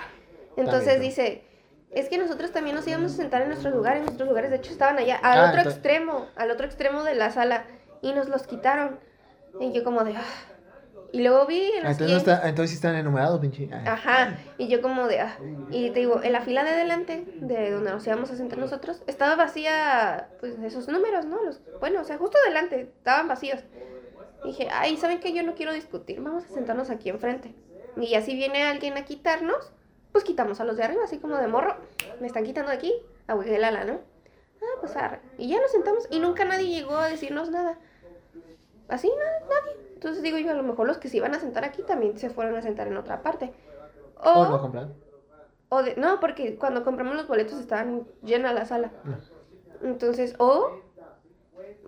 [0.56, 1.44] Entonces dice,
[1.90, 4.72] es que nosotros también nos íbamos a sentar en nuestros lugares, nuestros lugares de hecho
[4.72, 7.64] estaban allá, al ah, otro extremo, al otro extremo de la sala,
[8.02, 8.98] y nos los quitaron.
[9.60, 10.24] Y yo como de, ah,
[11.12, 13.70] y luego vi en entonces, no está, entonces están enumerados, pinche.
[13.86, 14.36] Ajá.
[14.58, 15.38] Y yo como de, ah.
[15.70, 19.02] Y te digo, en la fila de adelante, de donde nos íbamos a sentar nosotros,
[19.06, 21.42] estaba vacía, pues, esos números, ¿no?
[21.42, 23.60] Los, bueno, o sea, justo adelante, estaban vacíos.
[24.44, 25.32] Dije, ay, ¿saben qué?
[25.32, 27.54] Yo no quiero discutir, vamos a sentarnos aquí enfrente.
[27.96, 29.72] Y así viene alguien a quitarnos,
[30.12, 31.76] pues quitamos a los de arriba, así como de morro.
[32.20, 32.92] Me están quitando aquí,
[33.26, 34.00] a Ala, ¿no?
[34.62, 35.20] Ah, pues arre.
[35.38, 37.78] Y ya nos sentamos y nunca nadie llegó a decirnos nada.
[38.88, 39.86] Así, nada, nadie.
[39.94, 42.30] Entonces digo yo, a lo mejor los que se iban a sentar aquí también se
[42.30, 43.52] fueron a sentar en otra parte.
[44.22, 44.90] O, no.
[45.68, 48.92] O de, no, porque cuando compramos los boletos estaban llena la sala.
[49.82, 50.80] Entonces, o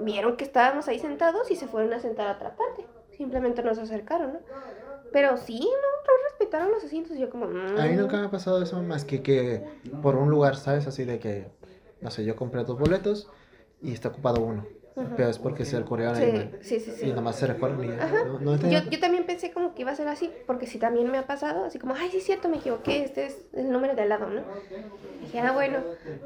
[0.00, 2.86] vieron que estábamos ahí sentados y se fueron a sentar a otra parte.
[3.16, 4.40] Simplemente nos acercaron, ¿no?
[5.12, 5.98] Pero sí, ¿no?
[6.38, 7.16] respetaron los asientos.
[7.16, 7.46] Y yo como...
[7.46, 9.64] A mí nunca me ha pasado eso más que que
[10.02, 10.86] por un lugar, ¿sabes?
[10.86, 11.50] Así de que,
[12.00, 13.30] no sé, yo compré dos boletos
[13.82, 14.66] y está ocupado uno.
[15.16, 17.76] Pero es porque es el coreano sí, sí, sí, sí, y nomás se recuerda.
[18.40, 18.56] ¿no?
[18.56, 21.26] yo, yo también pensé como que iba a ser así, porque si también me ha
[21.26, 24.08] pasado, así como, ay, sí es cierto, me equivoqué, este es el número de al
[24.08, 24.42] lado, ¿no?
[25.20, 25.78] Y dije, ah, bueno,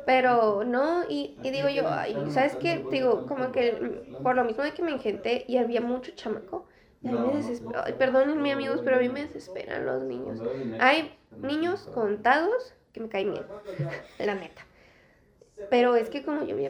[0.06, 2.84] pero no, y, y digo yo, ay, ¿sabes qué?
[2.90, 6.66] Digo, como que por lo mismo de que me engenté y había mucho chamaco,
[7.02, 10.40] y a mí me desespera, perdónenme amigos, pero a mí me desesperan los niños.
[10.78, 13.44] Hay niños contados que me caen bien,
[14.18, 14.66] la neta.
[15.70, 16.66] Pero es que como yo me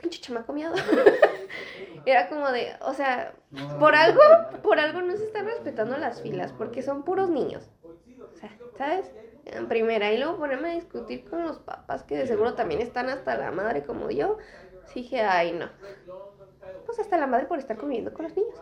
[0.00, 0.74] pinche chamaco miado.
[2.06, 3.34] Era como de, o sea,
[3.78, 4.20] por algo,
[4.62, 7.70] por algo no se están respetando las filas, porque son puros niños.
[8.32, 9.12] O sea, ¿sabes?
[9.44, 13.08] En primera, y luego ponerme a discutir con los papás que de seguro también están
[13.08, 14.38] hasta la madre como yo.
[14.94, 15.68] dije, ay, no.
[16.86, 18.58] Pues hasta la madre por estar comiendo con los niños.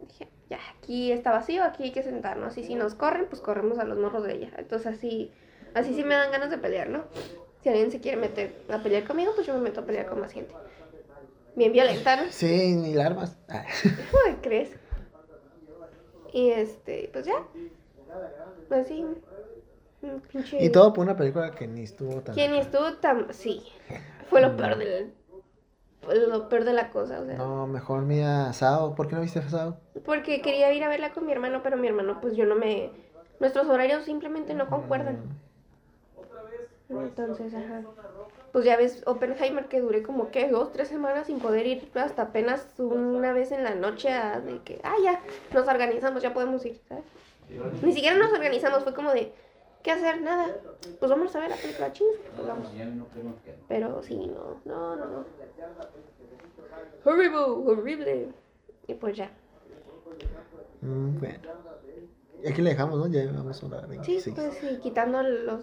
[0.00, 2.56] Dije, ya, aquí está vacío, aquí hay que sentarnos.
[2.56, 4.52] Y si nos corren, pues corremos a los morros de ella.
[4.56, 5.32] Entonces así,
[5.74, 7.04] así sí me dan ganas de pelear, ¿no?
[7.66, 10.20] Si alguien se quiere meter a pelear conmigo, pues yo me meto a pelear con
[10.20, 10.54] más gente.
[11.56, 12.30] Bien violenta, ¿no?
[12.30, 13.36] Sí, ni armas.
[14.12, 14.70] ¿Cómo crees?
[16.32, 17.42] Y este, pues ya.
[18.68, 19.04] Pues sí.
[20.30, 20.64] Pinche...
[20.64, 22.36] Y todo por una película que ni estuvo tan.
[22.36, 23.34] Que ni estuvo tan.
[23.34, 23.64] Sí.
[24.30, 25.12] Fue lo peor del.
[26.28, 27.36] Lo peor de la cosa, o sea.
[27.36, 28.94] No, mejor mira Sao.
[28.94, 29.80] ¿Por qué no viste Sao?
[30.04, 32.92] Porque quería ir a verla con mi hermano, pero mi hermano, pues yo no me.
[33.40, 35.45] Nuestros horarios simplemente no concuerdan.
[36.88, 36.98] Mm.
[36.98, 37.82] Entonces, ajá.
[38.52, 42.22] Pues ya ves, Oppenheimer que duré como que dos, tres semanas sin poder ir hasta
[42.22, 45.20] apenas una vez en la noche a de que, ah, ya,
[45.52, 47.04] nos organizamos, ya podemos ir, ¿sabes?
[47.82, 49.32] Ni siquiera nos organizamos, fue como de,
[49.82, 50.22] ¿qué hacer?
[50.22, 50.56] Nada.
[50.98, 52.68] Pues vamos a ver la película chingos, pues vamos.
[53.68, 55.24] Pero sí, no, no, no, no.
[57.04, 58.28] Horrible, horrible.
[58.86, 59.30] Y pues ya.
[60.80, 61.38] Mm, bueno.
[62.42, 63.06] Y aquí le dejamos, ¿no?
[63.08, 64.22] Ya vamos a la 26.
[64.22, 65.62] Sí, pues sí, quitando los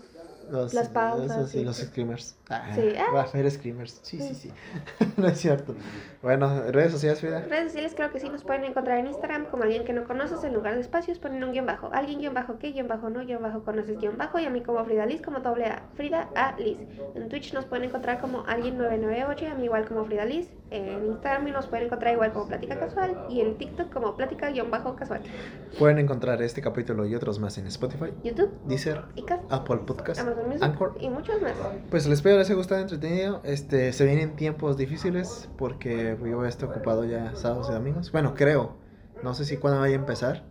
[0.52, 1.54] los, las pausas.
[1.56, 2.36] los screamers.
[2.50, 2.94] Ah, sí.
[3.14, 4.00] Va a hacer screamers.
[4.04, 4.52] Sí, sí, sí.
[5.18, 5.76] no es cierto.
[6.22, 7.42] Bueno, redes sociales, Frida.
[7.42, 10.44] Redes sociales creo que sí nos pueden encontrar en Instagram como alguien que no conoces.
[10.44, 11.90] En lugar de espacios ponen un guion bajo.
[11.94, 14.40] Alguien guion bajo qué, guion bajo no, guion bajo conoces, guion bajo.
[14.40, 15.84] Y a mí como Frida Liz como doble A.
[15.96, 16.78] Frida A Liz.
[17.16, 20.50] En Twitch nos pueden encontrar como alguien 998 y a mí igual como Frida Liz.
[20.70, 23.26] En Instagram nos pueden encontrar igual como Plática Casual.
[23.30, 25.22] Y en TikTok como Plática guion bajo casual.
[25.80, 29.02] Pueden encontrar este capítulo y otros más en Spotify, YouTube, Deezer,
[29.50, 30.22] Apple Podcast
[31.00, 31.54] y muchos más.
[31.90, 33.42] Pues les espero les haya gustado entretenido.
[33.44, 38.12] Este, se vienen tiempos difíciles porque yo voy a estar ocupado ya sábados y domingos.
[38.12, 38.76] Bueno, creo.
[39.24, 40.44] No sé si cuándo vaya a empezar.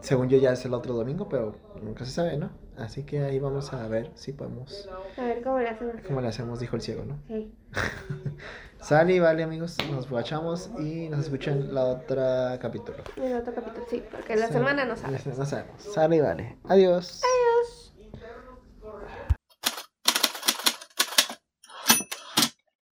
[0.00, 2.50] Según yo ya es el otro domingo, pero nunca se sabe, ¿no?
[2.78, 4.88] Así que ahí vamos a ver si podemos.
[5.18, 5.94] A ver cómo le hacemos.
[6.06, 7.18] Cómo le hacemos, dijo el ciego, ¿no?
[7.28, 7.52] Sí.
[8.80, 9.76] Sale y vale, amigos.
[9.90, 12.98] Nos guachamos y nos escuchan la otra capítulo.
[13.16, 15.18] En el otro capítulo, sí, porque la semana no sale.
[15.36, 15.82] No sabemos.
[15.82, 16.56] Sale y vale.
[16.64, 17.20] Adiós.
[17.22, 17.89] Adiós.